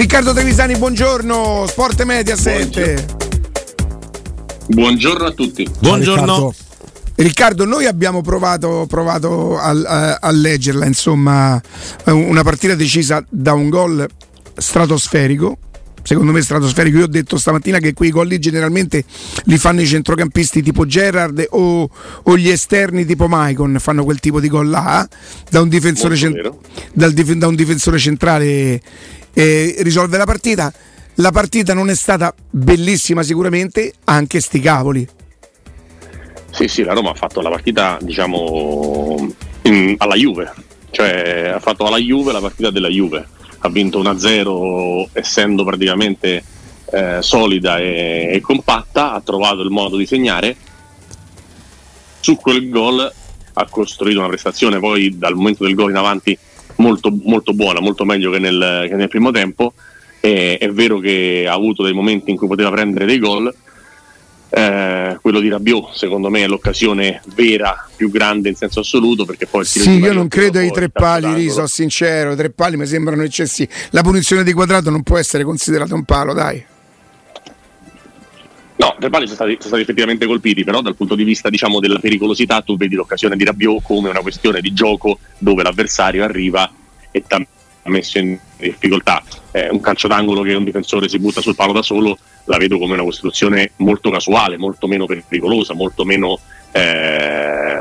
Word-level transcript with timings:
Riccardo 0.00 0.32
Trevisani, 0.32 0.78
buongiorno, 0.78 1.66
Sport 1.68 2.04
Mediaset. 2.04 3.04
Buongiorno 4.68 5.26
a 5.26 5.30
tutti. 5.32 5.68
Buongiorno. 5.78 6.22
Riccardo. 6.22 6.54
Riccardo, 7.16 7.64
noi 7.66 7.84
abbiamo 7.84 8.22
provato, 8.22 8.86
provato 8.88 9.58
a, 9.58 9.68
a, 9.68 10.18
a, 10.22 10.30
leggerla, 10.30 10.86
insomma, 10.86 11.60
una 12.06 12.42
partita 12.42 12.74
decisa 12.74 13.22
da 13.28 13.52
un 13.52 13.68
gol 13.68 14.08
stratosferico. 14.56 15.58
Secondo 16.02 16.32
me 16.32 16.40
stratosferico, 16.40 16.96
io 16.96 17.04
ho 17.04 17.06
detto 17.06 17.36
stamattina 17.36 17.76
che 17.78 17.92
quei 17.92 18.10
gol 18.10 18.26
lì 18.26 18.38
generalmente 18.38 19.04
li 19.44 19.58
fanno 19.58 19.82
i 19.82 19.86
centrocampisti 19.86 20.62
tipo 20.62 20.86
Gerard 20.86 21.46
o, 21.50 21.86
o 22.22 22.36
gli 22.38 22.48
esterni 22.48 23.04
tipo 23.04 23.28
Maicon, 23.28 23.76
fanno 23.78 24.02
quel 24.04 24.18
tipo 24.18 24.40
di 24.40 24.48
gol 24.48 24.70
là, 24.70 25.06
da 25.50 25.60
un 25.60 25.68
difensore, 25.68 26.16
cent- 26.16 26.54
dal, 26.94 27.12
da 27.12 27.46
un 27.46 27.54
difensore 27.54 27.98
centrale 27.98 28.80
eh, 29.32 29.76
risolve 29.78 30.16
la 30.16 30.26
partita. 30.26 30.72
La 31.16 31.30
partita 31.32 31.74
non 31.74 31.90
è 31.90 31.94
stata 31.94 32.34
bellissima 32.48 33.22
sicuramente, 33.22 33.92
anche 34.04 34.40
sti 34.40 34.60
cavoli. 34.60 35.08
Sì, 36.50 36.66
sì, 36.66 36.82
la 36.82 36.94
Roma 36.94 37.10
ha 37.10 37.14
fatto 37.14 37.40
la 37.40 37.50
partita, 37.50 37.98
diciamo, 38.00 39.32
in, 39.62 39.94
alla 39.98 40.14
Juve, 40.14 40.52
cioè 40.90 41.52
ha 41.54 41.60
fatto 41.60 41.86
alla 41.86 41.98
Juve 41.98 42.32
la 42.32 42.40
partita 42.40 42.70
della 42.70 42.88
Juve, 42.88 43.26
ha 43.58 43.68
vinto 43.68 44.02
1-0 44.02 45.08
essendo 45.12 45.64
praticamente 45.64 46.42
eh, 46.90 47.18
solida 47.20 47.78
e, 47.78 48.30
e, 48.32 48.40
compatta, 48.40 49.12
ha 49.12 49.20
trovato 49.20 49.62
il 49.62 49.70
modo 49.70 49.96
di 49.96 50.06
segnare, 50.06 50.56
su 52.20 52.36
quel 52.36 52.68
gol 52.68 53.12
ha 53.52 53.66
costruito 53.68 54.18
una 54.18 54.28
prestazione 54.28 54.78
poi 54.78 55.16
dal 55.18 55.34
momento 55.34 55.64
del 55.64 55.74
gol 55.74 55.90
in 55.90 55.96
avanti 55.96 56.36
molto, 56.80 57.16
molto 57.22 57.52
buona, 57.52 57.80
molto 57.80 58.04
meglio 58.04 58.30
che 58.30 58.38
nel, 58.38 58.86
che 58.88 58.96
nel 58.96 59.08
primo 59.08 59.30
tempo, 59.30 59.74
e, 60.20 60.58
è 60.58 60.68
vero 60.70 60.98
che 60.98 61.46
ha 61.48 61.52
avuto 61.52 61.84
dei 61.84 61.92
momenti 61.92 62.30
in 62.30 62.36
cui 62.36 62.48
poteva 62.48 62.70
prendere 62.70 63.06
dei 63.06 63.18
gol, 63.18 63.54
eh, 64.52 65.16
quello 65.20 65.38
di 65.38 65.48
Rabiot 65.48 65.94
secondo 65.94 66.28
me 66.28 66.42
è 66.42 66.48
l'occasione 66.48 67.22
vera 67.36 67.88
più 67.94 68.10
grande 68.10 68.48
in 68.48 68.56
senso 68.56 68.80
assoluto 68.80 69.24
perché 69.24 69.46
poi 69.46 69.64
sì 69.64 69.98
io 69.98 70.12
non 70.12 70.26
credo 70.26 70.58
ai 70.58 70.72
tre 70.72 70.88
pali 70.88 71.32
Riso 71.34 71.68
sincero 71.68 72.34
tre 72.34 72.50
pali 72.50 72.76
mi 72.76 72.84
sembrano 72.84 73.22
eccessivi 73.22 73.70
la 73.90 74.02
punizione 74.02 74.42
di 74.42 74.52
quadrato 74.52 74.90
non 74.90 75.04
può 75.04 75.18
essere 75.18 75.44
considerata 75.44 75.94
un 75.94 76.02
palo 76.02 76.32
dai 76.32 76.64
No, 78.80 78.96
pali 79.10 79.26
sono 79.26 79.34
stati, 79.34 79.52
sono 79.56 79.66
stati, 79.66 79.82
effettivamente 79.82 80.24
colpiti, 80.24 80.64
però 80.64 80.80
dal 80.80 80.96
punto 80.96 81.14
di 81.14 81.22
vista 81.22 81.50
diciamo, 81.50 81.80
della 81.80 81.98
pericolosità 81.98 82.62
tu 82.62 82.78
vedi 82.78 82.94
l'occasione 82.94 83.36
di 83.36 83.44
Rabiot 83.44 83.82
come 83.82 84.08
una 84.08 84.22
questione 84.22 84.62
di 84.62 84.72
gioco 84.72 85.18
dove 85.36 85.62
l'avversario 85.62 86.24
arriva 86.24 86.70
e 87.10 87.22
ti 87.22 87.34
ha 87.34 87.46
messo 87.90 88.16
in 88.16 88.38
difficoltà. 88.56 89.22
Eh, 89.50 89.68
un 89.68 89.80
calcio 89.80 90.08
d'angolo 90.08 90.40
che 90.40 90.54
un 90.54 90.64
difensore 90.64 91.10
si 91.10 91.18
butta 91.18 91.42
sul 91.42 91.56
palo 91.56 91.72
da 91.72 91.82
solo 91.82 92.16
la 92.44 92.56
vedo 92.56 92.78
come 92.78 92.94
una 92.94 93.02
costruzione 93.02 93.72
molto 93.76 94.08
casuale, 94.08 94.56
molto 94.56 94.86
meno 94.86 95.04
pericolosa, 95.04 95.74
molto 95.74 96.06
meno 96.06 96.38
eh, 96.72 97.80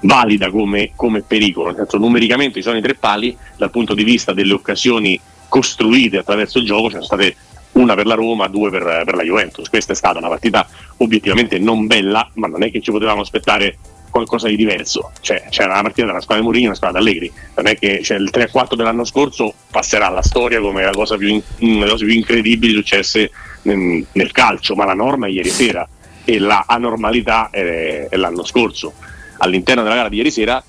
valida 0.00 0.50
come, 0.50 0.90
come, 0.96 1.22
pericolo. 1.22 1.68
Nel 1.68 1.76
senso, 1.76 1.98
numericamente 1.98 2.56
ci 2.56 2.62
sono 2.62 2.76
i 2.76 2.82
tre 2.82 2.94
pali, 2.94 3.36
dal 3.56 3.70
punto 3.70 3.94
di 3.94 4.02
vista 4.02 4.32
delle 4.32 4.52
occasioni 4.52 5.18
costruite 5.48 6.18
attraverso 6.18 6.58
il 6.58 6.64
gioco, 6.64 6.86
ci 6.86 6.94
sono 6.94 7.04
state 7.04 7.36
una 7.74 7.94
per 7.94 8.06
la 8.06 8.14
Roma, 8.14 8.48
due 8.48 8.70
per, 8.70 9.02
per 9.04 9.14
la 9.14 9.22
Juventus. 9.22 9.68
Questa 9.68 9.92
è 9.92 9.96
stata 9.96 10.18
una 10.18 10.28
partita 10.28 10.66
obiettivamente 10.98 11.58
non 11.58 11.86
bella, 11.86 12.28
ma 12.34 12.46
non 12.46 12.62
è 12.62 12.70
che 12.70 12.80
ci 12.80 12.90
potevamo 12.90 13.20
aspettare 13.20 13.76
qualcosa 14.14 14.46
di 14.46 14.54
diverso. 14.54 15.10
Cioè, 15.20 15.46
c'era 15.50 15.72
una 15.72 15.82
partita 15.82 16.06
tra 16.06 16.14
la 16.14 16.20
squadra 16.20 16.44
di 16.44 16.48
Mourinho 16.48 16.66
e 16.66 16.70
la 16.70 16.76
squadra 16.76 17.00
d'Allegri. 17.00 17.32
Non 17.56 17.66
è 17.66 17.76
che 17.76 18.00
cioè, 18.02 18.16
il 18.16 18.30
3-4 18.32 18.74
dell'anno 18.76 19.04
scorso 19.04 19.54
passerà 19.70 20.06
alla 20.06 20.22
storia 20.22 20.60
come 20.60 20.84
la 20.84 20.92
cosa 20.92 21.16
più, 21.16 21.28
in, 21.28 21.42
una 21.58 21.78
delle 21.80 21.90
cose 21.90 22.04
più 22.04 22.14
incredibili 22.14 22.72
successe 22.74 23.30
nel, 23.62 24.06
nel, 24.12 24.30
calcio, 24.30 24.76
ma 24.76 24.84
la 24.84 24.94
norma 24.94 25.26
è 25.26 25.30
ieri 25.30 25.50
sera 25.50 25.86
e 26.24 26.38
la 26.38 26.64
anormalità 26.66 27.50
è, 27.50 28.06
è 28.08 28.16
l'anno 28.16 28.44
scorso. 28.44 28.92
All'interno 29.38 29.82
della 29.82 29.96
gara 29.96 30.08
di 30.08 30.16
ieri 30.18 30.30
sera 30.30 30.62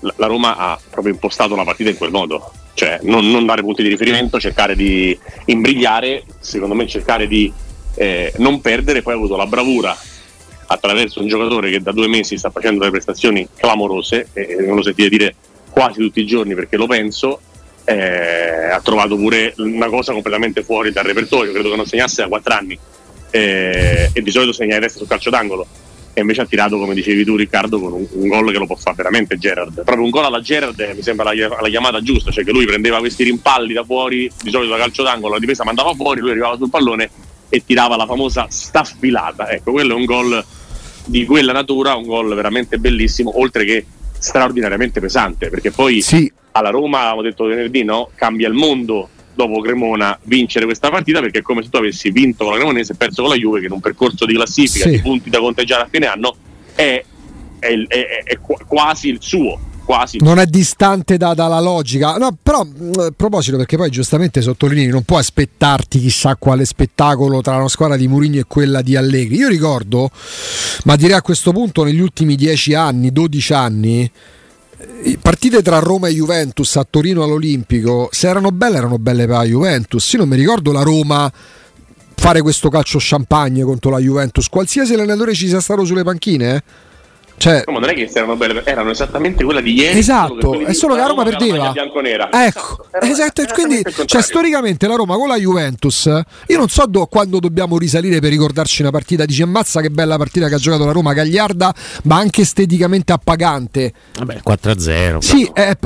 la, 0.00 0.12
la 0.16 0.26
Roma 0.26 0.56
ha 0.56 0.78
proprio 0.90 1.14
impostato 1.14 1.56
la 1.56 1.64
partita 1.64 1.88
in 1.88 1.96
quel 1.96 2.10
modo. 2.10 2.52
Cioè, 2.74 3.00
non, 3.02 3.30
non 3.30 3.44
dare 3.44 3.62
punti 3.62 3.82
di 3.82 3.88
riferimento, 3.88 4.40
cercare 4.40 4.74
di 4.74 5.16
imbrigliare, 5.46 6.24
secondo 6.40 6.74
me 6.74 6.86
cercare 6.86 7.26
di 7.26 7.52
eh, 7.96 8.32
non 8.38 8.60
perdere, 8.60 9.02
poi 9.02 9.12
ha 9.12 9.16
avuto 9.16 9.36
la 9.36 9.46
bravura 9.46 9.96
attraverso 10.66 11.20
un 11.20 11.28
giocatore 11.28 11.70
che 11.70 11.82
da 11.82 11.92
due 11.92 12.08
mesi 12.08 12.38
sta 12.38 12.50
facendo 12.50 12.78
delle 12.78 12.90
prestazioni 12.90 13.46
clamorose, 13.54 14.28
e 14.32 14.56
non 14.60 14.76
lo 14.76 14.82
sentite 14.82 15.08
dire 15.10 15.34
quasi 15.70 16.00
tutti 16.00 16.20
i 16.20 16.26
giorni 16.26 16.54
perché 16.54 16.76
lo 16.76 16.86
penso, 16.86 17.40
eh, 17.84 18.70
ha 18.70 18.80
trovato 18.80 19.16
pure 19.16 19.52
una 19.58 19.88
cosa 19.88 20.12
completamente 20.12 20.62
fuori 20.62 20.92
dal 20.92 21.04
repertorio, 21.04 21.52
credo 21.52 21.70
che 21.70 21.76
non 21.76 21.86
segnasse 21.86 22.22
da 22.22 22.28
quattro 22.28 22.54
anni 22.54 22.78
eh, 23.30 24.10
e 24.12 24.22
di 24.22 24.30
solito 24.30 24.52
segna 24.52 24.76
in 24.76 24.80
testa 24.80 24.98
sul 24.98 25.08
calcio 25.08 25.30
d'angolo 25.30 25.66
e 26.14 26.20
invece 26.20 26.42
ha 26.42 26.46
tirato 26.46 26.78
come 26.78 26.94
dicevi 26.94 27.24
tu 27.24 27.36
Riccardo 27.36 27.80
con 27.80 27.92
un, 27.92 28.06
un 28.10 28.28
gol 28.28 28.52
che 28.52 28.58
lo 28.58 28.66
può 28.66 28.76
fare 28.76 28.96
veramente 28.96 29.38
Gerard 29.38 29.82
proprio 29.82 30.04
un 30.04 30.10
gol 30.10 30.24
alla 30.24 30.40
Gerard 30.40 30.78
eh, 30.78 30.94
mi 30.94 31.02
sembra 31.02 31.32
la, 31.32 31.48
la, 31.60 31.68
chiamata 31.68 32.02
giusta 32.02 32.30
cioè 32.30 32.44
che 32.44 32.52
lui 32.52 32.66
prendeva 32.66 32.98
questi 32.98 33.24
rimpalli 33.24 33.72
da 33.72 33.82
fuori 33.82 34.30
di 34.42 34.50
solito 34.50 34.72
da 34.72 34.78
calcio 34.78 35.02
d'angolo 35.02 35.34
la 35.34 35.40
difesa 35.40 35.64
mandava 35.64 35.94
fuori 35.94 36.20
lui 36.20 36.30
arrivava 36.30 36.56
sul 36.56 36.68
pallone 36.70 37.10
e 37.48 37.64
tirava 37.64 37.96
la 37.96 38.06
famosa 38.06 38.46
staffilata 38.48 39.50
ecco 39.50 39.72
quello 39.72 39.92
è 39.92 39.96
un 39.96 40.04
gol 40.04 40.44
di 41.04 41.24
quella 41.26 41.52
natura 41.52 41.94
un 41.94 42.04
gol 42.04 42.34
veramente 42.34 42.78
bellissimo, 42.78 43.38
oltre 43.40 43.64
che 43.64 43.86
straordinariamente 44.18 45.00
pesante, 45.00 45.48
perché 45.48 45.70
poi 45.70 46.00
sì. 46.00 46.30
alla 46.52 46.70
Roma, 46.70 47.00
avevamo 47.00 47.22
detto 47.22 47.44
venerdì, 47.44 47.82
no? 47.82 48.10
cambia 48.14 48.48
il 48.48 48.54
mondo 48.54 49.08
dopo 49.34 49.60
Cremona 49.60 50.18
vincere 50.24 50.64
questa 50.64 50.90
partita 50.90 51.20
perché 51.20 51.38
è 51.38 51.42
come 51.42 51.62
se 51.62 51.68
tu 51.68 51.76
avessi 51.76 52.10
vinto 52.10 52.44
con 52.44 52.52
la 52.52 52.58
Cremonese 52.58 52.92
e 52.92 52.96
perso 52.96 53.22
con 53.22 53.30
la 53.30 53.36
Juve 53.36 53.60
che 53.60 53.66
in 53.66 53.72
un 53.72 53.80
percorso 53.80 54.24
di 54.24 54.34
classifica 54.34 54.84
sì. 54.84 54.90
di 54.90 55.00
punti 55.00 55.30
da 55.30 55.38
conteggiare 55.38 55.82
a 55.82 55.88
fine 55.90 56.06
anno 56.06 56.36
è, 56.74 57.04
è, 57.58 57.66
è, 57.86 58.22
è 58.24 58.38
quasi 58.66 59.08
il 59.08 59.18
suo 59.20 59.70
quasi. 59.84 60.18
Non 60.20 60.38
è 60.38 60.46
distante 60.46 61.16
da, 61.16 61.34
dalla 61.34 61.60
logica. 61.60 62.16
No, 62.16 62.36
però 62.40 62.64
mm, 62.64 62.92
a 62.98 63.12
proposito, 63.14 63.56
perché 63.56 63.76
poi 63.76 63.90
giustamente 63.90 64.40
sottolinei, 64.40 64.86
non 64.86 65.02
puoi 65.02 65.20
aspettarti 65.20 65.98
chissà 65.98 66.36
quale 66.36 66.64
spettacolo 66.64 67.40
tra 67.40 67.58
la 67.58 67.68
squadra 67.68 67.96
di 67.96 68.08
Mourinho 68.08 68.38
e 68.38 68.44
quella 68.46 68.82
di 68.82 68.96
Allegri. 68.96 69.36
Io 69.36 69.48
ricordo, 69.48 70.10
ma 70.84 70.96
direi 70.96 71.16
a 71.16 71.22
questo 71.22 71.52
punto 71.52 71.84
negli 71.84 72.00
ultimi 72.00 72.36
10 72.36 72.74
anni, 72.74 73.12
12 73.12 73.52
anni, 73.52 74.10
partite 75.20 75.62
tra 75.62 75.78
Roma 75.78 76.08
e 76.08 76.12
Juventus 76.12 76.76
a 76.76 76.86
Torino 76.88 77.22
all'Olimpico, 77.22 78.08
se 78.12 78.28
erano 78.28 78.50
belle 78.50 78.76
erano 78.76 78.98
belle 78.98 79.26
per 79.26 79.36
la 79.36 79.44
Juventus. 79.44 80.12
Io 80.12 80.20
non 80.20 80.28
mi 80.28 80.36
ricordo 80.36 80.72
la 80.72 80.82
Roma 80.82 81.32
fare 82.14 82.40
questo 82.40 82.68
calcio 82.68 82.98
champagne 83.00 83.64
contro 83.64 83.90
la 83.90 83.98
Juventus, 83.98 84.48
qualsiasi 84.48 84.94
allenatore 84.94 85.34
ci 85.34 85.48
sia 85.48 85.60
stato 85.60 85.84
sulle 85.84 86.04
panchine. 86.04 86.54
Eh? 86.54 86.62
Cioè, 87.36 87.64
no, 87.66 87.72
ma 87.72 87.78
non 87.80 87.88
è 87.88 87.94
che 87.94 88.08
erano 88.12 88.36
belle, 88.36 88.62
erano 88.64 88.90
esattamente 88.90 89.42
quelle 89.42 89.62
di 89.62 89.74
ieri. 89.74 89.98
Esatto, 89.98 90.60
è 90.60 90.72
solo 90.72 90.94
che 90.94 91.00
la 91.00 91.06
Roma 91.06 91.24
perdeva. 91.24 91.72
Ecco, 91.74 92.86
esatto, 93.00 93.42
quindi 93.52 93.82
cioè, 94.04 94.22
storicamente 94.22 94.86
la 94.86 94.94
Roma 94.94 95.16
con 95.16 95.28
la 95.28 95.36
Juventus, 95.36 96.04
io 96.06 96.58
non 96.58 96.68
so 96.68 96.86
do, 96.86 97.06
quando 97.06 97.40
dobbiamo 97.40 97.78
risalire 97.78 98.20
per 98.20 98.30
ricordarci 98.30 98.82
una 98.82 98.90
partita, 98.90 99.24
dice 99.24 99.42
ammazza 99.42 99.80
che 99.80 99.90
bella 99.90 100.16
partita 100.16 100.48
che 100.48 100.54
ha 100.54 100.58
giocato 100.58 100.84
la 100.84 100.92
Roma, 100.92 101.12
gagliarda, 101.12 101.74
ma 102.04 102.16
anche 102.16 102.42
esteticamente 102.42 103.12
appagante. 103.12 103.92
Vabbè, 104.18 104.40
4-0. 104.46 105.18
Sì, 105.18 105.50
è 105.52 105.76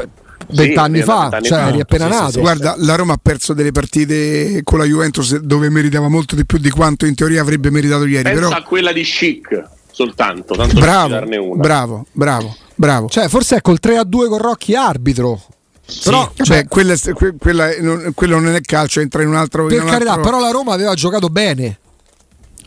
vent'anni 0.48 0.98
sì, 0.98 1.04
fa, 1.04 1.30
cioè 1.42 1.58
fa. 1.58 1.68
eri 1.68 1.80
appena 1.80 2.06
nato. 2.06 2.32
Sì, 2.32 2.40
Guarda, 2.40 2.74
la 2.78 2.94
Roma 2.94 3.14
ha 3.14 3.18
perso 3.20 3.52
delle 3.54 3.72
partite 3.72 4.60
con 4.62 4.78
la 4.78 4.84
Juventus 4.84 5.38
dove 5.38 5.70
meritava 5.70 6.08
molto 6.08 6.34
di 6.36 6.44
più 6.44 6.58
di 6.58 6.70
quanto 6.70 7.06
in 7.06 7.14
teoria 7.14 7.40
avrebbe 7.40 7.70
meritato 7.70 8.04
ieri. 8.04 8.24
Pensa 8.24 8.40
però... 8.40 8.56
a 8.56 8.62
quella 8.62 8.92
di 8.92 9.02
Chic 9.02 9.74
soltanto, 9.96 10.54
tanto 10.54 10.78
bravo, 10.78 11.08
darne 11.08 11.36
una. 11.38 11.62
Bravo, 11.62 12.06
bravo, 12.12 12.54
bravo. 12.74 13.08
Cioè, 13.08 13.28
forse 13.28 13.56
ecco 13.56 13.72
il 13.72 13.80
3 13.80 13.96
a 13.96 14.04
2 14.04 14.28
con 14.28 14.38
Rocchi 14.38 14.74
arbitro. 14.74 15.40
Sì, 15.86 16.10
però, 16.10 16.30
cioè, 16.42 16.66
quella, 16.68 16.94
quella, 17.38 17.70
quello 18.14 18.38
non 18.38 18.54
è 18.54 18.60
calcio, 18.60 19.00
entra 19.00 19.22
in 19.22 19.28
un 19.28 19.36
altro. 19.36 19.64
Per 19.64 19.82
un 19.82 19.88
carità, 19.88 20.10
altro... 20.10 20.24
però 20.24 20.40
la 20.40 20.50
Roma 20.50 20.75
aveva 20.75 20.93
giocato 20.93 21.28
bene. 21.28 21.78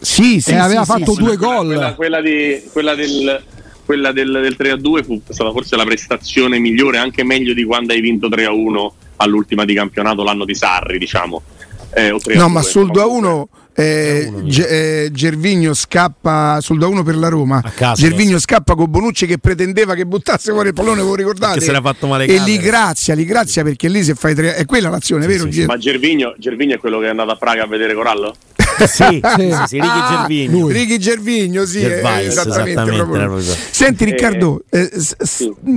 Sì, 0.01 0.41
sì, 0.41 0.51
e 0.51 0.55
aveva 0.55 0.81
sì, 0.85 0.87
fatto 0.87 1.13
sì, 1.13 1.19
due 1.19 1.37
quella, 1.37 1.53
gol. 1.53 1.67
Quella, 1.67 1.93
quella, 1.93 2.21
di, 2.21 2.63
quella 2.71 2.95
del, 2.95 3.43
quella 3.85 4.11
del, 4.11 4.31
del 4.31 4.55
3 4.55 4.71
a 4.71 4.77
2 4.77 5.03
fu 5.03 5.21
stata 5.29 5.51
forse 5.51 5.75
la 5.75 5.83
prestazione 5.83 6.57
migliore, 6.57 6.97
anche 6.97 7.23
meglio 7.23 7.53
di 7.53 7.63
quando 7.63 7.93
hai 7.93 8.01
vinto 8.01 8.27
3 8.27 8.45
a 8.45 8.51
1 8.51 8.93
all'ultima 9.17 9.65
di 9.65 9.75
campionato 9.75 10.23
l'anno 10.23 10.45
di 10.45 10.55
Sarri, 10.55 10.97
diciamo. 10.97 11.43
Eh, 11.91 12.15
no, 12.33 12.49
ma 12.49 12.63
sul 12.63 12.89
2 12.89 13.01
a 13.01 13.07
1 13.07 13.49
eh, 13.79 14.31
eh, 14.45 15.09
Gervigno 15.13 15.73
scappa 15.73 16.59
sul 16.59 16.77
2-1 16.77 17.03
per 17.03 17.15
la 17.15 17.29
Roma. 17.29 17.63
Gervigno 17.95 18.37
scappa 18.37 18.75
con 18.75 18.89
Bonucci 18.89 19.25
che 19.25 19.37
pretendeva 19.37 19.93
che 19.95 20.05
buttasse 20.05 20.51
fuori 20.51 20.69
il 20.69 20.73
pallone, 20.73 21.01
voi 21.01 21.15
ricordate? 21.15 21.59
Che 21.59 21.65
se 21.65 21.71
l'ha 21.71 21.81
fatto 21.81 22.07
male. 22.07 22.25
E 22.25 22.39
li 22.39 22.57
grazia, 22.57 23.15
li 23.15 23.23
grazia 23.23 23.63
perché 23.63 23.87
lì 23.87 24.03
se 24.03 24.15
fai 24.15 24.35
tre... 24.35 24.55
è 24.55 24.65
quella 24.65 24.89
l'azione, 24.89 25.23
sì, 25.23 25.27
vero? 25.29 25.45
Sì, 25.45 25.51
sì. 25.61 25.65
Ma 25.65 25.77
Gervigno, 25.77 26.35
Gervigno, 26.37 26.75
è 26.75 26.77
quello 26.77 26.99
che 26.99 27.05
è 27.05 27.09
andato 27.09 27.31
a 27.31 27.35
Praga 27.37 27.63
a 27.63 27.67
vedere 27.67 27.93
Corallo? 27.93 28.35
sì, 28.85 29.21
sì, 29.21 29.55
sì, 29.67 29.79
Righi 29.79 29.87
ah, 29.87 30.07
Gervigno. 30.09 30.67
Righi 30.67 30.99
Gervigno, 30.99 31.65
sì, 31.65 31.81
eh, 31.81 32.01
esattamente. 32.25 32.81
esattamente 32.81 33.41
Senti 33.71 34.03
Riccardo, 34.03 34.63
eh, 34.69 34.89
s- 34.93 35.15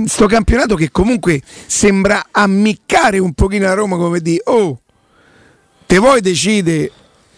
sto 0.05 0.25
campionato 0.25 0.75
che 0.75 0.89
comunque 0.91 1.41
sembra 1.65 2.27
ammiccare 2.31 3.19
un 3.19 3.33
pochino 3.33 3.67
a 3.67 3.73
Roma 3.73 3.95
come 3.95 4.19
di 4.19 4.39
oh 4.45 4.79
te 5.85 5.97
vuoi 5.97 6.21
decide 6.21 6.91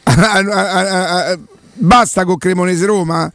basta 1.74 2.26
con 2.26 2.38
Cremonese 2.38 2.86
Roma? 2.86 3.32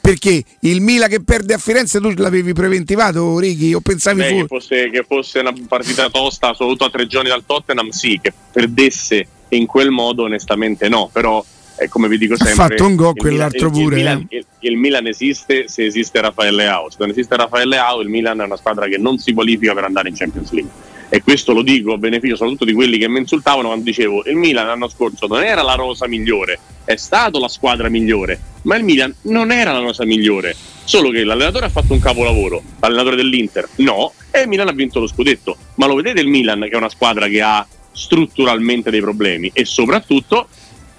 Perché 0.00 0.42
il 0.60 0.80
Milan 0.80 1.08
che 1.08 1.22
perde 1.22 1.54
a 1.54 1.58
Firenze 1.58 2.00
tu 2.00 2.10
l'avevi 2.16 2.52
preventivato, 2.54 3.38
Righi? 3.38 3.74
O 3.74 3.80
pensavi 3.80 4.20
Beh, 4.20 4.28
fu- 4.28 4.36
che, 4.40 4.46
fosse, 4.46 4.90
che 4.90 5.04
fosse 5.06 5.38
una 5.40 5.52
partita 5.66 6.08
tosta, 6.08 6.48
soprattutto 6.54 6.84
a 6.86 6.90
tre 6.90 7.06
giorni 7.06 7.28
dal 7.28 7.44
Tottenham, 7.44 7.90
sì, 7.90 8.18
che 8.22 8.32
perdesse 8.52 9.26
in 9.48 9.66
quel 9.66 9.90
modo, 9.90 10.22
onestamente 10.22 10.88
no, 10.88 11.10
però 11.12 11.44
è 11.76 11.88
come 11.88 12.08
vi 12.08 12.18
dico 12.18 12.34
Ha 12.34 12.36
sempre 12.38 12.54
fatto 12.54 12.86
un 12.86 12.96
gol 12.96 13.14
quell'altro 13.16 13.70
Milan- 13.70 13.78
il- 13.78 13.84
pure, 13.84 13.96
il 13.96 14.02
Milan, 14.02 14.26
eh. 14.30 14.36
il- 14.36 14.46
il 14.70 14.76
Milan 14.76 15.06
esiste 15.06 15.68
se 15.68 15.84
esiste 15.84 16.20
Raffaele 16.20 16.56
Leao 16.56 16.90
se 16.90 16.96
non 16.98 17.10
esiste 17.10 17.36
Raffaele 17.36 17.66
Leao 17.68 18.00
il 18.00 18.08
Milan 18.08 18.40
è 18.40 18.44
una 18.44 18.56
squadra 18.56 18.88
che 18.88 18.98
non 18.98 19.18
si 19.18 19.32
qualifica 19.32 19.74
per 19.74 19.84
andare 19.84 20.08
in 20.08 20.16
Champions 20.16 20.50
League 20.50 20.70
e 21.08 21.22
questo 21.22 21.52
lo 21.52 21.62
dico 21.62 21.92
a 21.92 21.98
beneficio 21.98 22.36
soprattutto 22.36 22.64
di 22.64 22.72
quelli 22.72 22.98
che 22.98 23.08
mi 23.08 23.18
insultavano 23.18 23.68
quando 23.68 23.84
dicevo 23.84 24.24
il 24.26 24.36
Milan 24.36 24.66
l'anno 24.66 24.88
scorso 24.88 25.26
non 25.26 25.42
era 25.42 25.62
la 25.62 25.74
rosa 25.74 26.06
migliore 26.06 26.58
è 26.84 26.96
stato 26.96 27.38
la 27.38 27.48
squadra 27.48 27.88
migliore 27.88 28.40
ma 28.62 28.76
il 28.76 28.84
Milan 28.84 29.14
non 29.22 29.50
era 29.50 29.72
la 29.72 29.78
rosa 29.78 30.04
migliore 30.04 30.54
solo 30.84 31.10
che 31.10 31.24
l'allenatore 31.24 31.66
ha 31.66 31.70
fatto 31.70 31.92
un 31.92 32.00
capolavoro 32.00 32.62
l'allenatore 32.80 33.16
dell'Inter 33.16 33.68
no 33.76 34.12
e 34.30 34.42
il 34.42 34.48
Milan 34.48 34.68
ha 34.68 34.72
vinto 34.72 35.00
lo 35.00 35.06
scudetto 35.06 35.56
ma 35.76 35.86
lo 35.86 35.94
vedete 35.94 36.20
il 36.20 36.28
Milan 36.28 36.60
che 36.60 36.70
è 36.70 36.76
una 36.76 36.90
squadra 36.90 37.26
che 37.28 37.40
ha 37.40 37.66
strutturalmente 37.92 38.90
dei 38.90 39.00
problemi 39.00 39.50
e 39.52 39.64
soprattutto 39.64 40.48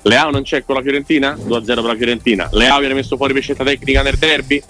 Leao 0.04 0.32
non 0.32 0.44
c'è 0.44 0.64
con 0.64 0.76
la 0.76 0.82
Fiorentina? 0.82 1.34
2-0 1.34 1.66
per 1.66 1.84
la 1.84 1.96
Fiorentina. 1.96 2.50
Leao 2.54 2.80
viene 2.80 2.94
messo 2.94 3.18
fuori 3.18 3.34
per 3.34 3.42
scelta 3.42 3.66
tecnica 3.66 4.02
nel 4.02 4.16
derby 4.16 4.62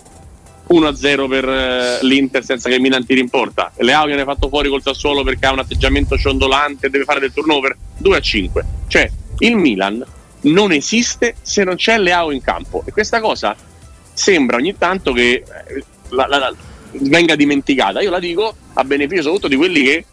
1-0 0.69 1.27
per 1.27 1.50
eh, 1.50 2.00
l'Inter 2.01 2.44
senza 2.44 2.69
che 2.69 2.75
il 2.75 2.81
Milan 2.81 3.06
tiri 3.06 3.19
in 3.19 3.30
porta 3.30 3.71
Leao 3.77 4.06
viene 4.06 4.24
fatto 4.24 4.50
fuori 4.50 4.69
col 4.69 4.81
Sassuolo 4.81 5.24
perché 5.24 5.45
ha 5.48 5.51
un 5.51 5.60
atteggiamento 5.60 6.18
ciondolante 6.18 6.88
e 6.88 6.89
deve 6.89 7.04
fare 7.06 7.19
del 7.19 7.33
turnover 7.33 7.75
2-5 8.04 8.50
cioè 8.88 9.10
il 9.39 9.56
Milan 9.56 10.06
non 10.42 10.71
esiste 10.71 11.36
se 11.42 11.63
non 11.63 11.75
c'è 11.75 11.98
Leao 11.98 12.31
in 12.31 12.42
campo 12.42 12.83
e 12.86 12.92
questa 12.92 13.19
cosa 13.19 13.56
sembra 14.13 14.57
ogni 14.57 14.77
tanto 14.77 15.12
che 15.13 15.44
eh, 15.68 15.83
la- 16.10 16.27
la- 16.27 16.38
la- 16.38 16.54
venga 16.92 17.36
dimenticata 17.36 18.01
io 18.01 18.10
la 18.10 18.19
dico 18.19 18.56
a 18.74 18.83
beneficio 18.83 19.22
soprattutto 19.24 19.48
di 19.48 19.56
quelli 19.56 19.83
che 19.83 20.06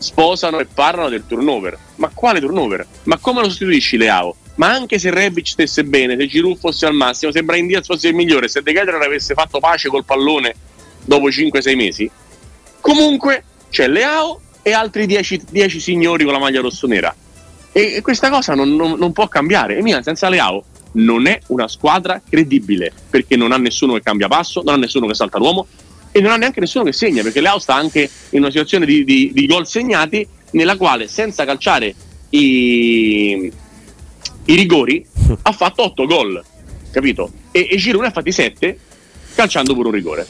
sposano 0.00 0.60
e 0.60 0.66
parlano 0.66 1.08
del 1.08 1.24
turnover. 1.26 1.76
Ma 1.96 2.08
quale 2.14 2.38
turnover? 2.38 2.86
Ma 3.04 3.18
come 3.18 3.40
lo 3.40 3.48
sostituisci 3.48 3.96
Leao? 3.96 4.36
Ma 4.58 4.70
anche 4.72 4.98
se 4.98 5.10
Rebic 5.10 5.46
stesse 5.46 5.84
bene, 5.84 6.16
se 6.18 6.26
Giroud 6.26 6.58
fosse 6.58 6.84
al 6.86 6.94
massimo, 6.94 7.30
se 7.30 7.42
Brian 7.44 7.66
Diaz 7.68 7.86
fosse 7.86 8.08
il 8.08 8.14
migliore, 8.14 8.48
se 8.48 8.60
De 8.60 8.72
Ketelaere 8.72 9.04
avesse 9.06 9.34
fatto 9.34 9.60
pace 9.60 9.88
col 9.88 10.04
pallone 10.04 10.52
dopo 11.04 11.28
5-6 11.28 11.76
mesi, 11.76 12.10
comunque 12.80 13.44
c'è 13.70 13.86
Leao 13.86 14.40
e 14.62 14.72
altri 14.72 15.06
10, 15.06 15.42
10 15.50 15.80
signori 15.80 16.24
con 16.24 16.32
la 16.32 16.40
maglia 16.40 16.60
rossonera. 16.60 17.14
E, 17.70 17.94
e 17.96 18.02
questa 18.02 18.30
cosa 18.30 18.54
non, 18.54 18.74
non- 18.74 18.98
non 18.98 19.12
può 19.12 19.28
cambiare. 19.28 19.76
E 19.76 19.82
Milan 19.82 20.02
senza 20.02 20.28
Leao 20.28 20.64
non 20.92 21.26
è 21.28 21.38
una 21.48 21.68
squadra 21.68 22.20
credibile 22.28 22.92
perché 23.10 23.36
non 23.36 23.52
ha 23.52 23.58
nessuno 23.58 23.92
che 23.94 24.02
cambia 24.02 24.26
passo, 24.26 24.62
non 24.64 24.74
ha 24.74 24.78
nessuno 24.78 25.06
che 25.06 25.14
salta 25.14 25.38
l'uomo 25.38 25.66
e 26.10 26.20
non 26.20 26.32
ha 26.32 26.36
neanche 26.36 26.58
nessuno 26.58 26.82
che 26.84 26.92
segna 26.92 27.22
perché 27.22 27.40
Leao 27.40 27.60
sta 27.60 27.74
anche 27.74 28.10
in 28.30 28.40
una 28.40 28.50
situazione 28.50 28.86
di, 28.86 29.04
di- 29.04 29.30
di 29.32 29.46
gol 29.46 29.68
segnati 29.68 30.26
nella 30.52 30.76
quale 30.76 31.06
senza 31.06 31.44
calciare 31.44 31.94
i, 32.30 33.52
i 34.48 34.54
rigori 34.54 35.04
ha 35.42 35.52
fatto 35.52 35.82
8 35.82 36.06
gol 36.06 36.44
capito? 36.90 37.30
e, 37.50 37.68
e 37.70 37.76
Giroud 37.76 38.02
ne 38.02 38.08
ha 38.08 38.12
fatti 38.12 38.32
7 38.32 38.78
calciando 39.34 39.74
pure 39.74 39.88
un 39.88 39.94
rigore 39.94 40.26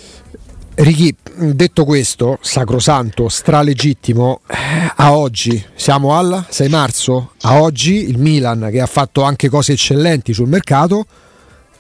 Righi, 0.81 1.13
detto 1.35 1.85
questo, 1.85 2.39
sacrosanto, 2.41 3.29
stralegittimo, 3.29 4.43
eh, 4.47 4.93
a 4.95 5.17
oggi 5.17 5.61
siamo 5.75 6.17
al 6.17 6.47
6 6.49 6.69
marzo, 6.69 7.33
a 7.41 7.61
oggi 7.61 8.09
il 8.09 8.17
Milan 8.17 8.69
che 8.71 8.81
ha 8.81 8.87
fatto 8.87 9.23
anche 9.23 9.49
cose 9.49 9.73
eccellenti 9.73 10.33
sul 10.33 10.47
mercato 10.47 11.05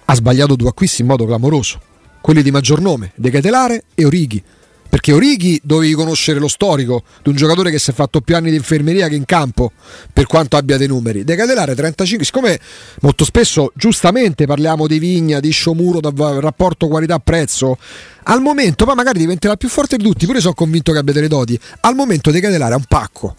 ha 0.04 0.14
sbagliato 0.16 0.56
due 0.56 0.70
acquisti 0.70 1.02
in 1.02 1.06
modo 1.06 1.26
clamoroso, 1.26 1.80
quelli 2.20 2.42
di 2.42 2.50
maggior 2.50 2.80
nome, 2.80 3.12
De 3.14 3.30
Ketelare 3.30 3.84
e 3.94 4.04
Orighi. 4.04 4.42
Perché 4.88 5.12
Orighi 5.12 5.60
dovevi 5.62 5.92
conoscere 5.92 6.38
lo 6.38 6.48
storico 6.48 7.02
di 7.22 7.28
un 7.28 7.36
giocatore 7.36 7.70
che 7.70 7.78
si 7.78 7.90
è 7.90 7.94
fatto 7.94 8.20
più 8.20 8.36
anni 8.36 8.50
di 8.50 8.56
infermeria 8.56 9.08
che 9.08 9.16
in 9.16 9.24
campo, 9.24 9.72
per 10.12 10.26
quanto 10.26 10.56
abbia 10.56 10.76
dei 10.76 10.86
numeri. 10.86 11.24
De 11.24 11.36
Ketelare 11.36 11.74
35, 11.74 12.24
siccome 12.24 12.58
molto 13.00 13.24
spesso 13.24 13.70
giustamente 13.74 14.46
parliamo 14.46 14.86
di 14.86 14.98
Vigna, 14.98 15.40
di 15.40 15.50
Sciomuro, 15.50 16.00
rapporto 16.40 16.88
qualità-prezzo, 16.88 17.76
al 18.24 18.40
momento 18.40 18.84
poi 18.84 18.94
magari 18.94 19.18
diventerà 19.18 19.56
più 19.56 19.68
forte 19.68 19.96
di 19.96 20.04
tutti, 20.04 20.26
pure 20.26 20.40
sono 20.40 20.54
convinto 20.54 20.92
che 20.92 20.98
abbia 20.98 21.12
delle 21.12 21.28
doti. 21.28 21.58
Al 21.80 21.94
momento 21.94 22.30
De 22.30 22.40
Ketelare 22.40 22.72
è 22.72 22.76
un 22.76 22.84
pacco. 22.88 23.34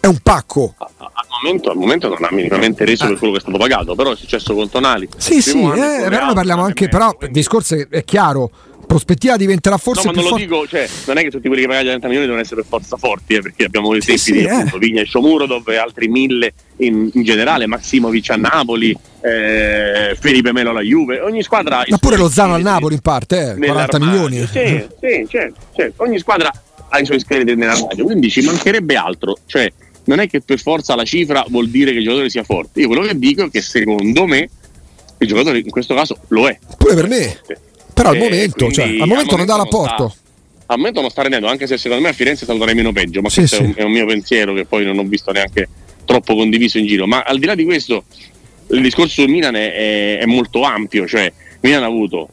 È 0.00 0.06
un 0.06 0.18
pacco. 0.22 0.74
Al 0.78 1.42
momento, 1.42 1.70
al 1.70 1.76
momento 1.76 2.08
non 2.08 2.22
ha 2.22 2.28
minimamente 2.30 2.84
reso 2.84 3.06
per 3.06 3.18
quello 3.18 3.32
che 3.32 3.38
è 3.38 3.42
stato 3.42 3.58
pagato 3.58 3.94
però 3.94 4.12
è 4.12 4.16
successo 4.16 4.54
con 4.54 4.70
Tonali 4.70 5.08
Sì, 5.16 5.42
sì, 5.42 5.60
eh, 5.60 6.06
però 6.08 6.32
parliamo 6.32 6.62
anche, 6.62 6.84
mezzo, 6.84 6.96
però 6.96 7.16
il 7.20 7.30
discorso 7.30 7.76
è 7.88 8.04
chiaro, 8.04 8.50
prospettiva 8.86 9.36
diventerà 9.36 9.76
forse 9.76 10.06
no, 10.06 10.12
ma 10.12 10.20
non 10.20 10.30
lo 10.30 10.36
dico, 10.36 10.66
cioè, 10.66 10.88
non 11.06 11.18
è 11.18 11.22
che 11.22 11.30
tutti 11.30 11.48
quelli 11.48 11.62
che 11.62 11.68
pagano 11.68 11.88
30 11.88 12.06
milioni 12.06 12.26
devono 12.26 12.42
essere 12.42 12.60
per 12.62 12.70
forza 12.70 12.96
forti, 12.96 13.34
eh, 13.34 13.42
perché 13.42 13.64
abbiamo 13.64 13.94
esempi 13.94 14.20
sì, 14.20 14.32
di 14.32 14.44
eh. 14.44 14.72
Vigna 14.78 15.02
e 15.02 15.04
Sciomuro, 15.04 15.46
dove 15.46 15.76
altri 15.76 16.08
mille 16.08 16.52
in, 16.78 17.10
in 17.12 17.22
generale, 17.22 17.66
Maximovic 17.66 18.30
a 18.30 18.36
Napoli, 18.36 18.96
eh, 19.20 20.16
Felipe 20.18 20.52
Melo 20.52 20.70
alla 20.70 20.80
Juve, 20.80 21.20
ogni 21.20 21.42
squadra. 21.42 21.84
Ma 21.86 21.98
pure 21.98 22.16
Lozano 22.16 22.54
al 22.54 22.62
Napoli 22.62 22.94
in 22.94 23.00
parte, 23.00 23.56
eh, 23.58 23.66
40 23.66 23.98
nell'armadio. 23.98 24.28
milioni. 24.28 24.46
Sì, 24.46 24.86
sì, 25.00 25.26
certo, 25.28 25.60
certo. 25.74 26.02
ogni 26.02 26.18
squadra 26.18 26.50
ha 26.88 26.98
i 26.98 27.04
suoi 27.04 27.20
scheletri 27.20 27.56
nell'armadio, 27.56 28.04
quindi 28.04 28.30
ci 28.30 28.40
mancherebbe 28.42 28.94
altro, 28.94 29.36
cioè 29.46 29.70
non 30.04 30.20
è 30.20 30.28
che 30.28 30.40
per 30.40 30.60
forza 30.60 30.94
la 30.94 31.04
cifra 31.04 31.44
vuol 31.48 31.68
dire 31.68 31.92
che 31.92 31.98
il 31.98 32.04
giocatore 32.04 32.30
sia 32.30 32.44
forte. 32.44 32.80
Io 32.80 32.86
quello 32.86 33.02
che 33.02 33.18
dico 33.18 33.44
è 33.44 33.50
che 33.50 33.60
secondo 33.60 34.26
me 34.26 34.48
il 35.18 35.28
giocatore 35.28 35.58
in 35.58 35.70
questo 35.70 35.94
caso 35.94 36.16
lo 36.28 36.48
è. 36.48 36.58
Pure 36.76 36.94
per 36.94 37.08
me. 37.08 37.40
Però 37.96 38.10
al 38.10 38.18
momento, 38.18 38.70
cioè, 38.70 38.84
al 39.00 39.08
momento 39.08 39.36
non 39.36 39.46
dà 39.46 39.54
sta- 39.54 39.62
l'apporto. 39.62 40.14
al 40.66 40.76
momento 40.76 41.00
non 41.00 41.08
sta 41.08 41.22
rendendo, 41.22 41.46
anche 41.48 41.66
se 41.66 41.78
secondo 41.78 42.02
me 42.02 42.10
a 42.10 42.12
Firenze 42.12 42.44
saluterei 42.44 42.74
meno 42.74 42.92
peggio, 42.92 43.22
ma 43.22 43.30
Sì, 43.30 43.38
questo 43.38 43.56
sì. 43.56 43.62
È, 43.62 43.64
un, 43.64 43.72
è 43.76 43.82
un 43.84 43.92
mio 43.92 44.04
pensiero 44.06 44.52
che 44.52 44.66
poi 44.66 44.84
non 44.84 44.98
ho 44.98 45.04
visto 45.04 45.32
neanche 45.32 45.66
troppo 46.04 46.34
condiviso 46.34 46.76
in 46.78 46.86
giro. 46.86 47.06
Ma 47.06 47.22
al 47.22 47.38
di 47.38 47.46
là 47.46 47.54
di 47.54 47.64
questo, 47.64 48.04
il 48.68 48.82
discorso 48.82 49.22
del 49.22 49.30
Milan 49.30 49.56
è, 49.56 49.72
è- 49.72 50.18
è 50.18 50.24
molto 50.26 50.62
ampio, 50.62 51.06
cioè 51.06 51.32
Milan 51.60 51.82
ha 51.84 51.86
avuto 51.86 52.28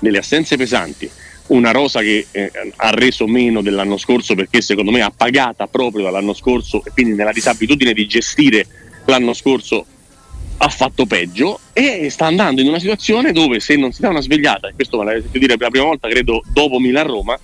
delle 0.00 0.18
assenze 0.18 0.56
pesanti, 0.56 1.08
una 1.46 1.70
rosa 1.70 2.00
che 2.00 2.26
eh, 2.32 2.50
ha 2.76 2.90
reso 2.90 3.26
meno 3.28 3.62
dell'anno 3.62 3.96
scorso 3.96 4.34
perché 4.34 4.60
secondo 4.60 4.90
me 4.90 5.02
ha 5.02 5.12
pagata 5.16 5.66
proprio 5.68 6.02
dall'anno 6.04 6.32
scorso 6.34 6.82
e 6.84 6.90
quindi 6.90 7.14
nella 7.14 7.32
disabitudine 7.32 7.92
di 7.92 8.06
gestire 8.06 8.66
l'anno 9.04 9.34
scorso 9.34 9.86
ha 10.56 10.68
fatto 10.68 11.04
peggio 11.06 11.60
e 11.72 12.08
sta 12.10 12.26
andando 12.26 12.60
in 12.60 12.68
una 12.68 12.78
situazione 12.78 13.32
dove 13.32 13.60
se 13.60 13.76
non 13.76 13.92
si 13.92 14.00
dà 14.00 14.08
una 14.08 14.20
svegliata, 14.20 14.68
e 14.68 14.72
questo 14.74 14.98
me 14.98 15.04
l'avete 15.04 15.22
sentito 15.22 15.44
dire 15.44 15.56
per 15.56 15.66
la 15.66 15.70
prima 15.72 15.86
volta 15.86 16.08
credo 16.08 16.42
dopo 16.52 16.78
Milan-Roma, 16.78 17.38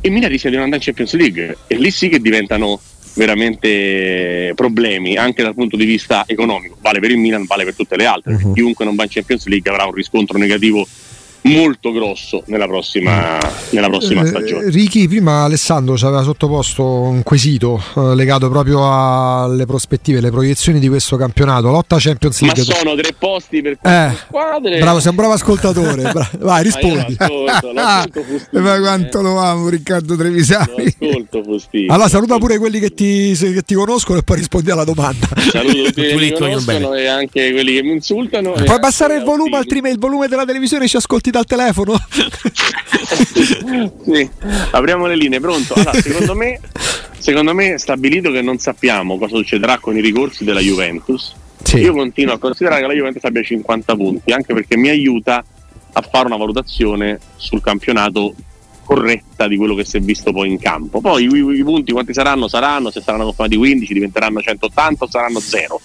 il 0.00 0.10
Milan 0.12 0.30
rischia 0.30 0.50
di 0.50 0.56
non 0.56 0.64
andare 0.64 0.82
in 0.82 0.94
Champions 0.94 1.14
League. 1.14 1.58
E 1.66 1.76
lì 1.76 1.90
sì 1.90 2.08
che 2.08 2.20
diventano 2.20 2.80
veramente 3.14 4.52
problemi 4.54 5.16
anche 5.16 5.42
dal 5.42 5.54
punto 5.54 5.76
di 5.76 5.84
vista 5.84 6.24
economico, 6.26 6.76
vale 6.80 6.98
per 6.98 7.10
il 7.10 7.18
Milan, 7.18 7.44
vale 7.46 7.64
per 7.64 7.74
tutte 7.74 7.96
le 7.96 8.06
altre, 8.06 8.34
Mhm. 8.34 8.54
chiunque 8.54 8.84
non 8.84 8.96
va 8.96 9.04
in 9.04 9.08
Champions 9.10 9.46
League 9.46 9.70
avrà 9.70 9.84
un 9.84 9.92
riscontro 9.92 10.36
negativo 10.36 10.86
molto 11.44 11.92
grosso 11.92 12.42
nella 12.46 12.66
prossima, 12.66 13.38
nella 13.70 13.88
prossima 13.88 14.22
Eh, 14.22 14.26
stagione. 14.26 14.70
Ricky, 14.70 15.06
prima 15.08 15.44
Alessandro 15.44 15.96
ci 15.96 16.04
aveva 16.04 16.22
sottoposto 16.22 16.82
un 16.84 17.22
quesito 17.22 17.82
eh, 17.96 18.14
legato 18.14 18.48
proprio 18.48 18.80
alle 18.90 19.66
prospettive, 19.66 20.18
alle 20.18 20.30
proiezioni 20.30 20.78
di 20.78 20.88
questo 20.88 21.16
campionato. 21.16 21.70
Lotta 21.70 21.96
Champions 21.98 22.40
Ma 22.40 22.52
League. 22.54 22.74
sono 22.74 22.94
tre 22.94 23.14
posti 23.18 23.60
per 23.60 23.72
Eh, 23.72 23.76
quattro 23.76 24.16
squadre. 24.26 24.78
bravo, 24.78 25.00
sei 25.00 25.10
un 25.10 25.16
bravo 25.16 25.32
ascoltatore. 25.34 26.02
Bra- 26.12 26.30
Vai, 26.38 26.62
rispondi. 26.62 27.16
Ma 27.18 27.24
ascolto, 27.26 27.72
Ah, 27.84 28.06
Fustini, 28.12 28.62
ma 28.62 28.74
eh. 28.76 28.80
quanto 28.80 29.20
lo 29.20 29.38
amo 29.38 29.68
Riccardo 29.68 30.16
Trevisani. 30.16 30.96
Allora 31.88 32.08
saluta 32.08 32.38
pure 32.38 32.58
quelli 32.58 32.78
che 32.80 32.90
ti, 32.94 33.34
che 33.36 33.62
ti 33.62 33.74
conoscono 33.74 34.18
e 34.18 34.22
poi 34.22 34.38
rispondi 34.38 34.70
alla 34.70 34.84
domanda. 34.84 35.28
Saluto 35.50 35.82
tutti 35.84 35.92
Tu 35.92 36.12
quelli 36.14 36.18
li 36.18 36.32
che 36.32 36.32
mi 36.32 36.38
conoscono 36.38 36.94
e 36.94 37.06
anche 37.06 37.52
quelli 37.52 37.74
che 37.74 37.82
mi 37.82 37.92
insultano. 37.92 38.52
Puoi 38.52 38.68
abbassare 38.68 39.16
il 39.16 39.24
volume, 39.24 39.56
altrimenti 39.58 39.96
il 39.96 40.00
volume 40.00 40.28
della 40.28 40.44
televisione 40.44 40.88
ci 40.88 40.96
ascolti 40.96 41.30
dal 41.34 41.44
telefono. 41.46 41.94
sì, 44.04 44.30
apriamo 44.70 45.06
le 45.06 45.16
linee, 45.16 45.40
pronto? 45.40 45.74
Allora, 45.74 45.92
secondo 46.00 46.36
me, 46.36 46.60
secondo 47.18 47.52
me 47.54 47.74
è 47.74 47.78
stabilito 47.78 48.30
che 48.30 48.40
non 48.40 48.58
sappiamo 48.58 49.18
cosa 49.18 49.34
succederà 49.34 49.78
con 49.78 49.96
i 49.96 50.00
ricorsi 50.00 50.44
della 50.44 50.60
Juventus. 50.60 51.34
Sì. 51.60 51.78
Io 51.78 51.92
continuo 51.92 52.34
a 52.34 52.38
considerare 52.38 52.82
che 52.82 52.86
la 52.86 52.92
Juventus 52.92 53.24
abbia 53.24 53.42
50 53.42 53.96
punti, 53.96 54.32
anche 54.32 54.54
perché 54.54 54.76
mi 54.76 54.88
aiuta 54.90 55.44
a 55.96 56.00
fare 56.02 56.26
una 56.26 56.36
valutazione 56.36 57.18
sul 57.36 57.60
campionato 57.60 58.34
corretta 58.84 59.48
di 59.48 59.56
quello 59.56 59.74
che 59.74 59.84
si 59.84 59.96
è 59.96 60.00
visto 60.00 60.32
poi 60.32 60.50
in 60.50 60.60
campo. 60.60 61.00
Poi 61.00 61.24
i, 61.24 61.58
i 61.58 61.64
punti 61.64 61.90
quanti 61.90 62.12
saranno? 62.12 62.46
Saranno, 62.46 62.90
se 62.90 63.00
saranno 63.00 63.24
confermati 63.24 63.56
15 63.56 63.92
diventeranno 63.92 64.40
180 64.40 65.04
o 65.04 65.08
saranno 65.08 65.40
0. 65.40 65.80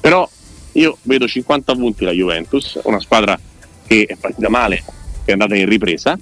Però 0.00 0.28
io 0.72 0.98
vedo 1.02 1.26
50 1.26 1.74
punti 1.74 2.04
la 2.04 2.12
Juventus, 2.12 2.78
una 2.84 3.00
squadra 3.00 3.38
che 3.92 4.06
è 4.06 4.16
partita 4.16 4.48
male, 4.48 4.76
che 4.76 5.30
è 5.30 5.32
andata 5.32 5.54
in 5.54 5.68
ripresa, 5.68 6.18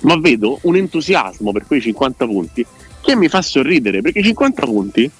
ma 0.00 0.18
vedo 0.18 0.58
un 0.62 0.76
entusiasmo 0.76 1.52
per 1.52 1.66
quei 1.66 1.82
50 1.82 2.24
punti 2.24 2.64
che 3.02 3.14
mi 3.14 3.28
fa 3.28 3.42
sorridere, 3.42 4.00
perché 4.00 4.22
50 4.22 4.64
punti 4.64 5.10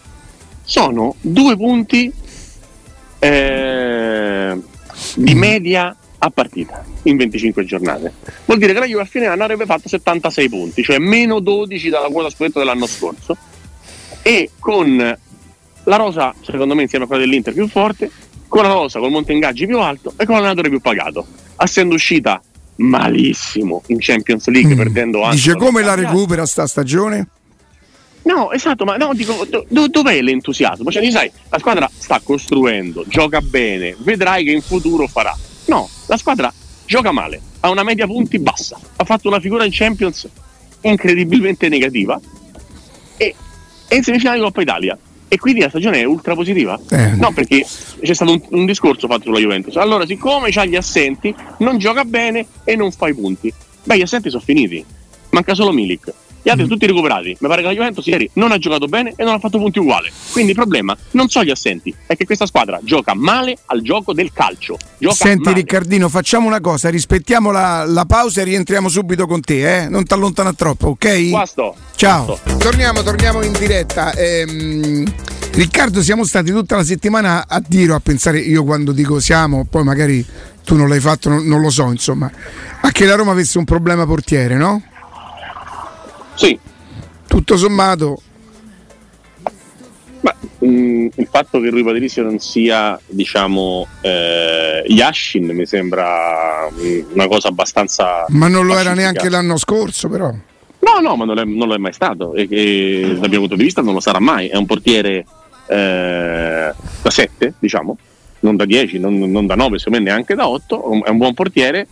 sono 0.64 1.14
due 1.20 1.56
punti 1.56 2.10
eh, 3.18 4.58
di 5.14 5.34
media 5.34 5.94
a 6.20 6.30
partita 6.30 6.84
in 7.02 7.16
25 7.18 7.64
giornate. 7.64 8.14
Vuol 8.46 8.58
dire 8.58 8.72
che 8.72 8.78
la 8.78 8.86
Juve 8.86 9.02
a 9.02 9.06
fine 9.06 9.26
anno 9.26 9.42
avrebbe 9.42 9.66
fatto 9.66 9.88
76 9.88 10.48
punti, 10.48 10.82
cioè 10.82 10.98
meno 10.98 11.38
12 11.38 11.90
dalla 11.90 12.08
quota 12.08 12.30
scudetto 12.30 12.58
dell'anno 12.58 12.86
scorso. 12.86 13.36
E 14.22 14.50
con 14.58 15.18
la 15.84 15.96
rosa, 15.96 16.34
secondo 16.40 16.74
me, 16.74 16.82
insieme 16.82 17.04
a 17.04 17.08
quella 17.08 17.22
dell'Inter 17.22 17.52
più 17.52 17.68
forte, 17.68 18.10
con 18.48 18.62
la 18.62 18.72
rosa, 18.72 18.98
col 18.98 19.10
monte 19.10 19.32
ingaggi 19.32 19.66
più 19.66 19.78
alto 19.78 20.14
e 20.16 20.24
con 20.24 20.36
l'allenatore 20.36 20.70
più 20.70 20.80
pagato. 20.80 21.26
Essendo 21.58 21.94
uscita 21.94 22.40
malissimo 22.76 23.82
in 23.88 23.98
Champions 24.00 24.46
League, 24.48 24.74
Mm. 24.74 24.76
perdendo 24.78 25.22
anche. 25.22 25.36
Dice 25.36 25.54
come 25.56 25.82
la 25.82 25.94
recupera 25.94 26.46
sta 26.46 26.66
stagione? 26.66 27.28
No, 28.22 28.52
esatto, 28.52 28.84
ma 28.84 28.96
no, 28.96 29.14
dico, 29.14 29.46
do- 29.48 29.64
do- 29.68 29.88
dov'è 29.88 30.20
l'entusiasmo? 30.20 30.90
Cioè, 30.90 31.10
sai, 31.10 31.30
la 31.48 31.58
squadra 31.58 31.90
sta 31.96 32.20
costruendo, 32.22 33.04
gioca 33.08 33.40
bene, 33.40 33.96
vedrai 34.00 34.44
che 34.44 34.50
in 34.52 34.60
futuro 34.60 35.06
farà. 35.06 35.34
No, 35.66 35.88
la 36.06 36.16
squadra 36.18 36.52
gioca 36.84 37.10
male, 37.10 37.40
ha 37.60 37.70
una 37.70 37.82
media 37.82 38.06
punti 38.06 38.38
bassa, 38.38 38.78
ha 38.96 39.04
fatto 39.04 39.28
una 39.28 39.40
figura 39.40 39.64
in 39.64 39.70
Champions 39.72 40.28
incredibilmente 40.82 41.68
negativa 41.68 42.20
e 43.16 43.34
è 43.88 43.94
in 43.94 44.02
semifinale 44.02 44.40
Coppa 44.40 44.60
Italia. 44.62 44.98
E 45.28 45.38
quindi 45.38 45.60
la 45.60 45.68
stagione 45.68 46.00
è 46.00 46.04
ultra 46.04 46.34
positiva? 46.34 46.78
Eh. 46.90 47.10
No, 47.16 47.32
perché 47.32 47.64
c'è 48.00 48.14
stato 48.14 48.32
un, 48.32 48.40
un 48.50 48.64
discorso 48.64 49.06
fatto 49.06 49.24
sulla 49.24 49.38
Juventus. 49.38 49.76
Allora, 49.76 50.06
siccome 50.06 50.50
c'ha 50.50 50.64
gli 50.64 50.76
assenti, 50.76 51.34
non 51.58 51.78
gioca 51.78 52.04
bene 52.04 52.46
e 52.64 52.76
non 52.76 52.90
fa 52.90 53.08
i 53.08 53.14
punti. 53.14 53.52
Beh, 53.84 53.98
gli 53.98 54.02
assenti 54.02 54.30
sono 54.30 54.42
finiti. 54.42 54.84
Manca 55.30 55.54
solo 55.54 55.72
Milik. 55.72 56.12
Gli 56.48 56.50
altri 56.50 56.66
tutti 56.66 56.86
recuperati. 56.86 57.36
Mi 57.40 57.46
pare 57.46 57.60
che 57.60 57.66
la 57.66 57.74
Juventus 57.74 58.06
ieri 58.06 58.30
non 58.34 58.52
ha 58.52 58.58
giocato 58.58 58.86
bene 58.86 59.12
e 59.14 59.22
non 59.22 59.34
ha 59.34 59.38
fatto 59.38 59.58
punti 59.58 59.80
uguali. 59.80 60.10
Quindi 60.32 60.52
il 60.52 60.56
problema 60.56 60.96
non 61.10 61.28
sono 61.28 61.44
gli 61.44 61.50
assenti, 61.50 61.94
è 62.06 62.16
che 62.16 62.24
questa 62.24 62.46
squadra 62.46 62.80
gioca 62.82 63.12
male 63.14 63.58
al 63.66 63.82
gioco 63.82 64.14
del 64.14 64.32
calcio. 64.32 64.78
Gioca 64.96 65.14
Senti 65.14 65.48
male. 65.50 65.56
Riccardino, 65.56 66.08
facciamo 66.08 66.46
una 66.46 66.60
cosa, 66.60 66.88
rispettiamo 66.88 67.50
la, 67.50 67.84
la 67.86 68.06
pausa 68.06 68.40
e 68.40 68.44
rientriamo 68.44 68.88
subito 68.88 69.26
con 69.26 69.42
te, 69.42 69.82
eh? 69.82 69.88
Non 69.90 70.04
ti 70.04 70.14
allontana 70.14 70.54
troppo, 70.54 70.88
ok? 70.88 71.28
Qua 71.28 71.44
sto. 71.44 71.76
Ciao. 71.94 72.24
Qua 72.24 72.36
sto. 72.36 72.56
Torniamo, 72.56 73.02
torniamo 73.02 73.42
in 73.42 73.52
diretta. 73.52 74.14
Ehm, 74.14 75.04
Riccardo, 75.52 76.02
siamo 76.02 76.24
stati 76.24 76.50
tutta 76.50 76.76
la 76.76 76.84
settimana 76.84 77.44
a 77.46 77.62
dire 77.66 77.92
o 77.92 77.96
a 77.96 78.00
pensare, 78.00 78.38
io 78.38 78.64
quando 78.64 78.92
dico 78.92 79.20
siamo, 79.20 79.66
poi 79.68 79.82
magari 79.82 80.24
tu 80.64 80.76
non 80.76 80.88
l'hai 80.88 81.00
fatto, 81.00 81.28
non, 81.28 81.44
non 81.46 81.60
lo 81.60 81.68
so, 81.68 81.90
insomma, 81.90 82.30
a 82.80 82.90
che 82.90 83.04
la 83.04 83.16
Roma 83.16 83.32
avesse 83.32 83.58
un 83.58 83.64
problema 83.64 84.06
portiere, 84.06 84.54
no? 84.56 84.82
Sì, 86.38 86.56
Tutto 87.26 87.56
sommato, 87.56 88.22
Ma 90.20 90.32
mh, 90.60 91.06
il 91.16 91.28
fatto 91.30 91.60
che 91.60 91.68
Rui 91.70 91.82
Patricio 91.82 92.22
non 92.22 92.38
sia, 92.38 92.98
diciamo, 93.06 93.86
eh, 94.02 94.84
Yashin 94.86 95.46
mi 95.46 95.66
sembra 95.66 96.68
mh, 96.70 97.12
una 97.14 97.26
cosa 97.26 97.48
abbastanza. 97.48 98.24
ma 98.28 98.46
non 98.48 98.66
lo 98.66 98.74
era 98.74 98.90
pacifica. 98.90 99.00
neanche 99.00 99.28
l'anno 99.28 99.56
scorso, 99.56 100.08
però. 100.08 100.30
No, 100.30 101.00
no, 101.02 101.16
ma 101.16 101.24
non, 101.24 101.38
è, 101.40 101.44
non 101.44 101.66
lo 101.68 101.74
è 101.74 101.78
mai 101.78 101.92
stato. 101.92 102.34
E, 102.34 102.46
e 102.48 103.16
dal 103.18 103.28
mio 103.30 103.40
punto 103.40 103.56
di 103.56 103.64
vista 103.64 103.82
non 103.82 103.94
lo 103.94 104.00
sarà 104.00 104.20
mai. 104.20 104.46
È 104.46 104.56
un 104.56 104.64
portiere 104.66 105.26
eh, 105.66 106.72
da 107.02 107.10
7, 107.10 107.54
diciamo, 107.58 107.98
non 108.40 108.54
da 108.56 108.64
10, 108.64 108.98
non, 109.00 109.18
non 109.18 109.46
da 109.46 109.56
9, 109.56 109.78
secondo 109.78 109.98
me 109.98 110.04
neanche 110.04 110.34
da 110.36 110.48
8. 110.48 111.02
È 111.04 111.08
un 111.10 111.16
buon 111.18 111.34
portiere, 111.34 111.86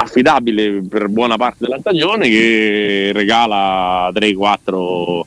affidabile 0.00 0.82
per 0.88 1.08
buona 1.08 1.36
parte 1.36 1.58
della 1.60 1.78
stagione, 1.78 2.28
che 2.28 3.10
regala 3.12 4.10
3-4 4.14 5.20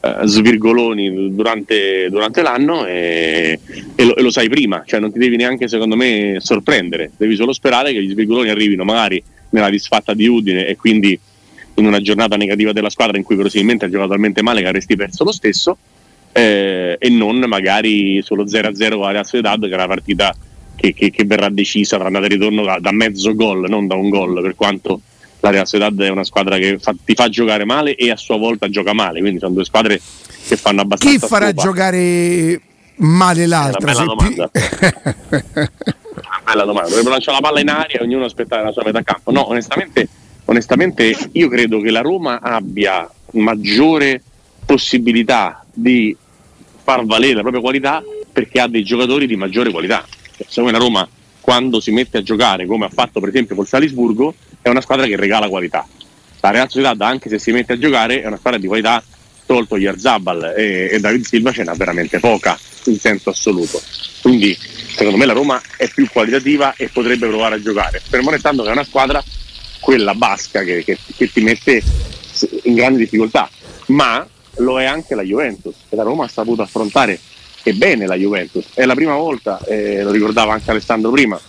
eh, 0.00 0.16
svirgoloni 0.24 1.34
durante, 1.34 2.08
durante 2.08 2.42
l'anno 2.42 2.86
e, 2.86 3.58
e 3.94 4.04
lo, 4.04 4.14
e 4.14 4.22
lo 4.22 4.30
sai 4.30 4.48
prima, 4.48 4.84
cioè 4.86 5.00
non 5.00 5.12
ti 5.12 5.18
devi 5.18 5.36
neanche 5.36 5.66
secondo 5.66 5.96
me 5.96 6.36
sorprendere, 6.38 7.10
devi 7.16 7.34
solo 7.34 7.52
sperare 7.52 7.92
che 7.92 8.02
gli 8.02 8.10
svirgoloni 8.10 8.48
arrivino 8.48 8.84
magari 8.84 9.22
nella 9.50 9.70
disfatta 9.70 10.14
di 10.14 10.26
Udine 10.26 10.66
e 10.66 10.76
quindi 10.76 11.18
in 11.74 11.86
una 11.86 12.00
giornata 12.00 12.36
negativa 12.36 12.72
della 12.72 12.90
squadra 12.90 13.16
in 13.16 13.24
cui 13.24 13.36
verosimilmente 13.36 13.86
ha 13.86 13.90
giocato 13.90 14.10
talmente 14.10 14.42
male 14.42 14.60
che 14.60 14.68
avresti 14.68 14.94
perso 14.94 15.24
lo 15.24 15.32
stesso 15.32 15.76
eh, 16.32 16.96
e 16.98 17.08
non 17.08 17.38
magari 17.40 18.22
solo 18.22 18.44
0-0 18.44 18.96
con 18.96 19.12
la 19.12 19.24
Sociedad 19.24 19.60
che 19.60 19.70
è 19.70 19.74
una 19.74 19.86
partita 19.86 20.34
che, 20.76 20.92
che- 20.94 21.10
che 21.10 21.24
verrà 21.24 21.48
decisa 21.48 21.96
tra 21.96 22.06
andata 22.06 22.26
e 22.26 22.28
ritorno 22.28 22.62
da, 22.64 22.78
da 22.80 22.92
mezzo 22.92 23.34
gol, 23.34 23.68
non 23.68 23.86
da 23.86 23.94
un 23.94 24.08
gol, 24.08 24.40
per 24.42 24.54
quanto 24.54 25.00
la 25.40 25.50
Real 25.50 25.66
Sociedad 25.66 25.98
è 26.00 26.08
una 26.08 26.24
squadra 26.24 26.56
che 26.58 26.78
fa- 26.78 26.94
ti 27.04 27.14
fa 27.14 27.28
giocare 27.28 27.64
male 27.64 27.94
e 27.96 28.10
a 28.10 28.16
sua 28.16 28.36
volta 28.36 28.68
gioca 28.68 28.92
male, 28.92 29.20
quindi 29.20 29.38
sono 29.38 29.52
due 29.54 29.64
squadre 29.64 30.00
che 30.46 30.56
fanno 30.56 30.78
Chi 30.78 30.84
abbastanza 30.84 31.26
farà 31.26 31.46
scopa. 31.48 31.62
giocare 31.62 32.60
male 32.96 33.46
l'altra? 33.46 33.90
È 33.92 33.94
una 33.96 34.14
bella 34.14 34.50
Una 34.52 35.70
bella 36.44 36.64
domanda. 36.64 36.88
Dovrebbe 36.88 37.10
lanciare 37.10 37.38
la 37.40 37.46
palla 37.48 37.60
in 37.60 37.68
aria 37.68 37.98
e 38.00 38.02
ognuno 38.04 38.24
aspettare 38.24 38.62
la 38.64 38.72
sua 38.72 38.84
metà 38.84 39.02
campo. 39.02 39.30
No, 39.32 39.48
onestamente, 39.48 40.08
onestamente 40.44 41.16
io 41.32 41.48
credo 41.48 41.80
che 41.80 41.90
la 41.90 42.00
Roma 42.00 42.40
abbia 42.40 43.08
maggiore 43.32 44.22
possibilità 44.64 45.64
di 45.72 46.14
far 46.84 47.04
valere 47.04 47.34
la 47.34 47.40
propria 47.40 47.60
qualità 47.62 48.02
perché 48.32 48.60
ha 48.60 48.68
dei 48.68 48.82
giocatori 48.84 49.26
di 49.26 49.36
maggiore 49.36 49.70
qualità. 49.70 50.06
Secondo 50.48 50.70
me 50.72 50.78
la 50.78 50.84
Roma 50.84 51.08
quando 51.40 51.80
si 51.80 51.90
mette 51.90 52.18
a 52.18 52.22
giocare 52.22 52.66
come 52.66 52.84
ha 52.86 52.88
fatto 52.88 53.18
per 53.18 53.28
esempio 53.30 53.56
col 53.56 53.66
Salisburgo 53.66 54.34
è 54.60 54.68
una 54.68 54.80
squadra 54.80 55.06
che 55.06 55.16
regala 55.16 55.48
qualità. 55.48 55.86
La 56.40 56.50
Real 56.50 56.68
Sociedad 56.68 57.00
anche 57.00 57.28
se 57.28 57.38
si 57.38 57.50
mette 57.52 57.74
a 57.74 57.78
giocare 57.78 58.22
è 58.22 58.26
una 58.26 58.36
squadra 58.36 58.58
di 58.60 58.66
qualità 58.66 59.02
tolto 59.44 59.76
Yarzabal 59.76 60.54
e, 60.56 60.88
e 60.92 61.00
David 61.00 61.24
Silva 61.24 61.52
ce 61.52 61.64
n'ha 61.64 61.74
veramente 61.74 62.18
poca 62.20 62.58
in 62.84 62.98
senso 62.98 63.30
assoluto. 63.30 63.80
Quindi 64.22 64.56
secondo 64.56 65.16
me 65.18 65.26
la 65.26 65.32
Roma 65.32 65.60
è 65.76 65.88
più 65.88 66.08
qualitativa 66.10 66.74
e 66.76 66.88
potrebbe 66.88 67.26
provare 67.26 67.56
a 67.56 67.62
giocare, 67.62 68.00
fermo 68.08 68.30
restando 68.30 68.62
che 68.62 68.68
è 68.68 68.72
una 68.72 68.84
squadra, 68.84 69.22
quella 69.80 70.14
basca, 70.14 70.62
che, 70.62 70.84
che- 70.84 70.98
che 71.16 71.30
ti 71.32 71.40
mette 71.40 71.82
in 72.64 72.74
grande 72.74 72.98
difficoltà, 72.98 73.48
ma 73.86 74.26
lo 74.56 74.80
è 74.80 74.84
anche 74.84 75.14
la 75.14 75.22
Juventus, 75.22 75.74
e 75.88 75.96
la 75.96 76.02
Roma 76.02 76.24
ha 76.24 76.28
saputo 76.28 76.62
affrontare 76.62 77.18
e 77.62 77.72
bene 77.74 78.06
la 78.06 78.16
Juventus. 78.16 78.66
È 78.74 78.84
la 78.84 78.94
prima 78.94 79.14
volta, 79.14 79.58
eh, 79.66 80.02
lo 80.02 80.10
ricordava 80.10 80.52
anche 80.52 80.70
Alessandro 80.70 81.10
prima, 81.10 81.40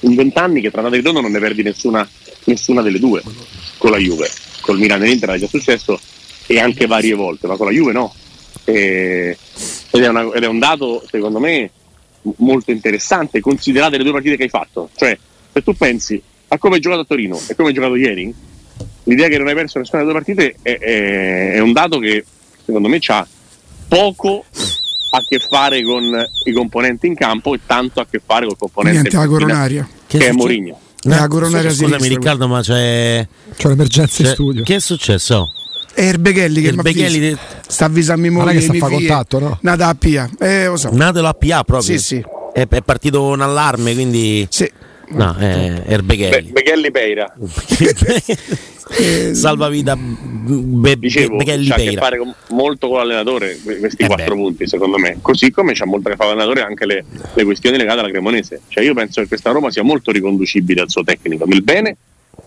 in 0.00 0.14
vent'anni 0.14 0.60
che 0.60 0.70
tra 0.70 0.78
andata 0.78 0.96
e 0.96 1.00
ritorno 1.00 1.20
non 1.20 1.32
ne 1.32 1.38
perdi 1.40 1.62
nessuna, 1.62 2.08
nessuna 2.44 2.82
delle 2.82 2.98
due 2.98 3.22
con 3.78 3.90
la 3.90 3.98
Juve. 3.98 4.28
Col 4.60 4.78
Milan 4.78 5.02
e 5.02 5.06
l'Inter 5.06 5.30
è 5.30 5.38
già 5.38 5.46
successo 5.46 5.98
e 6.46 6.58
anche 6.60 6.86
varie 6.86 7.14
volte, 7.14 7.46
ma 7.46 7.56
con 7.56 7.66
la 7.66 7.72
Juve 7.72 7.92
no. 7.92 8.14
E- 8.64 9.36
ed, 9.90 10.02
è 10.02 10.08
una- 10.08 10.30
ed 10.32 10.42
è 10.42 10.46
un 10.46 10.58
dato, 10.58 11.02
secondo 11.10 11.38
me, 11.38 11.70
molto 12.38 12.70
interessante, 12.70 13.40
considerate 13.40 13.96
le 13.96 14.02
due 14.02 14.12
partite 14.12 14.36
che 14.36 14.42
hai 14.44 14.48
fatto. 14.48 14.90
Cioè, 14.94 15.16
se 15.52 15.62
tu 15.62 15.74
pensi 15.74 16.20
a 16.48 16.58
come 16.58 16.76
hai 16.76 16.80
giocato 16.80 17.02
a 17.02 17.04
Torino 17.04 17.38
e 17.46 17.54
come 17.54 17.68
hai 17.68 17.74
giocato 17.74 17.94
ieri, 17.94 18.32
l'idea 19.04 19.28
che 19.28 19.38
non 19.38 19.48
hai 19.48 19.54
perso 19.54 19.78
nessuna 19.78 20.02
delle 20.02 20.12
due 20.12 20.22
partite 20.22 20.56
è, 20.62 20.78
è- 20.78 21.52
è 21.54 21.58
un 21.60 21.72
dato 21.72 21.98
che, 21.98 22.24
secondo 22.64 22.88
me, 22.88 22.98
ha 23.06 23.26
poco 23.88 24.44
a 25.10 25.22
che 25.26 25.38
fare 25.38 25.82
con 25.82 26.04
i 26.44 26.52
componenti 26.52 27.06
in 27.06 27.14
campo 27.14 27.54
e 27.54 27.60
tanto 27.64 28.00
a 28.00 28.06
che 28.10 28.20
fare 28.24 28.46
col 28.46 28.56
componente 28.58 29.00
Niente, 29.00 29.16
la 29.16 29.26
coronaria. 29.26 29.88
che 30.06 30.18
è 30.18 30.20
succe- 30.20 30.32
Mourinho. 30.34 30.78
È 31.00 31.08
la 31.08 31.28
coronaria 31.28 31.70
Scusami 31.70 31.88
sinistra. 31.92 32.14
Riccardo, 32.16 32.48
ma 32.48 32.60
c'è, 32.60 33.26
C'è 33.56 33.66
un'emergenza 33.66 34.22
in 34.22 34.28
studio. 34.28 34.62
Che 34.64 34.74
è 34.74 34.80
successo? 34.80 35.52
È 35.94 36.02
Erbeghelli 36.02 36.60
che 36.60 36.68
Il 36.68 36.74
mi 36.74 36.80
ha 36.80 36.82
Beghelli 36.82 37.18
visto. 37.18 37.36
de- 37.44 37.60
sta 37.68 37.84
avvisando 37.86 38.26
è 38.26 38.30
moglie 38.30 38.52
che 38.54 38.60
sta 38.62 38.72
fie. 38.72 38.80
contatto, 38.80 39.38
no? 39.38 39.58
Nata 39.62 39.86
a 39.88 39.94
Pia. 39.94 40.28
Eh, 40.38 40.66
lo 40.66 40.76
so. 40.76 40.90
Nato 40.92 41.20
la 41.22 41.34
PA 41.34 41.64
proprio. 41.64 41.80
Sì, 41.82 41.98
sì. 41.98 42.24
È, 42.52 42.66
è 42.68 42.82
partito 42.82 43.22
un 43.24 43.40
allarme, 43.40 43.94
quindi. 43.94 44.46
Sì. 44.50 44.70
No, 45.10 45.34
è 45.36 45.38
Be- 45.38 45.84
Erbeghelli. 45.86 46.50
Beghelli 46.52 46.90
Peira. 46.90 47.32
Eh, 48.90 49.34
Salvavita 49.34 49.94
Be- 49.98 50.98
dicevo, 50.98 51.36
Beghelli 51.36 51.68
c'ha 51.68 51.74
a 51.74 51.76
che 51.76 51.84
Peira. 51.84 52.00
fare 52.00 52.16
con- 52.16 52.34
molto 52.52 52.88
con 52.88 52.96
l'allenatore 52.96 53.58
que- 53.62 53.80
questi 53.80 54.04
Eh 54.04 54.06
quattro 54.06 54.34
beh. 54.34 54.40
punti 54.40 54.66
secondo 54.66 54.96
me 54.96 55.18
così 55.20 55.50
come 55.50 55.74
c'ha 55.74 55.84
molto 55.84 56.08
a 56.08 56.12
che 56.12 56.16
fare 56.16 56.30
con 56.30 56.38
l'allenatore 56.38 56.66
anche 56.66 56.86
le, 56.86 57.04
le 57.34 57.44
questioni 57.44 57.76
legate 57.76 58.00
alla 58.00 58.08
Cremonese 58.08 58.62
cioè 58.68 58.82
io 58.82 58.94
penso 58.94 59.20
che 59.20 59.28
questa 59.28 59.50
Roma 59.50 59.70
sia 59.70 59.82
molto 59.82 60.10
riconducibile 60.10 60.80
al 60.80 60.88
suo 60.88 61.04
tecnico 61.04 61.44
nel 61.44 61.62
bene 61.62 61.96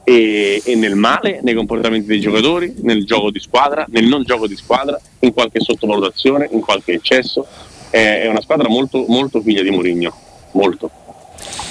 e, 0.03 0.63
e 0.65 0.75
nel 0.75 0.95
male 0.95 1.41
nei 1.43 1.53
comportamenti 1.53 2.07
dei 2.07 2.19
giocatori 2.19 2.73
nel 2.81 3.05
gioco 3.05 3.29
di 3.29 3.39
squadra 3.39 3.85
nel 3.89 4.05
non 4.07 4.23
gioco 4.23 4.47
di 4.47 4.55
squadra 4.55 4.99
in 5.19 5.33
qualche 5.33 5.59
sottovalutazione 5.59 6.49
in 6.53 6.61
qualche 6.61 6.93
eccesso 6.93 7.45
è, 7.91 8.21
è 8.23 8.27
una 8.27 8.41
squadra 8.41 8.67
molto, 8.67 9.05
molto 9.09 9.41
figlia 9.43 9.61
di 9.61 9.69
Mourinho 9.69 10.11
molto 10.53 10.89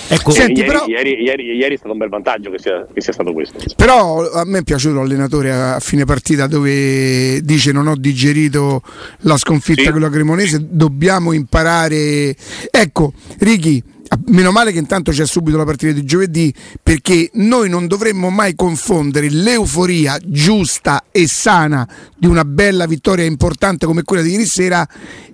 Ecco, 0.09 0.33
Senti, 0.33 0.61
ieri, 0.61 0.67
però- 0.73 0.87
ieri, 0.87 1.23
ieri- 1.23 1.45
ieri 1.57 1.75
è 1.75 1.77
stato 1.77 1.93
un 1.93 1.99
bel 1.99 2.09
vantaggio 2.09 2.51
che 2.51 2.59
sia, 2.59 2.85
che 2.93 3.01
sia 3.01 3.13
stato 3.13 3.33
questo 3.33 3.59
Però 3.77 4.29
a 4.31 4.45
me 4.45 4.59
è 4.59 4.63
piaciuto 4.65 4.97
l'allenatore 4.97 5.53
a 5.53 5.79
fine 5.79 6.05
partita 6.05 6.47
dove 6.49 7.41
dice 7.43 7.71
non 7.71 7.87
ho 7.87 7.95
digerito 7.97 8.83
la 9.21 9.37
sconfitta 9.37 9.83
Sì. 9.83 9.91
con 9.91 10.01
la 10.01 10.11
Cremonese, 10.11 10.67
dobbiamo 10.69 11.33
imparare. 11.33 12.35
Ecco, 12.71 13.13
Ricky, 13.39 13.81
Meno 14.27 14.51
male 14.51 14.73
che 14.73 14.79
intanto 14.79 15.13
c'è 15.13 15.25
subito 15.25 15.57
la 15.57 15.65
partita 15.65 15.93
di 15.93 16.05
giovedì 16.05 16.53
perché 16.83 17.31
noi 17.35 17.69
non 17.69 17.87
dovremmo 17.87 18.29
mai 18.29 18.57
confondere 18.57 19.31
l'euforia 19.31 20.19
giusta 20.25 21.05
e 21.13 21.29
sana 21.29 21.89
di 22.17 22.27
una 22.27 22.45
bella 22.45 22.87
vittoria 22.87 23.25
importante 23.25 23.87
come 23.87 24.03
quella 24.03 24.23
di 24.23 24.33
ieri 24.33 24.47
sera 24.47 24.87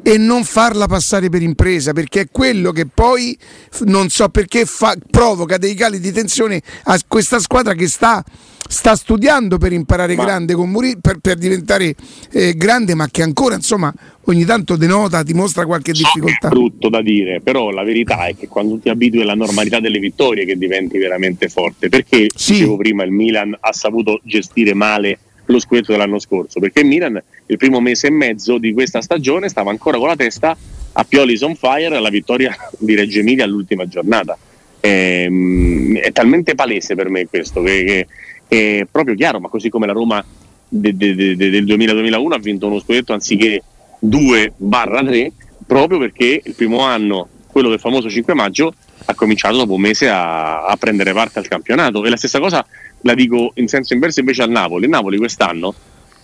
e 0.03 0.19
non 0.19 0.45
farla 0.45 0.87
passare 0.87 1.31
per 1.31 1.41
impresa 1.41 1.95
perché 1.95 2.21
è 2.21 2.29
quello 2.31 2.71
che 2.71 2.85
poi 2.87 3.37
non 3.85 4.11
so 4.11 4.29
perché 4.29 4.67
fa, 4.67 4.95
provoca 5.11 5.57
dei 5.57 5.75
cali 5.75 5.99
di 5.99 6.13
tensione 6.13 6.61
a 6.85 6.99
questa 7.09 7.39
squadra 7.39 7.73
che 7.73 7.89
sta 7.89 8.23
sta 8.69 8.95
studiando 8.97 9.59
per 9.59 9.73
imparare 9.73 10.15
Ma- 10.15 10.25
grande 10.25 10.55
con 10.55 10.71
Muri- 10.71 10.97
per, 11.01 11.19
per 11.19 11.37
diventare 11.37 11.95
eh, 12.33 12.55
grande, 12.57 12.95
ma 12.95 13.09
che 13.11 13.23
ancora 13.23 13.55
insomma 13.55 13.93
ogni 14.29 14.45
tanto 14.45 14.77
denota, 14.77 15.23
dimostra 15.23 15.67
qualche 15.67 15.93
difficoltà. 15.93 16.49
È 16.49 16.51
brutto 16.51 16.89
da 16.89 17.01
dire, 17.03 17.41
però 17.41 17.71
la 17.71 17.85
verità 17.85 18.27
è 18.27 18.37
che 18.37 18.49
quando 18.49 18.79
ti 18.79 18.89
abitui 18.89 19.21
alla 19.23 19.35
normalità 19.35 19.79
delle 19.81 19.99
vittorie 20.01 20.45
che 20.45 20.57
diventi 20.59 20.99
veramente 20.99 21.49
forte. 21.49 21.89
Perché 21.89 22.27
Sì. 22.35 22.53
dicevo 22.53 22.77
prima 22.77 23.05
il 23.05 23.13
Milan 23.13 23.57
ha 23.59 23.73
saputo 23.73 24.21
gestire 24.25 24.75
male 24.75 25.19
lo 25.47 25.61
scudetto 25.61 25.93
dell'anno 25.93 26.19
scorso? 26.19 26.59
Perché 26.59 26.81
il 26.81 26.87
Milan 26.87 27.23
il 27.47 27.57
primo 27.57 27.81
mese 27.81 28.09
e 28.09 28.11
mezzo 28.11 28.59
di 28.59 28.73
questa 28.73 29.01
stagione 29.01 29.49
stava 29.49 29.71
ancora 29.71 29.97
con 29.99 30.09
la 30.09 30.17
testa 30.17 30.57
a 30.99 31.05
Pioli's 31.05 31.43
on 31.43 31.55
fire 31.55 31.95
alla 31.95 32.09
vittoria 32.09 32.57
di 32.79 32.97
Reggio 32.97 33.21
Emilia 33.21 33.45
all'ultima 33.45 33.87
giornata. 33.87 34.37
Ehm, 34.81 35.97
è 35.99 36.11
talmente 36.13 36.55
palese 36.55 36.95
per 36.95 37.09
me 37.11 37.27
questo 37.27 37.63
che- 37.63 37.85
che 37.85 38.07
è 38.49 38.87
proprio 38.91 39.15
chiaro, 39.15 39.41
ma 39.41 39.49
così 39.49 39.69
come 39.69 39.87
la 39.87 39.93
Roma 39.93 40.25
de- 40.69 40.97
de- 40.97 41.15
de- 41.15 41.37
de- 41.37 41.51
del 41.51 41.65
2000-2001 41.65 42.35
ha 42.35 42.39
vinto 42.39 42.67
uno 42.67 42.81
scudetto 42.81 43.13
anziché 43.13 43.63
2-3 44.01 45.33
proprio 45.67 45.99
perché 45.99 46.41
il 46.45 46.55
primo 46.55 46.81
anno, 46.81 47.29
quello 47.51 47.69
del 47.69 47.81
famoso 47.81 48.09
5 48.09 48.35
maggio, 48.35 48.73
ha 49.05 49.15
cominciato 49.15 49.57
dopo 49.57 49.75
un 49.75 49.81
mese 49.81 50.09
a, 50.09 50.65
a 50.65 50.77
prendere 50.77 51.13
parte 51.13 51.39
al 51.39 51.49
campionato 51.49 52.05
e 52.05 52.11
la 52.11 52.17
stessa 52.17 52.39
cosa 52.41 52.65
la 53.03 53.15
dico 53.15 53.53
in 53.57 53.69
senso 53.69 53.95
inverso 53.95 54.21
invece 54.21 54.43
al 54.43 54.51
Napoli. 54.51 54.85
Il 54.85 54.91
Napoli 54.91 55.17
quest'anno, 55.17 55.75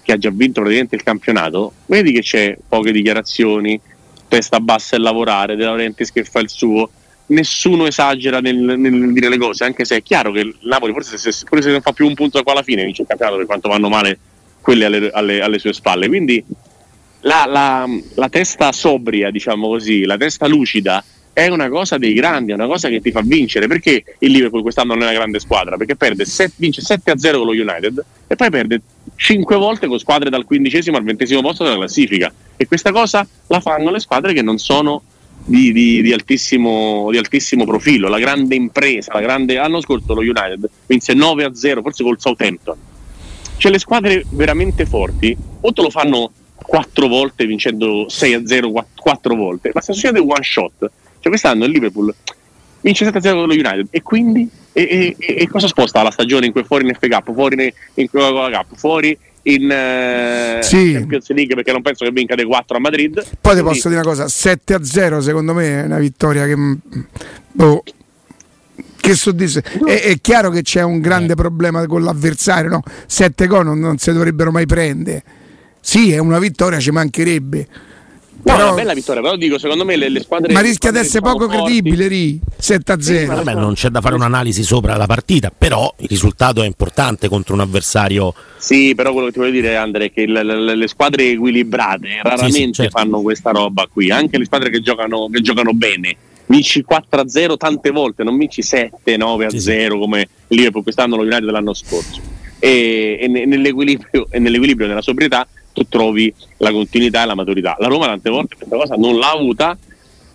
che 0.02 0.12
ha 0.12 0.16
già 0.16 0.30
vinto 0.30 0.60
praticamente 0.60 0.96
il 0.96 1.02
campionato, 1.02 1.72
vedi 1.86 2.12
che 2.12 2.20
c'è 2.20 2.56
poche 2.68 2.92
dichiarazioni, 2.92 3.80
testa 4.28 4.60
bassa 4.60 4.96
e 4.96 4.98
lavorare, 4.98 5.56
De 5.56 5.64
Laurentiis 5.64 6.10
che 6.10 6.24
fa 6.24 6.40
il 6.40 6.48
suo, 6.48 6.90
nessuno 7.32 7.86
esagera 7.86 8.40
nel, 8.40 8.56
nel 8.56 9.12
dire 9.12 9.28
le 9.28 9.38
cose, 9.38 9.64
anche 9.64 9.84
se 9.84 9.96
è 9.96 10.02
chiaro 10.02 10.30
che 10.32 10.40
il 10.40 10.56
Napoli 10.62 10.92
forse 10.92 11.18
se, 11.18 11.32
se- 11.32 11.44
pure 11.48 11.62
se 11.62 11.70
non 11.70 11.80
fa 11.80 11.92
più 11.92 12.06
un 12.06 12.14
punto 12.14 12.42
qua 12.42 12.52
alla 12.52 12.62
fine 12.62 12.84
vince 12.84 13.02
il 13.02 13.08
campionato 13.08 13.38
per 13.38 13.46
quanto 13.46 13.68
vanno 13.68 13.88
male 13.88 14.18
quelle 14.60 14.84
alle, 14.84 15.10
alle- 15.10 15.40
alle 15.40 15.58
sue 15.58 15.72
spalle. 15.72 16.08
Quindi 16.08 16.44
la, 17.22 17.44
la- 17.48 17.88
la 18.14 18.28
testa 18.28 18.72
sobria, 18.72 19.30
diciamo 19.30 19.68
così, 19.68 20.04
la 20.04 20.16
testa 20.16 20.46
lucida 20.46 21.04
è 21.34 21.48
una 21.48 21.68
cosa 21.70 21.96
dei 21.96 22.12
grandi, 22.12 22.52
è 22.52 22.54
una 22.54 22.66
cosa 22.66 22.88
che 22.88 23.00
ti 23.00 23.10
fa 23.10 23.22
vincere. 23.24 23.66
Perché 23.66 24.04
il 24.18 24.30
Liverpool 24.30 24.62
quest'anno 24.62 24.92
non 24.94 25.02
è 25.02 25.06
una 25.06 25.14
grande 25.14 25.40
squadra? 25.40 25.76
Perché 25.76 25.96
perde 25.96 26.24
set- 26.26 26.52
vince 26.56 26.82
7 26.82 27.10
a 27.10 27.16
0 27.18 27.38
con 27.38 27.46
lo 27.46 27.52
United 27.62 28.04
e 28.26 28.36
poi 28.36 28.50
perde 28.50 28.80
5 29.16 29.56
volte 29.56 29.86
con 29.86 29.98
squadre 29.98 30.28
dal 30.30 30.44
quindicesimo 30.44 30.96
al 30.96 31.04
ventesimo 31.04 31.40
posto 31.40 31.64
della 31.64 31.76
classifica. 31.76 32.32
E 32.56 32.66
questa 32.66 32.92
cosa 32.92 33.26
la 33.46 33.60
fanno 33.60 33.90
le 33.90 34.00
squadre 34.00 34.32
che 34.34 34.42
non 34.42 34.58
sono 34.58 35.02
di, 35.44 35.72
di- 35.72 36.02
di 36.02 36.12
altissimo, 36.12 37.08
di 37.10 37.18
altissimo 37.18 37.64
profilo. 37.64 38.08
La 38.08 38.18
grande 38.18 38.54
impresa, 38.54 39.12
la 39.14 39.20
grande... 39.20 39.54
l'anno 39.54 39.80
scorso 39.80 40.14
lo 40.14 40.20
United 40.20 40.68
vinse 40.86 41.14
9 41.14 41.44
a 41.44 41.54
0, 41.54 41.82
forse 41.82 42.02
col 42.02 42.20
Southampton 42.20 42.76
cioè 43.62 43.70
le 43.70 43.78
squadre 43.78 44.26
veramente 44.30 44.86
forti 44.86 45.36
o 45.60 45.72
te 45.72 45.82
lo 45.82 45.90
fanno 45.90 46.32
quattro 46.56 47.06
volte 47.06 47.46
vincendo 47.46 48.06
6 48.08 48.34
a 48.34 48.44
0 48.44 48.70
quatt- 48.72 48.98
quattro 48.98 49.36
volte 49.36 49.70
ma 49.72 49.80
se 49.80 49.92
succede 49.92 50.18
one 50.18 50.42
shot 50.42 50.72
cioè 50.78 50.90
quest'anno 51.28 51.64
il 51.64 51.70
Liverpool 51.70 52.12
vince 52.80 53.04
7 53.04 53.18
a 53.18 53.20
0 53.20 53.36
con 53.36 53.46
lo 53.46 53.52
United 53.54 53.86
e 53.90 54.02
quindi 54.02 54.48
e, 54.72 55.14
e- 55.16 55.34
e 55.38 55.48
cosa 55.48 55.68
sposta 55.68 56.02
la 56.02 56.10
stagione 56.10 56.46
in 56.46 56.50
cui 56.52 56.64
fuori 56.64 56.88
in 56.88 56.96
Cup 56.98 57.32
fuori 57.32 57.54
in, 57.54 57.70
in 58.02 58.10
Coca-Cola 58.10 58.50
Cup 58.50 58.76
fuori 58.76 59.16
in 59.44 59.70
eh, 59.70 60.58
Sì. 60.62 60.92
Champions 60.92 61.28
League 61.30 61.54
perché 61.54 61.72
non 61.72 61.82
penso 61.82 62.04
che 62.04 62.10
vinca 62.12 62.34
dei 62.34 62.44
4 62.44 62.76
a 62.76 62.80
Madrid 62.80 63.14
Poi 63.14 63.24
ti 63.24 63.40
Quindi- 63.40 63.62
posso 63.62 63.88
dire 63.88 64.00
una 64.00 64.08
cosa, 64.08 64.28
7 64.28 64.74
a 64.74 64.84
0 64.84 65.20
secondo 65.20 65.54
me 65.54 65.82
è 65.82 65.84
una 65.84 65.98
vittoria 65.98 66.46
che... 66.46 66.54
boh, 67.52 67.82
che 69.00 69.14
soddisfa. 69.16 69.60
È, 69.84 70.00
è 70.00 70.20
chiaro 70.20 70.50
che 70.50 70.62
c'è 70.62 70.82
un 70.82 71.00
grande 71.00 71.34
problema 71.34 71.84
con 71.86 72.04
l'avversario, 72.04 72.70
no? 72.70 72.82
7 73.06 73.46
gol 73.48 73.64
non, 73.64 73.80
non 73.80 73.98
si 73.98 74.12
dovrebbero 74.12 74.52
mai 74.52 74.64
prendere. 74.64 75.24
Sì, 75.80 76.12
è 76.12 76.18
una 76.18 76.38
vittoria, 76.38 76.78
ci 76.78 76.92
mancherebbe. 76.92 77.66
No, 78.34 78.52
è 78.52 78.56
Però- 78.56 78.66
una 78.68 78.74
bella 78.74 78.94
vittoria 78.94 79.20
però 79.22 79.36
dico 79.36 79.58
secondo 79.58 79.84
me 79.84 79.96
le, 79.96 80.08
le 80.08 80.20
squadre 80.20 80.52
ma 80.52 80.60
rischia 80.60 80.90
di 80.90 80.98
essere 80.98 81.20
poco 81.20 81.48
forti- 81.48 81.62
credibile, 81.64 82.08
Ri. 82.08 82.40
7 82.58 82.92
a 82.92 83.00
0. 83.00 83.34
Vabbè, 83.36 83.54
non 83.54 83.74
c'è 83.74 83.88
da 83.88 84.00
fare 84.00 84.14
un'analisi 84.14 84.62
sopra 84.62 84.96
la 84.96 85.06
partita, 85.06 85.52
però 85.56 85.92
il 85.98 86.08
risultato 86.08 86.62
è 86.62 86.66
importante 86.66 87.28
contro 87.28 87.54
un 87.54 87.60
avversario. 87.60 88.32
Sì, 88.56 88.94
però 88.94 89.12
quello 89.12 89.26
che 89.28 89.32
ti 89.32 89.38
voglio 89.40 89.50
dire, 89.52 89.76
Andre, 89.76 90.06
è 90.06 90.12
che 90.12 90.26
le, 90.26 90.42
le- 90.44 90.74
le 90.76 90.88
squadre 90.88 91.30
equilibrate 91.30 92.20
raramente 92.22 92.72
certo. 92.84 92.98
fanno 92.98 93.20
questa 93.20 93.50
roba 93.50 93.86
qui, 93.92 94.10
anche 94.10 94.38
le 94.38 94.44
squadre 94.44 94.70
che 94.70 94.80
giocano, 94.80 95.28
che 95.30 95.40
giocano 95.40 95.72
bene. 95.72 96.16
Vinci 96.46 96.84
4-0 96.88 97.56
tante 97.56 97.90
volte, 97.90 98.22
non 98.24 98.36
vinci 98.36 98.62
7-9-0 98.62 99.48
Sì, 99.48 99.60
sì. 99.60 99.86
come 99.88 100.28
Liverpool 100.48 100.82
quest'anno, 100.82 101.16
lo 101.16 101.22
United 101.22 101.44
dell'anno 101.44 101.72
scorso. 101.74 102.20
E, 102.58 103.18
e 103.20 103.26
ne- 103.28 103.44
nell'equilibrio, 103.46 104.26
e 104.30 104.38
nell'equilibrio, 104.38 104.86
nella 104.86 105.02
sobrietà, 105.02 105.46
tu 105.72 105.86
trovi 105.88 106.32
la 106.58 106.70
continuità 106.70 107.22
e 107.22 107.26
la 107.26 107.34
maturità. 107.34 107.76
La 107.78 107.88
Roma 107.88 108.06
tante 108.06 108.30
volte 108.30 108.56
questa 108.56 108.76
cosa 108.76 108.94
non 108.94 109.18
l'ha 109.18 109.30
avuta 109.30 109.76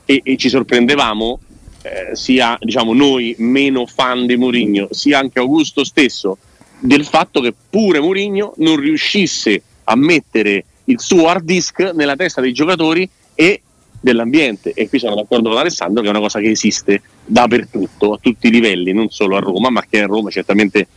e, 0.05 0.21
e 0.23 0.37
ci 0.37 0.49
sorprendevamo 0.49 1.39
eh, 1.83 2.15
sia 2.15 2.57
diciamo, 2.59 2.93
noi 2.93 3.35
meno 3.39 3.85
fan 3.85 4.25
di 4.25 4.35
Mourinho, 4.35 4.87
sia 4.91 5.19
anche 5.19 5.39
Augusto 5.39 5.83
stesso, 5.83 6.37
del 6.79 7.05
fatto 7.05 7.39
che 7.39 7.53
pure 7.69 7.99
Mourinho 7.99 8.53
non 8.57 8.77
riuscisse 8.77 9.61
a 9.85 9.95
mettere 9.95 10.65
il 10.85 10.99
suo 10.99 11.27
hard 11.27 11.43
disk 11.43 11.91
nella 11.93 12.15
testa 12.15 12.41
dei 12.41 12.51
giocatori 12.51 13.09
e 13.35 13.61
dell'ambiente. 13.99 14.73
E 14.73 14.89
qui 14.89 14.99
sono 14.99 15.15
d'accordo 15.15 15.49
con 15.49 15.57
Alessandro 15.57 16.01
che 16.01 16.07
è 16.07 16.11
una 16.11 16.19
cosa 16.19 16.39
che 16.39 16.49
esiste 16.49 17.01
dappertutto, 17.25 18.13
a 18.13 18.19
tutti 18.21 18.47
i 18.47 18.51
livelli, 18.51 18.93
non 18.93 19.09
solo 19.09 19.37
a 19.37 19.39
Roma, 19.39 19.69
ma 19.69 19.83
che 19.89 20.01
a 20.01 20.05
Roma 20.05 20.29
certamente 20.29 20.87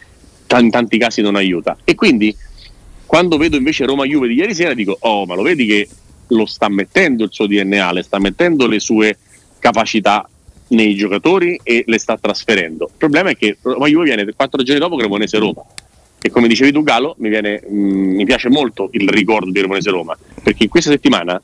ta- 0.46 0.58
in 0.58 0.70
tanti 0.70 0.98
casi 0.98 1.22
non 1.22 1.36
aiuta. 1.36 1.76
E 1.84 1.94
quindi 1.94 2.34
quando 3.10 3.38
vedo 3.38 3.56
invece 3.56 3.84
Roma 3.86 4.04
Juve 4.04 4.28
di 4.28 4.34
ieri 4.34 4.54
sera 4.54 4.72
dico, 4.72 4.96
oh, 5.00 5.26
ma 5.26 5.34
lo 5.34 5.42
vedi 5.42 5.66
che 5.66 5.88
lo 6.28 6.46
sta 6.46 6.68
mettendo 6.68 7.24
il 7.24 7.30
suo 7.32 7.48
DNA, 7.48 7.90
le 7.90 8.02
sta 8.04 8.20
mettendo 8.20 8.68
le 8.68 8.78
sue 8.78 9.18
capacità 9.58 10.28
nei 10.68 10.94
giocatori 10.94 11.58
e 11.64 11.82
le 11.88 11.98
sta 11.98 12.16
trasferendo. 12.16 12.84
Il 12.84 12.94
problema 12.96 13.30
è 13.30 13.36
che 13.36 13.56
Roma 13.62 13.88
Juve 13.88 14.04
viene 14.04 14.24
quattro 14.32 14.62
giorni 14.62 14.80
dopo 14.80 14.94
Cremonese 14.94 15.38
Roma. 15.38 15.60
E 16.22 16.30
come 16.30 16.46
dicevi 16.46 16.70
tu 16.70 16.84
Galo, 16.84 17.16
mi, 17.18 17.30
viene- 17.30 17.60
mh, 17.68 17.74
mi 18.14 18.24
piace 18.24 18.48
molto 18.48 18.90
il 18.92 19.08
ricordo 19.08 19.50
di 19.50 19.58
Cremonese 19.58 19.90
Roma, 19.90 20.16
perché 20.44 20.62
in 20.62 20.68
questa 20.68 20.90
settimana 20.90 21.42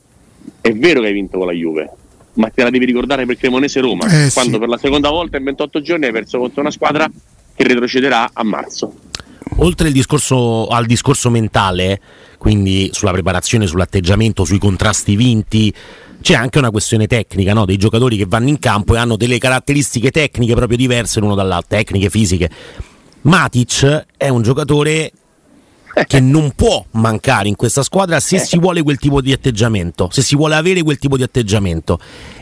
è 0.61 0.72
vero 0.72 1.00
che 1.00 1.09
hai 1.09 1.12
vinto 1.14 1.37
con 1.37 1.48
la 1.48 1.52
Juve, 1.52 1.90
ma 2.35 2.48
te 2.50 2.62
la 2.62 2.70
devi 2.70 2.85
ricordare 2.85 3.26
per 3.26 3.38
Cremonese 3.38 3.81
Roma, 3.81 4.07
Eh, 4.07 4.29
sì. 4.29 4.35
quando 4.35 4.61
per 4.61 4.68
la 4.68 4.79
seconda 4.79 5.11
volta 5.11 5.37
in 5.37 5.42
28 5.42 5.81
giorni 5.83 6.07
hai 6.07 6.12
perso 6.12 6.38
contro 6.38 6.61
una 6.61 6.70
squadra 6.70 7.11
che 7.57 7.64
retrocederà 7.64 8.31
a 8.33 8.44
marzo. 8.44 8.94
Oltre 9.59 9.90
discorso, 9.90 10.66
al 10.66 10.85
discorso 10.85 11.31
mentale, 11.31 12.01
quindi 12.37 12.90
sulla 12.92 13.12
preparazione, 13.12 13.66
sull'atteggiamento, 13.66 14.45
sui 14.45 14.59
contrasti 14.59 15.16
vinti, 15.16 15.73
c'è 16.21 16.35
anche 16.35 16.59
una 16.59 16.71
questione 16.71 17.07
tecnica 17.07 17.55
no? 17.55 17.64
dei 17.64 17.79
giocatori 17.79 18.16
che 18.16 18.27
vanno 18.27 18.49
in 18.49 18.59
campo 18.59 18.95
e 18.95 18.99
hanno 18.99 19.16
delle 19.16 19.38
caratteristiche 19.38 20.11
tecniche 20.11 20.55
proprio 20.55 20.77
diverse 20.77 21.21
l'uno 21.21 21.35
dall'altro, 21.35 21.77
tecniche, 21.77 22.11
fisiche. 22.11 22.51
Matic 23.23 24.07
è 24.16 24.29
un 24.29 24.42
giocatore 24.42 25.12
che 26.07 26.21
non 26.21 26.53
può 26.55 26.85
mancare 26.92 27.49
in 27.49 27.57
questa 27.57 27.83
squadra 27.83 28.21
se 28.21 28.38
si 28.38 28.59
vuole 28.59 28.83
quel 28.83 28.99
tipo 28.99 29.23
di 29.23 29.33
atteggiamento, 29.33 30.11
se 30.12 30.21
si 30.21 30.37
vuole 30.37 30.55
avere 30.55 30.83
quel 30.83 30.99
tipo 30.99 31.16
di 31.16 31.23
atteggiamento. 31.23 31.99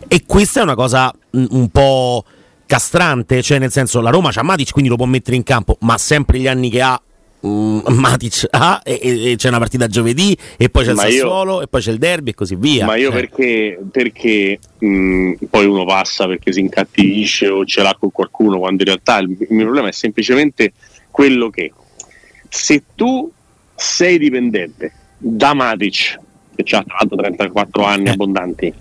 E 0.09 0.25
questa 0.27 0.61
è 0.61 0.63
una 0.65 0.75
cosa 0.75 1.15
mm, 1.37 1.45
un 1.51 1.69
po' 1.69 2.25
castrante, 2.67 3.43
cioè 3.43 3.59
nel 3.59 3.71
senso 3.71 4.01
la 4.01 4.11
Roma 4.11 4.31
c'ha 4.31 4.43
Matic, 4.43 4.71
quindi 4.73 4.91
lo 4.91 4.97
può 4.97 5.07
mettere 5.07 5.37
in 5.37 5.43
campo, 5.43 5.77
ma 5.81 5.99
sempre 5.99 6.39
gli 6.39 6.47
anni 6.49 6.71
che 6.71 6.81
ha 6.81 7.01
mm, 7.47 7.81
Matic 7.89 8.47
ha 8.51 8.81
e, 8.85 8.99
e- 9.33 9.37
c'è 9.37 9.49
una 9.49 9.59
partita 9.59 9.87
giovedì 9.87 10.37
e 10.57 10.69
poi 10.71 10.85
c'è 10.85 10.91
il 10.91 10.97
Ma 10.97 11.07
io- 11.07 11.21
Sassuolo 11.21 11.63
e 11.63 11.67
poi 11.69 11.81
c'è 11.81 11.91
il 11.93 11.99
derby 11.99 12.31
e 12.31 12.35
così 12.35 12.57
via. 12.57 12.87
Ma 12.87 12.97
io 12.97 13.11
Eh. 13.11 13.13
perché, 13.13 13.79
perché 13.91 14.59
mh, 14.79 15.33
poi 15.51 15.67
uno 15.67 15.85
passa 15.85 16.27
perché 16.27 16.53
si 16.53 16.61
incattivisce 16.61 17.49
o 17.49 17.65
ce 17.65 17.83
l'ha 17.83 17.95
con 17.99 18.11
qualcuno, 18.11 18.59
quando 18.59 18.83
in 18.83 18.89
realtà 18.89 19.19
il, 19.19 19.31
il 19.39 19.47
mio 19.51 19.65
problema 19.65 19.89
è 19.89 19.93
semplicemente 19.93 20.73
quello 21.11 21.51
che 21.51 21.73
se 22.49 22.83
tu 22.95 23.31
sei 23.75 24.19
dipendente 24.19 24.93
da 25.19 25.53
Matic, 25.55 26.19
che 26.55 26.77
ha 26.77 26.83
tra 26.85 26.97
l'altro 26.99 27.17
34 27.17 27.85
anni 27.85 28.07
Eh. 28.07 28.11
abbondanti, 28.11 28.73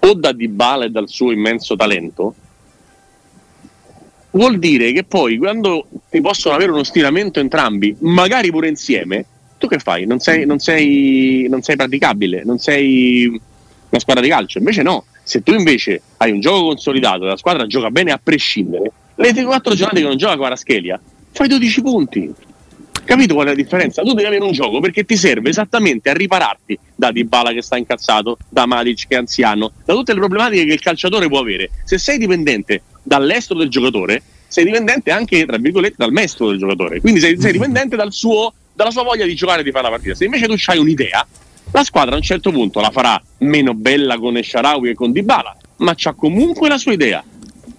o 0.00 0.14
da 0.14 0.32
Dybala 0.32 0.84
e 0.86 0.90
dal 0.90 1.08
suo 1.08 1.30
immenso 1.32 1.76
talento, 1.76 2.34
vuol 4.36 4.58
dire 4.58 4.92
che 4.92 5.04
poi 5.04 5.38
quando 5.38 5.86
ti 6.10 6.20
possono 6.20 6.54
avere 6.54 6.70
uno 6.70 6.84
stiramento 6.84 7.40
entrambi, 7.40 7.96
magari 8.00 8.50
pure 8.50 8.68
insieme, 8.68 9.24
tu 9.58 9.66
che 9.66 9.78
fai? 9.78 10.04
Non 10.04 10.20
sei, 10.20 10.44
non 10.44 10.58
sei, 10.58 11.46
non 11.48 11.62
sei 11.62 11.76
praticabile, 11.76 12.42
non 12.44 12.58
sei 12.58 13.26
una 13.88 14.00
squadra 14.00 14.22
di 14.22 14.28
calcio. 14.28 14.58
Invece 14.58 14.82
no, 14.82 15.04
Se 15.22 15.42
tu 15.42 15.54
invece 15.54 16.02
hai 16.18 16.30
un 16.30 16.40
gioco 16.40 16.66
consolidato 16.66 17.24
e 17.24 17.28
la 17.28 17.36
squadra 17.36 17.66
gioca 17.66 17.90
bene 17.90 18.12
a 18.12 18.20
prescindere, 18.22 18.92
le 19.16 19.32
4 19.32 19.74
giornate 19.74 20.00
che 20.00 20.06
non 20.06 20.16
gioca 20.16 20.36
Quaraschelia, 20.36 21.00
fai 21.32 21.48
12 21.48 21.82
punti. 21.82 22.32
Capito 23.04 23.34
qual 23.34 23.46
è 23.46 23.50
la 23.50 23.56
differenza? 23.56 24.02
Tu 24.02 24.12
devi 24.12 24.26
avere 24.26 24.44
un 24.44 24.52
gioco 24.52 24.80
perché 24.80 25.04
ti 25.04 25.16
serve 25.16 25.48
esattamente 25.48 26.10
a 26.10 26.12
ripararti 26.12 26.78
da 26.94 27.12
Dybala 27.12 27.52
che 27.52 27.62
sta 27.62 27.76
incazzato, 27.76 28.36
da 28.48 28.66
Matic 28.66 29.06
che 29.06 29.14
è 29.14 29.18
anziano, 29.18 29.72
da 29.84 29.94
tutte 29.94 30.12
le 30.12 30.18
problematiche 30.18 30.64
che 30.64 30.72
il 30.74 30.80
calciatore 30.80 31.28
può 31.28 31.38
avere. 31.38 31.70
Se 31.84 31.98
sei 31.98 32.18
dipendente 32.18 32.82
dall'estero 33.06 33.60
del 33.60 33.68
giocatore, 33.68 34.20
sei 34.48 34.64
dipendente 34.64 35.10
anche, 35.10 35.46
tra 35.46 35.56
virgolette, 35.58 35.94
dal 35.96 36.12
maestro 36.12 36.48
del 36.48 36.58
giocatore. 36.58 37.00
Quindi 37.00 37.20
sei, 37.20 37.40
sei 37.40 37.52
dipendente 37.52 37.94
dal 37.94 38.12
suo, 38.12 38.52
dalla 38.72 38.90
sua 38.90 39.04
voglia 39.04 39.24
di 39.24 39.34
giocare 39.34 39.60
e 39.60 39.64
di 39.64 39.70
fare 39.70 39.84
la 39.84 39.90
partita. 39.90 40.14
Se 40.14 40.24
invece 40.24 40.46
tu 40.46 40.54
hai 40.66 40.78
un'idea, 40.78 41.26
la 41.70 41.84
squadra 41.84 42.14
a 42.14 42.18
un 42.18 42.22
certo 42.22 42.50
punto 42.50 42.80
la 42.80 42.90
farà 42.90 43.20
meno 43.38 43.74
bella 43.74 44.18
con 44.18 44.36
Esharawi 44.36 44.90
e 44.90 44.94
con 44.94 45.12
Dybala, 45.12 45.56
ma 45.78 45.92
c'ha 45.94 46.14
comunque 46.14 46.68
la 46.68 46.78
sua 46.78 46.92
idea. 46.92 47.22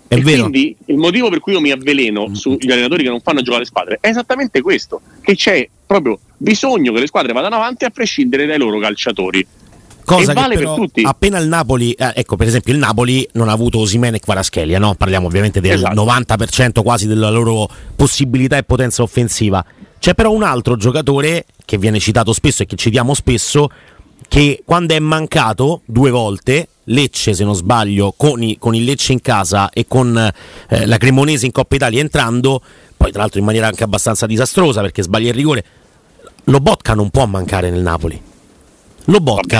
È 0.07 0.15
e 0.15 0.21
vero. 0.21 0.43
quindi 0.43 0.73
il 0.85 0.95
motivo 0.95 1.29
per 1.29 1.41
cui 1.41 1.51
io 1.51 1.59
mi 1.59 1.71
avveleno 1.71 2.33
sugli 2.33 2.71
allenatori 2.71 3.03
che 3.03 3.09
non 3.09 3.19
fanno 3.19 3.41
giocare 3.41 3.63
le 3.63 3.67
squadre 3.67 3.97
è 3.99 4.07
esattamente 4.07 4.61
questo, 4.61 5.01
che 5.21 5.35
c'è 5.35 5.67
proprio 5.85 6.17
bisogno 6.37 6.93
che 6.93 7.01
le 7.01 7.07
squadre 7.07 7.33
vadano 7.33 7.55
avanti 7.55 7.83
a 7.83 7.89
prescindere 7.89 8.45
dai 8.45 8.57
loro 8.57 8.79
calciatori. 8.79 9.45
Cosa 10.07 10.31
E 10.31 10.33
che 10.35 10.39
vale 10.41 10.53
per 10.55 10.63
però 10.63 10.75
tutti. 10.75 11.01
appena 11.03 11.37
il 11.37 11.49
Napoli, 11.49 11.91
eh, 11.91 12.13
ecco 12.15 12.37
per 12.37 12.47
esempio 12.47 12.71
il 12.71 12.79
Napoli 12.79 13.27
non 13.33 13.49
ha 13.49 13.51
avuto 13.51 13.79
Osimene 13.79 14.15
e 14.17 14.19
Quaraschelia, 14.21 14.79
no? 14.79 14.95
parliamo 14.95 15.27
ovviamente 15.27 15.59
del 15.59 15.73
Esatto. 15.73 16.05
90% 16.05 16.81
quasi 16.81 17.07
della 17.07 17.29
loro 17.29 17.67
possibilità 17.93 18.55
e 18.55 18.63
potenza 18.63 19.03
offensiva. 19.03 19.63
C'è 19.99 20.13
però 20.13 20.31
un 20.31 20.43
altro 20.43 20.77
giocatore 20.77 21.45
che 21.65 21.77
viene 21.77 21.99
citato 21.99 22.31
spesso 22.31 22.63
e 22.63 22.65
che 22.65 22.77
citiamo 22.77 23.13
spesso, 23.13 23.69
che 24.29 24.61
quando 24.63 24.93
è 24.95 24.99
mancato 24.99 25.81
due 25.85 26.09
volte, 26.09 26.69
Lecce 26.85 27.33
se 27.33 27.43
non 27.43 27.53
sbaglio, 27.53 28.13
con, 28.15 28.41
i- 28.41 28.57
con 28.57 28.73
il 28.75 28.85
Lecce 28.85 29.11
in 29.11 29.19
casa 29.21 29.69
e 29.71 29.87
con 29.89 30.17
eh, 30.69 30.85
la 30.85 30.95
Cremonese 30.97 31.45
in 31.45 31.51
Coppa 31.51 31.75
Italia 31.75 31.99
entrando, 31.99 32.61
poi 32.95 33.11
tra 33.11 33.19
l'altro 33.21 33.39
in 33.39 33.45
maniera 33.45 33.67
anche 33.67 33.83
abbastanza 33.83 34.25
disastrosa 34.25 34.79
perché 34.79 35.03
sbaglia 35.03 35.27
il 35.27 35.33
rigore, 35.35 35.65
Lobotka 36.45 36.93
non 36.93 37.09
può 37.09 37.25
mancare 37.25 37.69
nel 37.69 37.81
Napoli. 37.81 38.21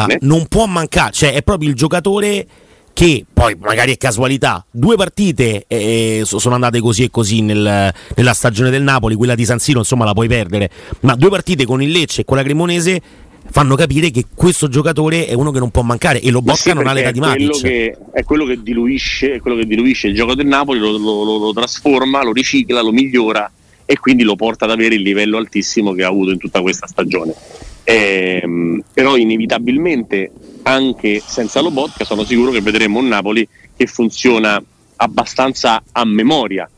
Bene. 0.05 0.19
non 0.21 0.45
può 0.47 0.65
mancare, 0.65 1.11
cioè 1.11 1.33
è 1.33 1.41
proprio 1.43 1.69
il 1.69 1.75
giocatore 1.75 2.45
che 2.93 3.25
poi 3.31 3.55
magari 3.59 3.91
è 3.93 3.97
casualità, 3.97 4.65
due 4.71 4.95
partite 4.95 5.65
eh, 5.67 6.21
so- 6.25 6.39
sono 6.39 6.55
andate 6.55 6.79
così 6.79 7.03
e 7.03 7.09
così 7.11 7.41
nel- 7.41 7.93
nella 8.15 8.33
stagione 8.33 8.69
del 8.71 8.81
Napoli, 8.81 9.13
quella 9.15 9.35
di 9.35 9.45
San 9.45 9.59
Siro 9.59 9.79
insomma 9.79 10.03
la 10.05 10.13
puoi 10.13 10.27
perdere, 10.27 10.69
ma 11.01 11.15
due 11.15 11.29
partite 11.29 11.65
con 11.65 11.81
il 11.81 11.91
Lecce 11.91 12.21
e 12.21 12.25
con 12.25 12.37
la 12.37 12.43
Cremonese 12.43 12.99
fanno 13.49 13.75
capire 13.75 14.09
che 14.09 14.25
questo 14.35 14.67
giocatore 14.67 15.27
è 15.27 15.33
uno 15.33 15.51
che 15.51 15.59
non 15.59 15.69
può 15.69 15.81
mancare 15.83 16.19
e 16.19 16.25
Ma 16.25 16.31
Lobotka 16.31 16.71
sì, 16.71 16.73
non 16.73 16.87
ha 16.87 16.93
l'età 16.93 17.11
di 17.11 17.19
Matic. 17.19 17.61
che, 17.61 17.97
è 18.13 18.23
quello 18.23 18.45
che 18.45 18.61
diluisce, 18.63 19.33
è 19.35 19.39
quello 19.39 19.55
che 19.57 19.65
diluisce 19.65 20.07
il 20.07 20.15
gioco 20.15 20.33
del 20.35 20.47
Napoli, 20.47 20.79
lo, 20.79 20.91
lo- 20.97 21.23
lo- 21.23 21.37
lo 21.37 21.53
trasforma, 21.53 22.23
lo 22.23 22.33
ricicla, 22.33 22.81
lo 22.81 22.91
migliora 22.91 23.49
e 23.85 23.97
quindi 23.99 24.23
lo 24.23 24.35
porta 24.35 24.65
ad 24.65 24.71
avere 24.71 24.95
il 24.95 25.01
livello 25.01 25.37
altissimo 25.37 25.93
che 25.93 26.03
ha 26.03 26.07
avuto 26.07 26.31
in 26.31 26.39
tutta 26.39 26.61
questa 26.61 26.87
stagione. 26.87 27.33
Ehm, 27.89 28.83
però 28.93 29.15
inevitabilmente 29.15 30.29
anche 30.63 31.21
senza 31.25 31.61
Lobotka 31.61 32.03
sono 32.03 32.25
sicuro 32.25 32.51
che 32.51 32.59
vedremo 32.59 32.99
un 32.99 33.07
Napoli 33.07 33.47
che 33.77 33.85
funziona 33.87 34.61
abbastanza 34.97 35.81
a 35.93 36.03
memoria. 36.03 36.69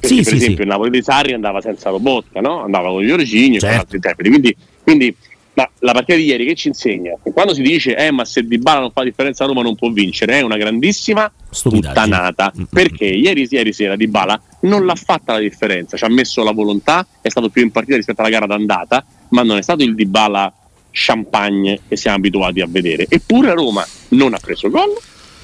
Perché 0.00 0.16
Sì, 0.16 0.22
per 0.22 0.32
sì, 0.32 0.36
esempio 0.36 0.56
sì. 0.56 0.62
il 0.62 0.68
Napoli 0.68 0.90
di 0.90 1.02
Sarri 1.02 1.34
andava 1.34 1.60
senza 1.60 1.90
Lobotka, 1.90 2.40
no? 2.40 2.62
andava 2.62 2.88
con 2.88 3.02
gli 3.02 3.10
Origini 3.10 3.56
e 3.56 3.58
con 3.58 3.68
Certo. 3.68 3.78
altri 3.80 3.96
interpreti. 3.96 4.30
Quindi, 4.30 4.56
quindi 4.82 5.14
ma 5.52 5.68
la 5.80 5.92
partita 5.92 6.16
di 6.16 6.24
ieri 6.24 6.46
che 6.46 6.54
ci 6.54 6.68
insegna? 6.68 7.12
Che 7.22 7.32
quando 7.32 7.52
si 7.52 7.60
dice 7.62 7.94
eh 7.96 8.12
ma 8.12 8.24
se 8.24 8.46
Di 8.46 8.58
Bala 8.58 8.80
non 8.80 8.92
fa 8.92 9.02
differenza 9.02 9.44
Roma 9.44 9.60
non 9.60 9.74
può 9.74 9.90
vincere, 9.90 10.38
è 10.38 10.40
una 10.40 10.56
grandissima 10.56 11.30
puttanata. 11.62 12.52
Mm, 12.56 12.60
mm, 12.60 12.64
Perché 12.70 13.04
ieri, 13.06 13.46
ieri 13.50 13.72
sera 13.74 13.96
Di 13.96 14.06
Bala 14.06 14.40
non 14.60 14.86
l'ha 14.86 14.94
fatta 14.94 15.32
la 15.32 15.40
differenza, 15.40 15.96
ci 15.96 16.04
ha 16.04 16.08
messo 16.08 16.42
la 16.44 16.52
volontà, 16.52 17.04
è 17.20 17.28
stato 17.28 17.50
più 17.50 17.62
in 17.62 17.70
partita 17.72 17.96
rispetto 17.96 18.20
alla 18.20 18.30
gara 18.30 18.46
d'andata, 18.46 19.04
ma 19.30 19.42
non 19.42 19.56
è 19.58 19.62
stato 19.62 19.82
il 19.82 19.94
Di 19.94 20.06
Bala 20.06 20.52
champagne 20.90 21.80
che 21.88 21.96
siamo 21.96 22.16
abituati 22.16 22.60
a 22.60 22.66
vedere. 22.68 23.06
Eppure 23.08 23.52
Roma 23.52 23.86
non 24.08 24.34
ha 24.34 24.38
preso 24.38 24.68
gol 24.70 24.96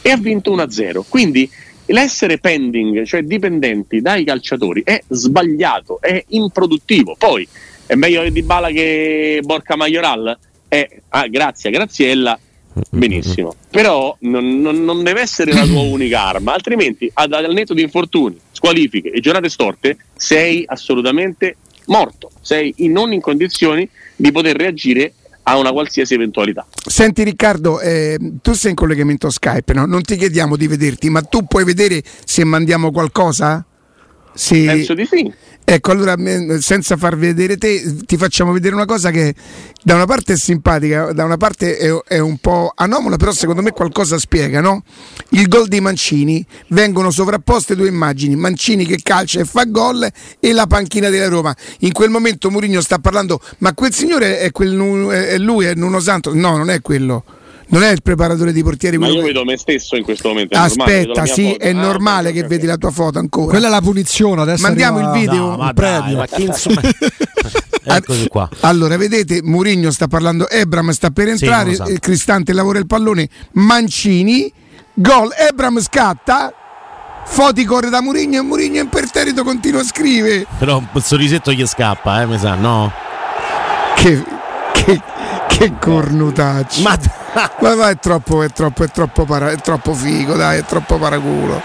e 0.03 0.11
ha 0.11 0.17
vinto 0.17 0.55
1-0. 0.55 1.03
Quindi 1.09 1.49
l'essere 1.87 2.39
pending, 2.39 3.05
cioè 3.05 3.23
dipendenti 3.23 4.01
dai 4.01 4.25
calciatori, 4.25 4.83
è 4.85 5.03
sbagliato, 5.09 6.01
è 6.01 6.23
improduttivo. 6.29 7.15
Poi 7.19 7.47
è 7.87 7.95
meglio 7.95 8.29
Di 8.29 8.43
Bala 8.43 8.69
che 8.71 9.41
Borca 9.43 9.77
Majoral? 9.77 10.37
Eh, 10.69 11.03
ah, 11.11 11.27
grazie 11.29 11.71
Graziella, 11.71 12.39
benissimo. 12.91 13.55
Però 13.71 14.17
non, 14.21 14.61
non- 14.61 14.83
non 14.85 15.03
deve 15.05 15.21
essere 15.21 15.53
la 15.53 15.65
tua 15.65 15.83
unica 15.83 16.23
arma, 16.25 16.55
altrimenti 16.55 17.09
ad- 17.13 17.33
al 17.33 17.53
netto 17.53 17.75
di 17.75 17.83
infortuni, 17.83 18.37
squalifiche 18.51 19.11
e 19.11 19.21
giornate 19.21 19.49
storte 19.49 19.97
sei 20.17 20.65
assolutamente 20.67 21.57
morto, 21.87 22.31
sei 22.41 22.73
in- 22.79 22.93
non 22.93 23.13
in 23.13 23.21
condizioni 23.21 23.89
di 24.17 24.31
poter 24.33 24.57
reagire 24.57 25.15
a 25.45 25.59
una 25.59 25.73
qualsiasi 25.73 26.15
eventualità. 26.15 26.67
Senti 26.87 27.23
Riccardo, 27.23 27.81
eh, 27.81 28.19
tu 28.41 28.53
sei 28.53 28.71
in 28.71 28.77
collegamento 28.77 29.29
Skype, 29.31 29.75
no? 29.75 29.85
non 29.85 30.03
ti 30.03 30.17
chiediamo 30.17 30.57
di 30.57 30.67
vederti, 30.67 31.11
ma 31.11 31.23
tu 31.23 31.45
puoi 31.47 31.65
vedere 31.65 32.03
se 32.25 32.45
mandiamo 32.45 32.91
qualcosa? 32.91 33.65
Sì. 34.33 34.65
Penso 34.65 34.95
di 34.95 35.07
sì. 35.07 35.33
Ecco, 35.67 35.93
allora 35.93 36.15
senza 36.61 36.99
far 36.99 37.17
vedere 37.17 37.57
te, 37.57 37.97
ti 38.05 38.19
facciamo 38.19 38.53
vedere 38.53 38.75
una 38.75 38.85
cosa 38.85 39.11
che 39.11 39.35
da 39.83 39.95
una 39.95 40.05
parte 40.05 40.35
è 40.35 40.37
simpatica, 40.37 41.13
da 41.13 41.25
una 41.25 41.39
parte 41.39 41.79
è, 41.79 41.89
è 42.07 42.19
un 42.19 42.37
po' 42.37 42.71
anomala, 42.75 43.17
però 43.17 43.33
secondo 43.33 43.63
me 43.63 43.71
qualcosa 43.71 44.19
spiega, 44.19 44.61
no? 44.61 44.83
Il 45.31 45.49
gol 45.49 45.67
di 45.67 45.81
Mancini, 45.81 46.45
vengono 46.69 47.11
sovrapposte 47.11 47.75
due 47.75 47.89
immagini, 47.89 48.37
Mancini 48.37 48.85
che 48.85 48.99
calcia 49.03 49.41
e 49.41 49.47
fa 49.47 49.65
gol 49.65 50.07
e 50.39 50.53
la 50.53 50.67
panchina 50.67 51.09
della 51.09 51.29
Roma. 51.29 51.57
In 51.81 51.93
quel 51.93 52.11
momento 52.11 52.51
Mourinho 52.51 52.83
sta 52.83 52.99
parlando, 52.99 53.41
ma 53.59 53.73
quel 53.73 53.95
signore 53.95 54.41
è, 54.41 54.51
quel, 54.51 54.77
è 55.09 55.39
lui, 55.39 55.65
è 55.65 55.75
Nuno 55.75 55.99
Santos? 55.99 56.35
No, 56.35 56.59
non 56.59 56.69
è 56.69 56.83
quello. 56.83 57.25
Non 57.75 57.83
è 57.83 57.91
il 57.91 58.03
preparatore 58.03 58.53
di 58.53 58.63
portieri 58.63 58.99
Ma 58.99 59.09
io 59.09 59.17
che- 59.17 59.23
vedo 59.27 59.45
me 59.45 59.57
stesso 59.57 59.97
in 59.97 60.05
questo 60.05 60.29
momento. 60.29 60.57
normale, 60.57 60.93
Aspetta, 61.01 61.23
mia 61.23 61.33
sì, 61.35 61.51
foto. 61.51 61.59
è 61.65 61.71
Ah, 61.71 61.73
normale 61.73 62.29
ok, 62.29 62.35
che 62.35 62.43
vedi 62.45 62.67
la 62.67 62.77
tua 62.77 62.91
foto 62.91 63.19
ancora. 63.19 63.49
Quella 63.51 63.67
è 63.67 63.71
la 63.71 63.81
punizione, 63.81 64.43
adesso 64.43 64.63
Mandiamo 64.63 64.99
arriva 64.99 65.13
il 65.15 65.21
video. 65.21 65.47
No, 65.51 65.57
ma 65.57 65.69
il 65.69 65.75
premio. 65.75 66.01
dai, 66.03 66.15
ma 66.15 66.27
chi 66.27 66.43
insomma... 66.47 66.81
Eccoci 67.87 68.29
qua. 68.29 68.49
Allora, 68.61 68.97
vedete, 68.97 69.41
Murigno 69.43 69.91
sta 69.91 70.07
parlando, 70.07 70.49
Ebram 70.49 70.91
sta 70.91 71.11
per 71.11 71.29
entrare, 71.29 71.75
sa. 71.75 71.85
eh, 71.85 71.99
Cristante 71.99 72.53
lavora 72.53 72.79
il 72.79 72.87
pallone, 72.87 73.29
Mancini, 73.53 74.51
gol, 74.95 75.31
Ebram 75.37 75.81
scatta, 75.81 76.53
Foti 77.27 77.65
corre 77.65 77.91
da 77.91 78.01
Murigno 78.01 78.39
e 78.39 78.43
Murigno 78.43 78.81
imperterrito 78.81 79.43
continua 79.45 79.81
a 79.81 79.85
scrivere. 79.85 80.47
Però 80.59 80.77
un 80.79 81.03
sorrisetto 81.03 81.53
gli 81.53 81.67
scappa, 81.67 82.23
eh, 82.23 82.27
mi 82.27 82.39
sa, 82.39 82.55
no? 82.55 82.93
Che, 83.97 84.23
che, 84.73 85.01
che 85.49 85.73
cornutaccio. 85.81 86.83
Ma 86.83 86.99
Ma, 87.61 87.75
ma 87.75 87.91
è 87.91 87.99
troppo, 87.99 88.43
è 88.43 88.49
troppo, 88.51 88.85
è 88.85 88.89
troppo, 88.89 89.25
para- 89.25 89.51
è 89.51 89.57
troppo 89.57 89.93
figo, 89.95 90.35
dai, 90.35 90.59
è 90.59 90.65
troppo 90.65 90.99
paraculo. 90.99 91.63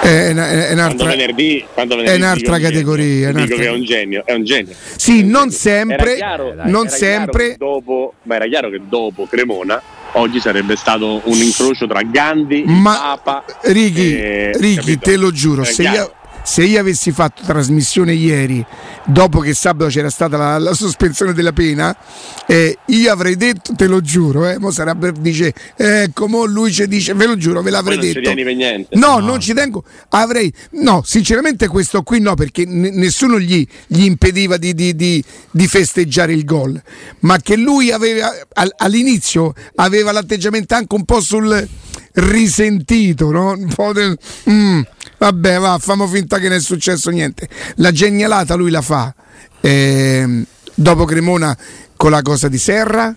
È, 0.00 0.06
è 0.06 0.32
Quando 0.34 0.72
un'altra... 0.72 1.08
venerdì, 1.10 1.64
quando 1.74 1.96
venerdì 1.96 2.14
È 2.16 2.24
un'altra 2.24 2.56
un 2.56 2.62
categoria, 2.62 3.28
è 3.28 3.32
genio, 3.32 3.44
dico 3.44 3.54
un'altra- 3.54 3.56
che 3.56 3.66
è 3.66 3.70
un 3.70 3.84
genio, 3.84 4.22
è 4.24 4.32
un 4.32 4.44
genio. 4.44 4.74
Sì, 4.96 5.24
non 5.24 5.50
sempre, 5.50 5.96
Era 5.96 6.14
chiaro, 6.14 6.54
non 6.64 6.86
era 6.86 6.96
sempre. 6.96 7.54
dopo, 7.58 8.14
ma 8.22 8.34
era 8.36 8.46
chiaro 8.46 8.70
che 8.70 8.80
dopo 8.88 9.26
Cremona 9.28 9.80
oggi 10.12 10.40
sarebbe 10.40 10.74
stato 10.74 11.20
un 11.24 11.36
incrocio 11.36 11.86
tra 11.86 12.00
Gandhi, 12.02 12.64
Ma 12.66 13.18
Papa. 13.20 13.44
Righi, 13.64 14.16
e- 14.16 14.52
Righi, 14.58 14.98
te 14.98 15.16
lo 15.16 15.30
giuro, 15.32 15.64
se 15.64 15.82
io, 15.82 16.14
se 16.50 16.64
io 16.64 16.80
avessi 16.80 17.12
fatto 17.12 17.44
trasmissione 17.44 18.12
ieri, 18.12 18.64
dopo 19.06 19.38
che 19.38 19.54
sabato 19.54 19.88
c'era 19.88 20.10
stata 20.10 20.36
la, 20.36 20.58
la 20.58 20.74
sospensione 20.74 21.32
della 21.32 21.52
pena, 21.52 21.96
eh, 22.44 22.76
io 22.86 23.12
avrei 23.12 23.36
detto, 23.36 23.72
te 23.76 23.86
lo 23.86 24.00
giuro, 24.00 24.48
eh, 24.48 24.58
mo 24.58 24.72
sarebbe, 24.72 25.12
dice, 25.16 25.54
ecco, 25.76 26.26
mo 26.26 26.44
lui 26.46 26.72
ci 26.72 26.88
dice, 26.88 27.14
ve 27.14 27.26
lo 27.26 27.36
giuro, 27.36 27.62
ve 27.62 27.70
l'avrei 27.70 27.98
Poi 27.98 28.06
non 28.06 28.14
ci 28.14 28.20
detto. 28.20 28.34
tieni 28.34 28.48
per 28.48 28.56
niente. 28.56 28.96
No, 28.98 29.20
non 29.20 29.38
ci 29.38 29.54
tengo. 29.54 29.84
Avrei, 30.08 30.52
no, 30.72 31.02
sinceramente 31.06 31.68
questo 31.68 32.02
qui 32.02 32.18
no, 32.18 32.34
perché 32.34 32.64
n- 32.66 32.90
nessuno 32.94 33.38
gli, 33.38 33.64
gli 33.86 34.02
impediva 34.02 34.56
di, 34.56 34.74
di- 34.74 34.96
di- 34.96 35.22
di 35.52 35.68
festeggiare 35.68 36.32
il 36.32 36.44
gol. 36.44 36.82
Ma 37.20 37.38
che 37.38 37.54
lui 37.54 37.92
aveva 37.92 38.28
al- 38.54 38.74
all'inizio 38.76 39.54
aveva 39.76 40.10
l'atteggiamento 40.10 40.74
anche 40.74 40.96
un 40.96 41.04
po' 41.04 41.20
sul 41.20 41.68
risentito, 42.14 43.30
no? 43.30 43.50
Un. 43.52 44.16
"Mm, 44.50 44.80
vabbè, 45.18 45.58
va, 45.58 45.78
famo 45.78 46.06
finta 46.06 46.38
che 46.38 46.48
non 46.48 46.56
è 46.58 46.60
successo 46.60 47.10
niente. 47.10 47.48
La 47.76 47.92
genialata 47.92 48.54
lui 48.54 48.70
la 48.70 48.82
fa. 48.82 49.14
ehm, 49.62 50.44
dopo 50.74 51.04
Cremona 51.04 51.56
con 51.96 52.10
la 52.10 52.22
cosa 52.22 52.48
di 52.48 52.58
Serra. 52.58 53.14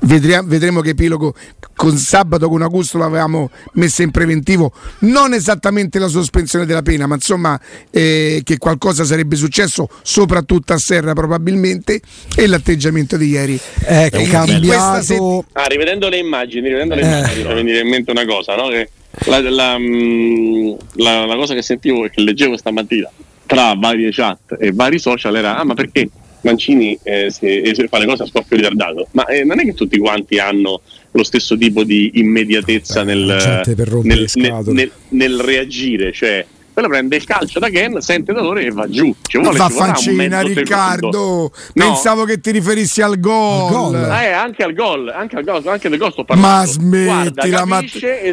Vedremo, 0.00 0.46
vedremo 0.48 0.80
che 0.80 0.90
epilogo 0.90 1.34
con 1.74 1.96
sabato 1.96 2.48
con 2.48 2.62
Augusto 2.62 2.98
l'avevamo 2.98 3.50
messa 3.74 4.02
in 4.02 4.10
preventivo 4.10 4.72
non 5.00 5.32
esattamente 5.34 5.98
la 5.98 6.08
sospensione 6.08 6.66
della 6.66 6.82
pena 6.82 7.06
ma 7.06 7.14
insomma 7.14 7.58
eh, 7.90 8.40
che 8.44 8.58
qualcosa 8.58 9.04
sarebbe 9.04 9.36
successo 9.36 9.88
soprattutto 10.02 10.72
a 10.72 10.78
Serra 10.78 11.12
probabilmente 11.12 12.00
e 12.36 12.46
l'atteggiamento 12.46 13.16
di 13.16 13.28
ieri 13.28 13.58
è 13.84 14.08
cambiato 14.28 15.02
se- 15.02 15.18
Ah, 15.52 15.64
rivedendo 15.66 16.08
le 16.08 16.18
immagini, 16.18 16.66
rivedendo 16.66 16.94
le 16.94 17.02
Eh. 17.02 17.06
immagini, 17.06 17.54
mi 17.54 17.62
viene 17.64 17.80
in 17.80 17.88
mente 17.88 18.10
una 18.10 18.24
cosa, 18.24 18.54
no? 18.56 18.68
Che 18.68 18.88
la, 19.26 19.40
la, 19.50 19.76
mm, 19.78 20.72
la- 20.94 21.26
la 21.26 21.34
cosa 21.36 21.54
che 21.54 21.62
sentivo 21.62 22.04
e 22.04 22.10
che 22.10 22.20
leggevo 22.22 22.56
stamattina 22.56 23.10
tra 23.46 23.74
varie 23.76 24.10
chat 24.12 24.56
e 24.58 24.70
vari 24.72 24.98
social 24.98 25.34
era: 25.36 25.58
Ah, 25.58 25.64
ma 25.64 25.74
perché 25.74 26.08
Mancini 26.42 26.98
eh, 27.02 27.26
eh, 27.26 27.74
si 27.74 27.86
fa 27.88 27.98
le 27.98 28.06
cose 28.06 28.22
a 28.22 28.26
scoppio 28.26 28.56
ritardato? 28.56 29.08
Ma 29.12 29.24
eh, 29.26 29.44
non 29.44 29.60
è 29.60 29.64
che 29.64 29.74
tutti 29.74 29.98
quanti 29.98 30.38
hanno 30.38 30.80
lo 31.12 31.24
stesso 31.24 31.56
tipo 31.56 31.84
di 31.84 32.12
immediatezza 32.14 33.00
Eh, 33.02 33.04
nel, 33.04 33.62
nel, 34.02 34.28
nel- 34.66 34.92
nel 35.10 35.40
reagire, 35.40 36.12
cioè. 36.12 36.44
Quello 36.72 36.88
prende 36.88 37.16
il 37.16 37.24
calcio 37.24 37.58
da 37.58 37.68
Ken, 37.68 38.00
sente 38.00 38.32
dolore 38.32 38.64
e 38.64 38.70
va 38.70 38.88
giù. 38.88 39.12
Ci 39.28 39.38
Ma 39.38 39.50
vuole, 39.50 39.58
fancina 39.70 40.40
mezzo 40.40 40.46
Riccardo 40.46 41.52
pensavo 41.74 42.24
che 42.24 42.40
ti 42.40 42.52
riferissi 42.52 43.02
al 43.02 43.18
gol, 43.18 43.66
Al 43.66 43.72
gol. 43.72 43.94
Eh, 43.96 44.30
anche 44.30 44.62
al 44.62 44.72
gol, 44.72 45.08
anche 45.08 45.36
al 45.36 45.44
gol, 45.44 45.62
anche 45.66 45.88
del 45.88 45.98
gol 45.98 46.12
sto 46.12 46.24
parlando. 46.24 46.56
ma 46.58 46.64
smettila 46.64 47.64
ma, 47.66 47.82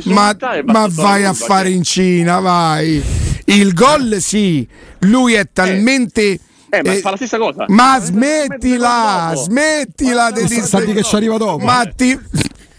ma, 0.04 0.38
ma 0.63 0.88
vai 0.89 1.24
a 1.26 1.34
fare 1.34 1.70
in 1.72 1.84
Cina 1.84 2.39
vai 2.39 3.02
il 3.46 3.74
gol 3.74 4.17
sì 4.20 4.65
lui 5.00 5.34
è 5.34 5.48
talmente 5.52 6.22
Eh, 6.22 6.39
ma 6.69 6.77
eh, 6.93 6.99
fa 6.99 7.10
la 7.12 7.15
stessa 7.15 7.38
cosa. 7.38 7.65
ma 7.67 7.99
smettila 8.01 9.32
smettila 9.36 10.32
di 10.32 10.45
sta- 10.47 10.65
sta 10.65 10.80
di 10.82 10.93
che 10.93 11.03
ci 11.03 11.15
arriva 11.15 11.38
dopo. 11.38 11.63
ma 11.63 11.86
ti 11.95 12.19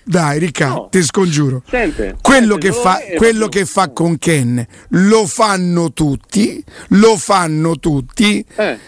dai 0.04 0.38
Riccardo 0.38 0.74
No. 0.74 0.88
ti 0.90 1.02
scongiuro 1.02 1.62
Sente, 1.68 2.16
quello, 2.22 2.52
sente 2.52 2.68
che 2.68 2.72
fa, 2.72 2.98
quello 3.16 3.48
che 3.48 3.64
fa 3.66 3.90
con 3.90 4.16
Ken 4.18 4.66
lo 4.90 5.26
fanno 5.26 5.92
tutti 5.92 6.64
lo 6.88 7.16
fanno 7.18 7.76
tutti 7.78 8.42
Eh, 8.56 8.78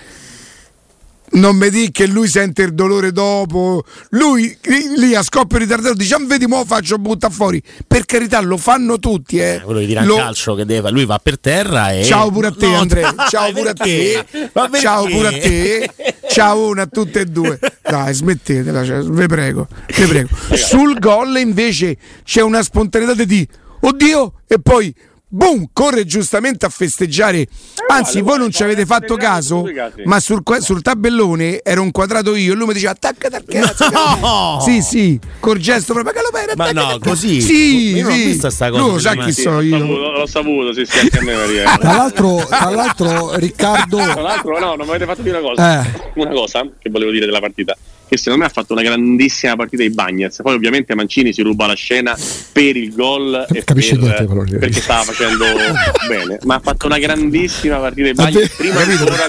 non 1.33 1.57
mi 1.57 1.71
di 1.71 1.91
che 1.91 2.07
lui 2.07 2.29
sente 2.29 2.63
il 2.63 2.75
dolore 2.75 3.13
dopo. 3.13 3.85
Lui 4.11 4.57
lì, 4.97 5.15
a 5.15 5.23
scoppio 5.23 5.59
ritardato 5.59 5.95
dice: 5.95 6.15
"Ah, 6.15 6.21
Vedi, 6.27 6.47
mo 6.47 6.65
faccio 6.65 6.99
buttare 6.99 7.33
fuori. 7.33 7.63
Per 7.87 8.05
carità, 8.05 8.41
lo 8.41 8.57
fanno 8.57 8.99
tutti. 8.99 9.39
Eh. 9.39 9.55
Eh, 9.55 9.61
quello 9.61 9.81
di 9.81 9.87
dire 9.87 10.05
Lo- 10.05 10.17
al 10.17 10.23
calcio 10.23 10.55
che 10.55 10.65
deve, 10.65 10.91
lui 10.91 11.05
va 11.05 11.19
per 11.23 11.39
terra 11.39 11.93
e 11.93 12.05
Ciao 12.05 12.31
pure 12.31 12.49
a 12.49 12.53
te, 12.53 12.67
No, 12.67 12.79
Andrea. 12.79 13.15
Ciao 13.29 13.53
pure 13.53 13.71
a 13.71 13.75
te. 13.75 14.25
perché? 14.31 14.49
Perché? 14.53 14.79
Ciao 14.79 15.05
pure 15.07 15.29
a 15.29 15.31
te. 15.33 15.91
Ciao 16.29 16.67
una 16.69 16.83
a 16.83 16.87
tutte 16.87 17.21
e 17.21 17.25
due. 17.27 17.59
Dai, 17.83 18.15
smettetela, 18.15 18.85
cioè, 18.85 19.03
vi 19.03 19.27
prego, 19.27 19.67
vi 19.97 20.07
prego. 20.07 20.29
Sul 20.55 20.99
gol 20.99 21.39
invece 21.39 21.97
c'è 22.25 22.41
una 22.43 22.63
spontaneità 22.63 23.15
di 23.25 23.49
oddio 23.81 24.35
e 24.47 24.59
poi 24.61 24.95
boom, 25.33 25.69
corre 25.73 26.05
giustamente 26.05 26.67
a 26.67 26.69
festeggiare. 26.69 27.47
Anzi, 27.89 28.19
uguale, 28.19 28.23
voi 28.23 28.39
non 28.39 28.51
ci 28.51 28.63
avete 28.63 28.85
fatto 28.85 29.15
caso, 29.17 29.65
ma 30.05 30.19
sul, 30.21 30.43
sul 30.61 30.83
tabellone 30.83 31.61
ero 31.63 31.83
inquadrato 31.83 32.35
io 32.35 32.53
e 32.53 32.57
lui 32.57 32.67
mi 32.67 32.73
diceva 32.75 32.93
attaccati 32.93 33.35
al 33.35 33.45
cazzo. 33.45 33.89
No! 33.91 34.61
Sì, 34.63 34.83
sì, 34.83 35.19
col 35.39 35.59
gesto 35.59 35.93
proprio 35.93 36.13
che 36.13 36.21
lo 36.21 36.31
bene, 36.31 36.53
Ma 36.57 36.71
no, 36.73 36.87
cazzo. 36.89 36.99
così? 37.11 37.41
Sì, 37.41 37.97
Io 37.97 38.03
non 38.03 38.13
ho 38.13 38.15
sì. 38.17 38.25
visto 38.25 38.51
sta 38.51 38.71
cosa 38.71 38.83
Lui 38.83 38.91
lo 38.93 38.99
sa 38.99 39.15
chi 39.15 39.33
sì, 39.33 39.43
so 39.43 39.51
l'ho 39.53 39.61
io. 39.63 39.79
saputo, 39.79 40.11
l'ho 40.11 40.27
saputo, 40.27 40.73
sì, 40.75 40.85
sì, 40.85 40.99
anche 40.99 41.19
a 41.19 41.23
me 41.23 41.35
Maria. 41.37 41.77
tra 41.79 41.93
l'altro, 41.95 42.47
tra 42.47 42.71
l'altro 42.71 43.35
Riccardo 43.39 43.97
Tra 43.99 44.21
l'altro, 44.21 44.59
no, 44.59 44.75
non 44.75 44.85
mi 44.87 44.91
avete 44.91 45.07
fatto 45.07 45.23
dire 45.23 45.39
una 45.39 45.49
cosa. 45.49 45.83
Eh. 45.85 46.11
Una 46.17 46.31
cosa 46.31 46.67
che 46.79 46.91
volevo 46.91 47.11
dire 47.11 47.27
della 47.27 47.41
partita. 47.41 47.77
Che 48.11 48.17
secondo 48.17 48.41
me 48.41 48.47
ha 48.47 48.53
fatto 48.53 48.73
una 48.73 48.83
grandissima 48.83 49.55
partita 49.55 49.85
di 49.85 49.91
Bagnets. 49.91 50.41
Poi, 50.43 50.55
ovviamente, 50.55 50.97
Mancini 50.97 51.33
si 51.33 51.43
ruba 51.43 51.67
la 51.69 51.75
scena 51.75 52.17
per 52.51 52.77
il 52.77 52.93
gol 52.93 53.47
e 53.49 53.63
Capisce 53.63 53.95
per- 53.97 54.03
niente, 54.03 54.25
però, 54.25 54.43
perché 54.59 54.81
stava 54.81 55.03
facendo 55.05 55.45
bene. 56.09 56.39
Ma 56.43 56.57
ha 56.57 56.61
fatto 56.61 56.87
una 56.87 56.99
grandissima 56.99 57.77
partita 57.77 58.09
di 58.09 58.15
Bagnets. 58.15 58.57
Prima 58.57 58.81
ancora 58.81 59.27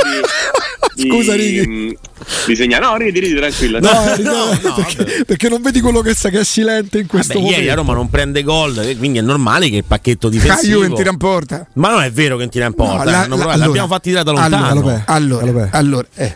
di, 0.95 0.97
di, 1.03 1.09
Scusa, 1.09 1.35
Righi. 1.35 1.95
di 2.47 2.55
segnare. 2.55 2.83
No, 2.85 2.95
ridi, 2.97 3.19
ridi, 3.19 3.35
tranquillo. 3.35 3.79
No, 3.79 4.15
eh, 4.15 4.21
no, 4.23 4.45
no, 4.63 4.73
perché, 4.73 5.25
perché 5.27 5.47
non 5.49 5.61
vedi 5.61 5.79
quello 5.79 6.01
che 6.01 6.15
sa 6.15 6.29
che 6.29 6.39
è 6.39 6.43
silente 6.43 6.97
in 6.97 7.05
questo 7.05 7.33
Vabbè, 7.33 7.39
momento. 7.45 7.61
ieri 7.61 7.71
a 7.71 7.75
Roma 7.75 7.93
non 7.93 8.09
prende 8.09 8.41
gol, 8.41 8.79
eh, 8.79 8.97
quindi 8.97 9.19
è 9.19 9.21
normale 9.21 9.69
che 9.69 9.75
il 9.77 9.83
pacchetto 9.85 10.27
difensivo. 10.27 10.81
Juve 10.81 10.95
tira 10.95 11.11
in 11.11 11.17
porta. 11.17 11.67
Ma 11.73 11.91
non 11.91 12.01
è 12.01 12.11
vero 12.11 12.35
che 12.35 12.41
non 12.41 12.51
tira 12.51 12.65
in 12.65 12.73
porta, 12.73 12.95
No, 12.95 13.01
eh, 13.03 13.05
la- 13.05 13.11
la- 13.19 13.25
provato, 13.27 13.49
allora- 13.51 13.65
l'abbiamo 13.67 13.87
fatti 13.87 14.09
tirare 14.09 14.25
da 14.25 14.31
lontano. 14.31 14.65
allora- 14.65 15.03
Allora, 15.05 15.43
Allora, 15.45 15.69
allora, 15.71 16.07
eh, 16.15 16.35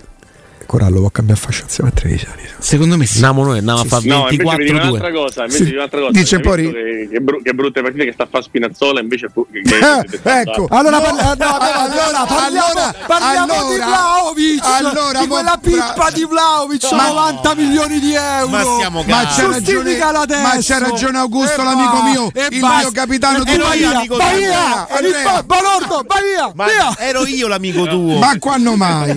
Corallo 0.66 1.00
può 1.00 1.10
cambiare 1.10 1.40
fascia 1.40 1.64
insieme 1.64 1.90
a 1.90 1.94
Trevisani. 1.94 2.42
secondo 2.60 2.98
me 2.98 3.06
sì. 3.06 3.14
Andiamo 3.24 3.44
noi, 3.44 3.58
andiamo 3.60 3.80
a 3.82 3.86
fare 3.86 4.06
No, 4.08 4.28
invece 4.30 4.36
mi 4.36 4.38
dico 4.38 4.50
24-2. 4.50 4.88
un'altra 4.90 5.12
cosa, 5.12 5.42
invece 5.42 5.58
Sì. 5.58 5.64
di 5.70 5.76
un'altra 5.76 6.00
cosa. 6.00 6.12
Dice 6.12 6.40
poi- 6.40 6.72
Che, 6.72 7.08
che, 7.12 7.20
bru- 7.22 7.42
che 7.44 7.54
brutte 7.54 7.82
partite 7.82 8.06
che 8.06 8.12
sta 8.14 8.24
a 8.24 8.28
fare 8.30 8.44
Spinazzola 8.44 9.00
invece 9.00 9.30
fu- 9.32 9.46
che, 9.52 9.62
che- 9.62 9.78
che- 9.80 10.20
che- 10.22 10.40
ecco. 10.40 10.68
Allora, 10.70 10.98
No, 10.98 11.04
parla- 11.04 11.22
no, 11.24 11.30
allora, 11.32 11.76
allora, 11.86 12.26
parliamo, 12.26 12.66
allora, 12.68 12.96
parliamo 13.08 13.46
di 13.54 13.74
allora, 13.76 13.86
Vlaovic, 13.86 14.64
allora, 14.64 15.20
di 15.20 15.28
quella 15.28 15.60
pippa 15.62 16.10
di 16.14 16.26
Vlaovic, 16.26 16.92
Ma- 16.92 17.08
90 17.08 17.56
milioni 17.56 18.00
di 18.00 18.14
euro. 18.14 18.48
Ma 18.50 18.64
stiamo 18.64 19.04
Ma 19.06 19.26
c'ha 19.28 19.48
ragione, 19.48 19.98
ma 20.42 20.58
c'ha 20.60 20.78
ragione 20.80 21.18
Augusto, 21.18 21.62
E 21.62 21.64
l'amico 21.64 22.02
mio, 22.04 22.32
e 22.34 22.48
il 22.52 22.60
basta. 22.60 22.78
mio 22.80 22.92
capitano. 22.92 23.44
E 23.44 23.56
tu 23.56 23.62
vai 23.62 23.80
vai 24.08 24.38
via, 24.40 24.88
vai. 24.88 25.44
Balordo, 25.46 26.04
vai 26.08 26.24
via, 26.24 26.52
Ma 26.56 26.66
ero 26.98 27.26
io 27.26 27.48
l'amico 27.48 27.86
tuo. 27.88 28.18
Ma 28.18 28.38
quando 28.40 28.76
mai? 28.76 29.16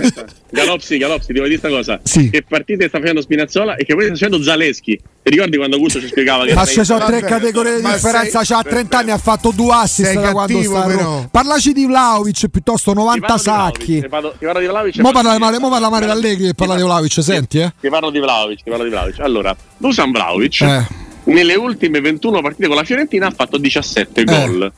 Galopsi, 0.51 0.97
Galopsi, 0.97 1.33
ti 1.33 1.38
devo 1.41 1.49
dire 1.49 1.61
questa 1.61 1.69
cosa. 1.77 2.01
Sì. 2.03 2.31
Che 2.31 2.45
partite 2.49 2.89
sta 2.89 2.99
facendo 2.99 3.21
Spinazzola 3.21 3.77
e 3.77 3.85
che 3.85 3.95
poi 3.95 4.05
sta 4.05 4.13
facendo 4.15 4.43
Zaleschi. 4.43 5.01
Ti 5.23 5.31
ricordi 5.31 5.57
quando 5.57 5.77
Augusto 5.77 6.01
ci 6.01 6.07
spiegava 6.09 6.45
che 6.45 6.55
Ma 6.55 6.65
ci 6.65 6.85
sono 6.85 7.05
tre 7.05 7.21
Vabbè, 7.21 7.29
categorie 7.33 7.77
di 7.81 7.83
differenza. 7.83 8.43
sei- 8.45 8.57
C'ha 8.57 8.63
30 8.63 8.99
anni, 8.99 9.11
ha 9.11 9.19
fatto 9.19 9.53
due 9.55 9.73
assist 9.75 10.11
Sei 10.13 10.21
da 10.21 10.33
quando 10.33 10.63
sta 10.63 10.83
a 10.83 10.87
però. 10.87 11.29
Parlaci 11.31 11.73
di 11.73 11.87
Vlaovic 11.87 12.49
piuttosto 12.49 12.93
Ti 12.93 12.97
90 12.99 13.27
parlo 13.27 13.37
di 13.37 13.43
Vlahovic, 13.45 13.77
sacchi. 13.79 14.01
Ti 14.01 14.09
parlo, 14.09 14.35
ti 14.39 14.45
parlo 14.45 14.61
di 14.61 14.67
Vlahovic 14.67 14.97
e 14.97 15.03
Mo 15.03 15.11
parlo 15.11 15.29
parla 15.29 15.33
di- 15.35 15.45
male, 15.45 15.59
mo 15.59 15.69
parla 15.71 15.89
male 15.91 16.07
d'Allegri 16.07 16.49
e 16.49 16.55
parla 16.55 16.77
di 16.77 16.83
Vlaovic, 16.83 17.23
senti, 17.23 17.59
eh? 17.59 17.73
Ti 17.81 17.89
parlo 17.89 18.11
di 18.11 18.19
Vlahovic, 18.21 18.63
ti 18.63 18.71
parlo 18.71 18.85
di 18.85 18.91
Vlahovic. 18.91 19.21
Allora, 19.21 19.57
Dusan 19.77 20.11
Vlahovic 20.11 20.61
Eh. 20.63 20.87
nelle 21.25 21.55
ultime 21.57 22.01
21 22.01 22.41
partite 22.41 22.67
con 22.69 22.77
la 22.77 22.85
Fiorentina 22.85 23.27
ha 23.27 23.33
fatto 23.37 23.59
17 23.59 24.25
gol. 24.25 24.73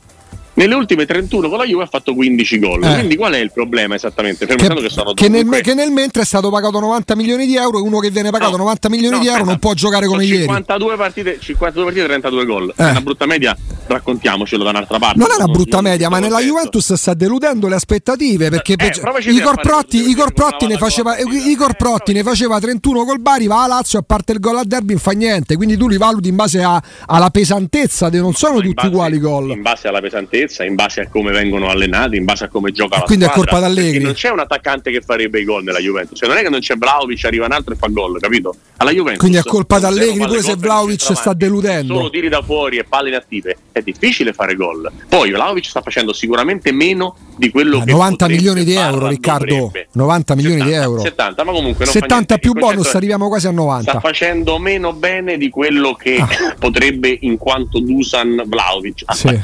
Nelle 0.53 0.75
ultime 0.75 1.05
31 1.05 1.47
con 1.47 1.57
la 1.57 1.63
Juve 1.65 1.83
ha 1.83 1.87
fatto 1.87 2.13
15 2.13 2.59
gol. 2.59 2.83
Eh. 2.83 2.93
Quindi 2.95 3.15
qual 3.15 3.33
è 3.33 3.37
il 3.37 3.51
problema 3.53 3.95
esattamente? 3.95 4.45
Che, 4.45 4.55
che 4.55 4.67
che 5.13 5.29
nel, 5.29 5.47
che 5.61 5.73
nel 5.73 5.91
mentre 5.91 6.23
è 6.23 6.25
stato 6.25 6.49
pagato 6.49 6.79
90 6.79 7.15
milioni 7.15 7.45
di 7.45 7.55
euro 7.55 7.77
e 7.77 7.81
uno 7.81 7.99
che 7.99 8.09
viene 8.11 8.29
pagato 8.31 8.51
No, 8.51 8.63
90 8.63 8.89
milioni 8.89 9.15
no, 9.15 9.21
di 9.21 9.27
euro 9.29 9.45
non 9.45 9.59
può 9.59 9.73
giocare 9.73 10.07
come 10.07 10.23
Sono 10.23 10.33
ieri. 10.35 10.47
52 10.47 10.95
partite, 10.97 11.37
52 11.39 11.83
partite 11.85 12.05
32 12.07 12.45
gol. 12.45 12.73
Eh. 12.75 12.83
È 12.83 12.89
una 12.89 13.01
brutta 13.01 13.25
media, 13.25 13.57
raccontiamocelo 13.87 14.63
da 14.63 14.69
un'altra 14.71 14.99
parte. 14.99 15.17
Non 15.19 15.29
è 15.31 15.35
una 15.35 15.47
brutta 15.47 15.79
non- 15.79 15.89
media, 15.89 16.09
ma 16.09 16.19
nella 16.19 16.37
detto. 16.39 16.47
Juventus 16.49 16.93
sta 16.93 17.13
deludendo 17.13 17.67
le 17.67 17.75
aspettative 17.75 18.49
perché 18.49 18.73
Eh, 18.73 18.75
pe- 18.75 18.99
provaci 18.99 19.29
te 19.29 19.29
a 19.29 19.33
Igor 19.41 19.61
Protti, 19.61 20.09
Igor 20.09 20.33
ne 20.67 20.77
faceva, 20.77 21.11
partita. 21.13 21.47
Igor 21.49 21.73
Protti 21.75 22.13
ne 22.13 22.23
faceva 22.23 22.59
31 22.59 23.05
col 23.05 23.19
Bari, 23.21 23.47
va 23.47 23.63
a 23.63 23.67
Lazio 23.67 23.99
a 23.99 24.03
parte 24.05 24.33
il 24.33 24.39
gol 24.39 24.57
al 24.57 24.65
derby 24.65 24.93
non 24.93 24.99
fa 25.01 25.11
niente, 25.11 25.55
quindi 25.55 25.77
tu 25.77 25.87
li 25.87 25.97
valuti 25.97 26.27
in 26.29 26.35
base 26.35 26.61
a- 26.61 26.81
alla 27.05 27.29
pesantezza, 27.29 28.09
non 28.09 28.33
sono 28.33 28.59
tutti 28.59 28.85
uguali 28.85 29.15
i 29.15 29.19
gol. 29.19 29.51
In 29.51 29.61
base 29.61 29.87
alla 29.87 30.01
pesantezza, 30.01 30.39
in 30.63 30.75
base 30.75 31.01
a 31.01 31.07
come 31.07 31.31
vengono 31.31 31.69
allenati, 31.69 32.15
in 32.17 32.25
base 32.25 32.45
a 32.45 32.47
come 32.47 32.71
gioca 32.71 32.97
la 32.99 33.03
Quindi 33.03 33.25
è 33.25 33.27
squadra. 33.29 33.51
colpa 33.51 33.67
d'Allegri. 33.67 34.03
Non 34.03 34.13
c'è 34.13 34.29
un 34.29 34.39
attaccante 34.39 34.91
che 34.91 35.01
farebbe 35.01 35.39
i 35.39 35.43
gol 35.43 35.63
nella 35.63 35.79
Juventus. 35.79 36.17
Cioè, 36.17 36.27
non 36.27 36.37
è 36.37 36.41
che 36.43 36.49
non 36.49 36.59
c'è 36.59 36.75
Vlaovic, 36.75 37.25
arriva 37.25 37.45
un 37.45 37.51
altro 37.51 37.73
e 37.73 37.77
fa 37.77 37.87
gol, 37.87 38.19
capito? 38.19 38.55
Alla 38.77 38.91
Juventus. 38.91 39.19
Quindi 39.19 39.37
è 39.37 39.43
colpa 39.43 39.79
d'Allegri, 39.79 40.17
pure 40.25 40.41
se 40.41 40.47
centravanti. 40.49 40.97
sta 41.15 41.33
deludendo. 41.33 41.95
Solo 41.95 42.09
tiri 42.09 42.29
da 42.29 42.41
fuori 42.41 42.77
e 42.77 42.83
palle 42.83 43.09
inattive. 43.09 43.55
È 43.71 43.81
difficile 43.81 44.33
fare 44.33 44.55
gol. 44.55 44.91
Poi 45.07 45.29
Vlaovic 45.31 45.65
sta 45.65 45.81
facendo 45.81 46.13
sicuramente 46.13 46.71
meno 46.71 47.15
di 47.37 47.49
quello 47.49 47.79
Ma 47.79 47.85
che 47.85 47.91
90 47.91 48.09
potrebbe 48.25 48.33
milioni 48.33 48.63
di 48.63 48.73
euro, 48.75 49.07
Riccardo. 49.07 49.55
dovrebbe. 49.55 49.87
90 49.93 50.35
milioni 50.35 50.61
di 50.63 50.71
euro. 50.71 50.99
70, 51.01 51.43
ma 51.43 51.51
comunque 51.51 51.85
non 51.85 51.93
fa 51.93 51.99
70 51.99 52.15
niente. 52.15 52.39
più 52.39 52.53
bonus 52.53 52.93
arriviamo 52.95 53.27
quasi 53.27 53.47
a 53.47 53.51
90. 53.51 53.89
sta 53.91 53.99
facendo 53.99 54.57
meno 54.59 54.93
bene 54.93 55.37
di 55.37 55.49
quello 55.49 55.93
che 55.93 56.17
Ah. 56.17 56.55
potrebbe 56.59 57.15
in 57.21 57.37
quanto 57.37 57.79
Dusan 57.79 58.43
Vlaovic 58.45 59.03
Sì. 59.13 59.39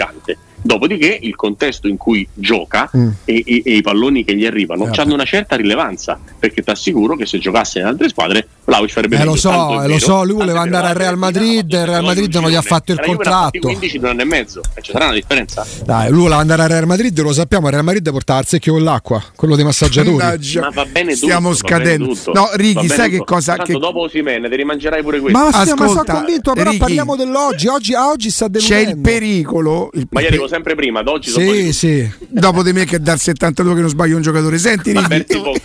Dopodiché 0.68 1.18
il 1.22 1.36
contesto 1.36 1.88
in 1.88 1.96
cui 1.98 2.28
gioca 2.34 2.90
Mm. 2.96 3.10
e, 3.26 3.44
e- 3.46 3.62
e 3.66 3.76
i 3.78 3.82
palloni 3.82 4.24
che 4.26 4.36
gli 4.36 4.46
arrivano 4.46 4.86
Eh, 4.92 5.02
hanno 5.02 5.14
una 5.14 5.24
certa 5.26 5.56
rilevanza 5.56 6.20
perché 6.40 6.62
ti 6.62 6.70
assicuro 6.70 7.16
che 7.16 7.26
se 7.26 7.38
giocasse 7.38 7.80
in 7.80 7.86
altre 7.86 8.10
squadre 8.10 8.48
Vlaovic 8.66 8.92
farebbe 8.92 9.16
Eh, 9.16 9.20
meglio. 9.20 9.32
lo 9.32 9.38
so, 9.38 9.82
eh, 9.82 9.88
lo 9.88 9.98
so, 10.00 10.24
lui 10.26 10.34
voleva 10.36 10.60
andare 10.60 10.88
al 10.88 10.96
Real 10.96 11.18
Madrid, 11.18 11.72
il 11.72 11.86
Real 11.86 12.04
Madrid 12.04 12.34
non 12.36 12.50
gli 12.50 12.56
ha 12.56 12.62
fatto 12.62 12.92
il 12.92 13.00
contratto. 13.00 13.60
15 13.60 13.96
in 13.96 14.04
un 14.04 14.10
anno 14.10 14.22
e 14.22 14.26
mezzo 14.26 14.62
e 14.76 14.82
ci 14.82 14.92
sarà 14.92 15.06
una 15.06 15.14
differenza 15.14 15.66
Dai, 15.86 16.10
lui 16.10 16.22
voleva 16.24 16.40
andare 16.42 16.64
al 16.64 16.70
Real 16.70 16.86
Madrid, 16.86 17.18
lo 17.22 17.32
sappiamo, 17.32 17.68
il 17.68 17.72
Real 17.74 17.86
Madrid 17.86 18.12
portava 18.12 18.40
il 18.42 18.46
secchio 18.48 18.74
con 18.74 18.84
l'acqua, 18.84 19.24
quello 19.36 19.56
dei 19.56 19.64
massaggiatori. 19.64 20.16
Ma 20.18 20.70
va 20.74 20.86
bene 20.86 21.14
tutto 21.14 21.26
Stiamo 21.26 21.54
scadendo. 21.54 22.08
tutto. 22.08 22.34
No, 22.34 22.50
Righi, 22.54 22.88
sai 22.90 23.10
che 23.10 23.24
cosa? 23.24 23.56
Tanto 23.56 23.72
Che... 23.74 23.80
dopo 23.80 24.02
Osimene 24.02 24.50
ti 24.50 24.56
rimangerai 24.58 25.02
pure 25.02 25.20
questo 25.22 25.38
Ma, 25.40 25.46
sì, 25.52 25.58
ma 25.58 25.66
sono 25.66 25.84
Ascolta, 25.92 26.14
convinto, 26.14 26.54
però 26.54 26.66
Ricky, 26.72 26.78
parliamo 26.82 27.16
dell'oggi. 27.16 27.68
Oggi, 27.68 27.94
a 27.94 28.10
oggi 28.10 28.30
sta 28.30 28.46
C'è 28.50 28.52
deludendo. 28.60 28.90
il 28.92 28.98
pericolo. 29.00 29.90
Il 29.94 30.08
ma 30.12 30.22
io 30.22 30.28
arrivo 30.28 30.48
sempre 30.48 30.56
prima 30.62 31.00
ad 31.00 31.08
oggi 31.08 31.30
sono 31.30 31.46
Sì, 31.46 31.52
poi- 31.52 31.74
sì. 31.74 32.12
dopo 32.30 32.64
di 32.64 32.74
me 32.74 32.86
che 32.86 33.00
dal 33.00 33.20
72 33.20 33.76
che 33.76 33.82
non 33.82 33.90
sbaglio 33.90 34.16
un 34.16 34.22
giocatore. 34.22 34.58
Senti, 34.58 34.92
Righi. 34.92 35.08
Berti 35.08 35.34
Fox. 35.36 35.60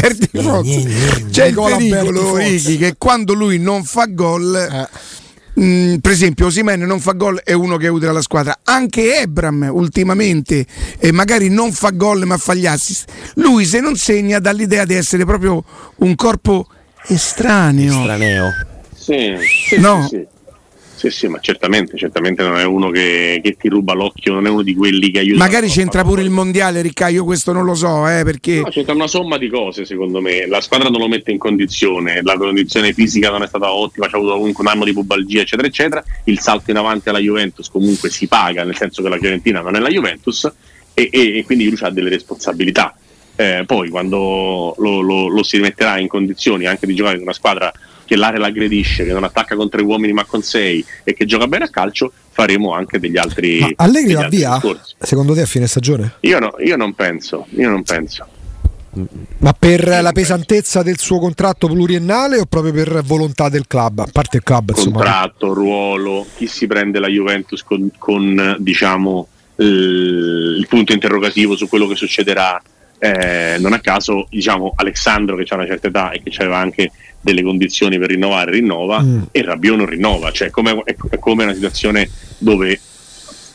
Berti 0.00 0.28
Fox. 0.32 1.30
C'è 1.30 1.46
il 1.46 1.54
pericolo, 1.54 2.36
Ricky, 2.36 2.76
che 2.76 2.94
quando 2.98 3.34
lui 3.34 3.58
non 3.58 3.84
fa 3.84 4.06
gol. 4.06 4.54
Eh. 4.54 5.16
Mm, 5.60 5.96
per 5.96 6.12
esempio 6.12 6.46
Osimen 6.46 6.80
non 6.82 7.00
fa 7.00 7.12
gol 7.12 7.40
è 7.42 7.52
uno 7.52 7.76
che 7.78 7.86
è 7.86 7.90
utile 7.90 8.10
alla 8.10 8.22
squadra 8.22 8.60
anche 8.62 9.18
Ebram 9.18 9.68
ultimamente 9.72 10.64
eh, 11.00 11.10
magari 11.10 11.48
non 11.48 11.72
fa 11.72 11.90
gol 11.90 12.26
ma 12.26 12.36
fa 12.36 12.54
gli 12.54 12.64
assist 12.66 13.10
lui 13.36 13.64
se 13.64 13.80
non 13.80 13.96
segna 13.96 14.38
dà 14.38 14.52
l'idea 14.52 14.84
di 14.84 14.94
essere 14.94 15.24
proprio 15.24 15.64
un 15.96 16.14
corpo 16.14 16.68
estraneo 17.08 17.90
estraneo 17.90 18.50
sì, 18.94 19.34
sì, 19.66 19.80
no. 19.80 20.06
sì, 20.08 20.16
sì. 20.16 20.26
Sì, 20.98 21.10
sì, 21.10 21.28
ma 21.28 21.38
certamente, 21.38 21.96
certamente 21.96 22.42
non 22.42 22.58
è 22.58 22.64
uno 22.64 22.90
che, 22.90 23.38
che, 23.40 23.56
ti 23.56 23.68
ruba 23.68 23.92
l'occhio, 23.92 24.32
non 24.32 24.46
è 24.46 24.48
uno 24.48 24.62
di 24.62 24.74
quelli 24.74 25.12
che 25.12 25.20
aiuta. 25.20 25.38
Magari 25.38 25.68
c'entra 25.68 26.02
pure 26.02 26.22
il 26.22 26.30
mondiale, 26.30 26.82
Ricca, 26.82 27.06
io 27.06 27.24
questo 27.24 27.52
non 27.52 27.64
lo 27.64 27.76
so, 27.76 28.08
eh, 28.08 28.24
perché... 28.24 28.62
No, 28.62 28.68
c'entra 28.68 28.94
una 28.94 29.06
somma 29.06 29.38
di 29.38 29.48
cose, 29.48 29.84
secondo 29.84 30.20
me. 30.20 30.48
La 30.48 30.60
squadra 30.60 30.88
non 30.88 30.98
lo 30.98 31.06
mette 31.06 31.30
in 31.30 31.38
condizione, 31.38 32.20
la 32.24 32.36
condizione 32.36 32.92
fisica 32.92 33.30
non 33.30 33.44
è 33.44 33.46
stata 33.46 33.72
ottima, 33.72 34.08
c'è 34.08 34.16
avuto 34.16 34.32
comunque 34.32 34.64
un 34.64 34.70
anno 34.70 34.84
di 34.84 34.92
pubalgia, 34.92 35.42
eccetera, 35.42 35.68
eccetera. 35.68 36.04
Il 36.24 36.40
salto 36.40 36.72
in 36.72 36.78
avanti 36.78 37.10
alla 37.10 37.20
Juventus 37.20 37.68
comunque 37.68 38.10
si 38.10 38.26
paga, 38.26 38.64
nel 38.64 38.74
senso 38.74 39.00
che 39.00 39.08
la 39.08 39.18
Fiorentina 39.18 39.60
non 39.60 39.76
è 39.76 39.78
la 39.78 39.90
Juventus 39.90 40.50
e, 40.94 41.08
e, 41.12 41.38
e 41.38 41.44
quindi 41.44 41.68
lui 41.68 41.78
ha 41.80 41.90
delle 41.90 42.08
responsabilità. 42.08 42.92
Eh, 43.36 43.62
poi 43.64 43.88
quando 43.88 44.74
lo, 44.78 45.00
lo, 45.00 45.28
lo 45.28 45.42
si 45.44 45.58
rimetterà 45.58 46.00
in 46.00 46.08
condizioni 46.08 46.66
anche 46.66 46.88
di 46.88 46.94
giocare 46.96 47.14
in 47.14 47.22
una 47.22 47.32
squadra 47.32 47.72
che 48.08 48.16
l'area 48.16 48.40
l'aggredisce, 48.40 49.04
che 49.04 49.12
non 49.12 49.22
attacca 49.22 49.54
con 49.54 49.68
tre 49.68 49.82
uomini 49.82 50.14
ma 50.14 50.24
con 50.24 50.42
sei 50.42 50.82
e 51.04 51.12
che 51.12 51.26
gioca 51.26 51.46
bene 51.46 51.66
a 51.66 51.68
calcio, 51.68 52.10
faremo 52.30 52.72
anche 52.72 52.98
degli 52.98 53.18
altri. 53.18 53.60
Ma 53.60 53.68
Allegri 53.76 54.14
va 54.14 54.28
via? 54.28 54.54
Discorsi. 54.54 54.94
Secondo 54.98 55.34
te 55.34 55.42
a 55.42 55.46
fine 55.46 55.66
stagione? 55.66 56.14
Io, 56.20 56.38
no, 56.38 56.54
io 56.58 56.76
non 56.76 56.94
penso, 56.94 57.46
io 57.50 57.68
non 57.68 57.82
penso. 57.82 58.26
Ma 59.38 59.52
per 59.52 59.86
la 59.86 60.12
pesantezza 60.12 60.82
del 60.82 60.98
suo 60.98 61.18
contratto 61.18 61.66
pluriennale 61.66 62.38
o 62.38 62.46
proprio 62.46 62.72
per 62.72 63.02
volontà 63.04 63.50
del 63.50 63.66
club? 63.66 63.98
A 63.98 64.08
parte 64.10 64.38
il 64.38 64.42
club, 64.42 64.72
contratto, 64.72 65.46
insomma. 65.46 65.52
ruolo, 65.54 66.26
chi 66.34 66.46
si 66.46 66.66
prende 66.66 66.98
la 66.98 67.08
Juventus 67.08 67.62
con, 67.62 67.90
con 67.98 68.56
diciamo, 68.58 69.28
il 69.56 70.66
punto 70.66 70.94
interrogativo 70.94 71.56
su 71.56 71.68
quello 71.68 71.86
che 71.86 71.96
succederà. 71.96 72.60
Eh, 72.98 73.56
non 73.60 73.72
a 73.72 73.80
caso, 73.80 74.26
diciamo, 74.28 74.72
Alessandro 74.76 75.36
che 75.36 75.46
ha 75.48 75.54
una 75.54 75.66
certa 75.66 75.88
età 75.88 76.10
e 76.10 76.22
che 76.22 76.34
aveva 76.38 76.58
anche 76.58 76.90
delle 77.20 77.42
condizioni 77.42 77.98
per 77.98 78.08
rinnovare 78.08 78.52
rinnova 78.52 79.00
mm. 79.02 79.22
e 79.30 79.42
Rabiot 79.42 79.76
non 79.76 79.86
rinnova, 79.86 80.30
cioè 80.30 80.50
come, 80.50 80.82
è, 80.84 80.94
è 81.10 81.18
come 81.18 81.44
una 81.44 81.54
situazione 81.54 82.08
dove 82.38 82.80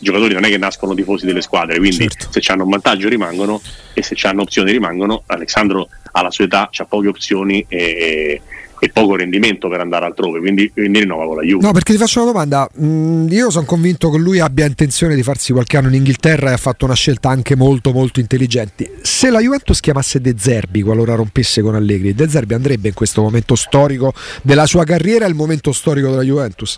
i 0.04 0.06
giocatori 0.06 0.34
non 0.34 0.44
è 0.44 0.50
che 0.50 0.58
nascono 0.58 0.94
tifosi 0.94 1.26
delle 1.26 1.42
squadre, 1.42 1.78
quindi 1.78 2.10
certo. 2.10 2.40
se 2.40 2.52
hanno 2.52 2.64
un 2.64 2.70
vantaggio 2.70 3.08
rimangono 3.08 3.62
e 3.94 4.04
se 4.04 4.16
hanno 4.28 4.42
opzioni 4.42 4.72
rimangono. 4.72 5.24
Alessandro 5.28 5.88
alla 6.12 6.30
sua 6.30 6.44
età 6.44 6.70
ha 6.72 6.86
poche 6.86 7.08
opzioni 7.08 7.66
e, 7.70 8.42
e 8.84 8.90
poco 8.90 9.16
rendimento 9.16 9.70
per 9.70 9.80
andare 9.80 10.04
altrove, 10.04 10.40
quindi, 10.40 10.70
quindi 10.70 11.00
rinnova 11.00 11.26
con 11.26 11.38
la 11.38 11.44
Juve. 11.44 11.66
No, 11.66 11.72
perché 11.72 11.94
ti 11.94 11.98
faccio 11.98 12.22
una 12.22 12.34
domanda. 12.34 12.70
Mm, 12.82 13.30
io 13.30 13.50
sono 13.50 13.64
convinto 13.64 14.10
che 14.10 14.18
lui 14.18 14.42
abbia 14.42 14.66
intenzione 14.66 15.16
di 15.16 15.24
farsi 15.24 15.54
qualche 15.54 15.78
anno 15.78 15.88
in 15.88 15.94
Inghilterra 15.94 16.50
e 16.50 16.54
ha 16.56 16.58
fatto 16.58 16.84
una 16.84 16.94
scelta 16.94 17.30
anche 17.30 17.56
molto 17.56 17.94
molto 17.94 18.20
intelligente. 18.20 18.96
Se 19.02 19.30
la 19.30 19.40
Juventus 19.40 19.80
chiamasse 19.80 20.20
De 20.20 20.36
Zerbi 20.38 20.82
qualora 20.82 21.16
rompesse 21.16 21.62
con 21.62 21.76
Allegri, 21.76 22.14
De 22.14 22.28
Zerbi 22.28 22.56
andrebbe 22.56 22.90
in 22.90 22.94
questo 22.94 23.22
momento 23.22 23.56
storico 23.56 24.14
della 24.42 24.66
sua 24.66 24.84
carriera, 24.84 25.28
il 25.28 25.36
momento 25.36 25.72
storico 25.72 26.10
della 26.10 26.24
Juventus? 26.24 26.78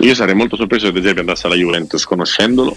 Io 0.00 0.14
sarei 0.14 0.34
molto 0.34 0.54
sorpreso 0.56 0.88
se 0.88 0.92
De 0.92 1.00
Zerbi 1.00 1.20
andasse 1.20 1.46
alla 1.46 1.56
Juventus 1.56 2.04
conoscendolo. 2.04 2.76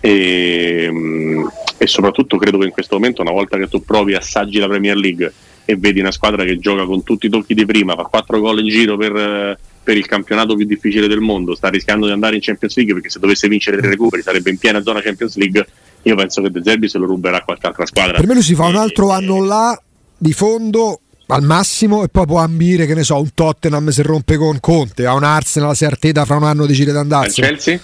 E, 0.00 0.88
mm, 0.90 1.46
e 1.76 1.86
soprattutto 1.86 2.36
credo 2.36 2.58
che 2.58 2.64
in 2.64 2.72
questo 2.72 2.96
momento, 2.96 3.22
una 3.22 3.30
volta 3.30 3.56
che 3.58 3.68
tu 3.68 3.84
provi 3.84 4.14
assaggi 4.14 4.58
la 4.58 4.66
Premier 4.66 4.96
League 4.96 5.32
e 5.70 5.76
vedi 5.76 6.00
una 6.00 6.10
squadra 6.10 6.44
che 6.44 6.58
gioca 6.58 6.86
con 6.86 7.02
tutti 7.02 7.26
i 7.26 7.28
tocchi 7.28 7.52
di 7.52 7.66
prima, 7.66 7.94
fa 7.94 8.04
4 8.04 8.40
gol 8.40 8.60
in 8.60 8.68
giro 8.68 8.96
per, 8.96 9.58
per, 9.82 9.98
il 9.98 10.06
campionato 10.06 10.56
più 10.56 10.64
difficile 10.64 11.08
del 11.08 11.20
mondo, 11.20 11.54
sta 11.54 11.68
rischiando 11.68 12.06
di 12.06 12.12
andare 12.12 12.36
in 12.36 12.40
Champions 12.40 12.74
League 12.76 12.94
perché 12.94 13.10
se 13.10 13.18
dovesse 13.18 13.48
vincere 13.48 13.76
tre 13.76 13.90
recuperi 13.90 14.22
sarebbe 14.22 14.48
in 14.48 14.56
piena 14.56 14.80
zona 14.80 15.02
Champions 15.02 15.36
League, 15.36 15.66
io 16.04 16.16
penso 16.16 16.40
che 16.40 16.50
De 16.50 16.62
Zerbi 16.64 16.88
se 16.88 16.96
lo 16.96 17.04
ruberà 17.04 17.42
qualche 17.42 17.66
altra 17.66 17.84
squadra. 17.84 18.16
Per 18.16 18.26
me 18.26 18.32
lui 18.32 18.42
si 18.42 18.54
fa 18.54 18.64
un 18.64 18.76
altro 18.76 19.10
e, 19.10 19.12
anno 19.12 19.44
là 19.44 19.78
di 20.16 20.32
fondo 20.32 21.00
al 21.26 21.42
massimo 21.42 22.02
e 22.02 22.08
poi 22.08 22.24
può 22.24 22.38
ambire 22.38 22.86
che 22.86 22.94
ne 22.94 23.04
so 23.04 23.20
un 23.20 23.34
Tottenham 23.34 23.90
se 23.90 24.02
rompe 24.02 24.38
con 24.38 24.60
Conte 24.60 25.04
a 25.04 25.12
un 25.12 25.22
Arsenal 25.22 25.76
se 25.76 25.84
Arteta 25.84 26.24
fra 26.24 26.36
un 26.36 26.44
anno 26.44 26.64
decide 26.64 26.92
di 26.92 26.96
andarsene 26.96 27.46
Chelsea? 27.46 27.78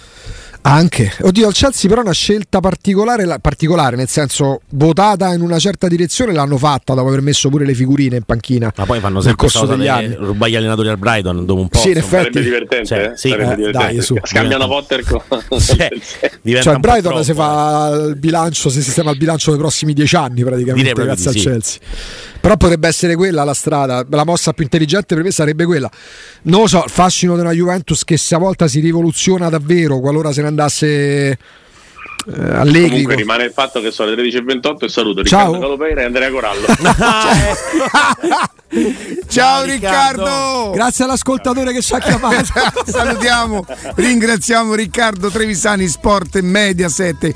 Anche, 0.66 1.12
oddio, 1.20 1.48
al 1.48 1.52
Chelsea 1.52 1.90
però 1.90 2.00
una 2.00 2.12
scelta 2.12 2.60
particolare, 2.60 3.38
particolare, 3.38 3.96
nel 3.96 4.08
senso 4.08 4.62
votata 4.70 5.34
in 5.34 5.42
una 5.42 5.58
certa 5.58 5.88
direzione 5.88 6.32
l'hanno 6.32 6.56
fatta 6.56 6.94
dopo 6.94 7.08
aver 7.08 7.20
messo 7.20 7.50
pure 7.50 7.66
le 7.66 7.74
figurine 7.74 8.16
in 8.16 8.22
panchina. 8.22 8.72
Ma 8.74 8.86
poi 8.86 8.98
fanno 8.98 9.20
sempre 9.20 9.46
cosa 9.46 9.66
degli 9.66 9.88
anni. 9.88 10.14
rubare 10.14 10.50
gli 10.50 10.56
allenatori 10.56 10.88
al 10.88 10.96
Brighton 10.96 11.44
dopo 11.44 11.60
un 11.60 11.68
po'. 11.68 11.78
Sì, 11.78 11.90
in 11.90 11.98
effetti. 11.98 12.32
Sarebbe 12.32 12.42
divertente. 12.42 12.86
Cioè, 12.86 13.12
sì. 13.14 13.28
sarebbe 13.28 13.52
eh, 13.52 13.56
divertente. 13.56 13.92
Dai, 13.92 14.02
su. 14.02 14.16
Scambiano 14.22 14.66
Potter 14.66 15.04
con... 15.04 15.20
cioè, 15.60 15.88
cioè 16.62 16.72
il 16.72 16.80
Brighton 16.80 17.22
si 17.22 17.34
fa 17.34 17.90
il 18.08 18.16
bilancio, 18.16 18.70
si 18.70 18.82
sistema 18.82 19.10
il 19.10 19.18
bilancio 19.18 19.50
nei 19.50 19.60
prossimi 19.60 19.92
dieci 19.92 20.16
anni 20.16 20.44
praticamente 20.44 20.92
grazie 20.94 21.28
al 21.28 21.36
sì. 21.36 21.40
Chelsea. 21.42 21.78
Però 22.44 22.58
potrebbe 22.58 22.88
essere 22.88 23.16
quella 23.16 23.42
la 23.42 23.54
strada, 23.54 24.04
la 24.06 24.24
mossa 24.26 24.52
più 24.52 24.64
intelligente 24.64 25.14
per 25.14 25.24
me 25.24 25.30
sarebbe 25.30 25.64
quella. 25.64 25.90
Non 26.42 26.60
lo 26.60 26.66
so, 26.66 26.82
il 26.84 26.90
fascino 26.90 27.36
della 27.36 27.52
Juventus 27.52 28.04
che 28.04 28.18
se 28.18 28.34
a 28.34 28.38
volta 28.38 28.68
si 28.68 28.80
rivoluziona 28.80 29.48
davvero 29.48 29.98
qualora 29.98 30.30
se 30.30 30.42
ne 30.42 30.48
andasse 30.48 31.38
eh, 32.26 32.54
Allegri. 32.54 32.88
Comunque 32.90 33.14
rimane 33.16 33.44
il 33.44 33.52
fatto 33.52 33.80
che 33.80 33.90
sono 33.90 34.10
le 34.10 34.22
13.28 34.22 34.84
e 34.84 34.88
saluto 34.90 35.24
Ciao. 35.24 35.52
Riccardo 35.54 35.66
Calopeira 35.66 36.02
e 36.02 36.04
Andrea 36.04 36.30
Corallo. 36.30 36.66
Ciao 39.28 39.62
Riccardo! 39.64 40.72
Grazie 40.74 41.04
all'ascoltatore 41.04 41.72
che 41.72 41.80
ci 41.80 41.94
ha 41.94 41.98
chiamato. 41.98 42.44
Salutiamo, 42.84 43.64
ringraziamo 43.94 44.74
Riccardo 44.74 45.30
Trevisani, 45.30 45.86
Sport 45.86 46.36
e 46.36 46.42
Mediaset. 46.42 47.32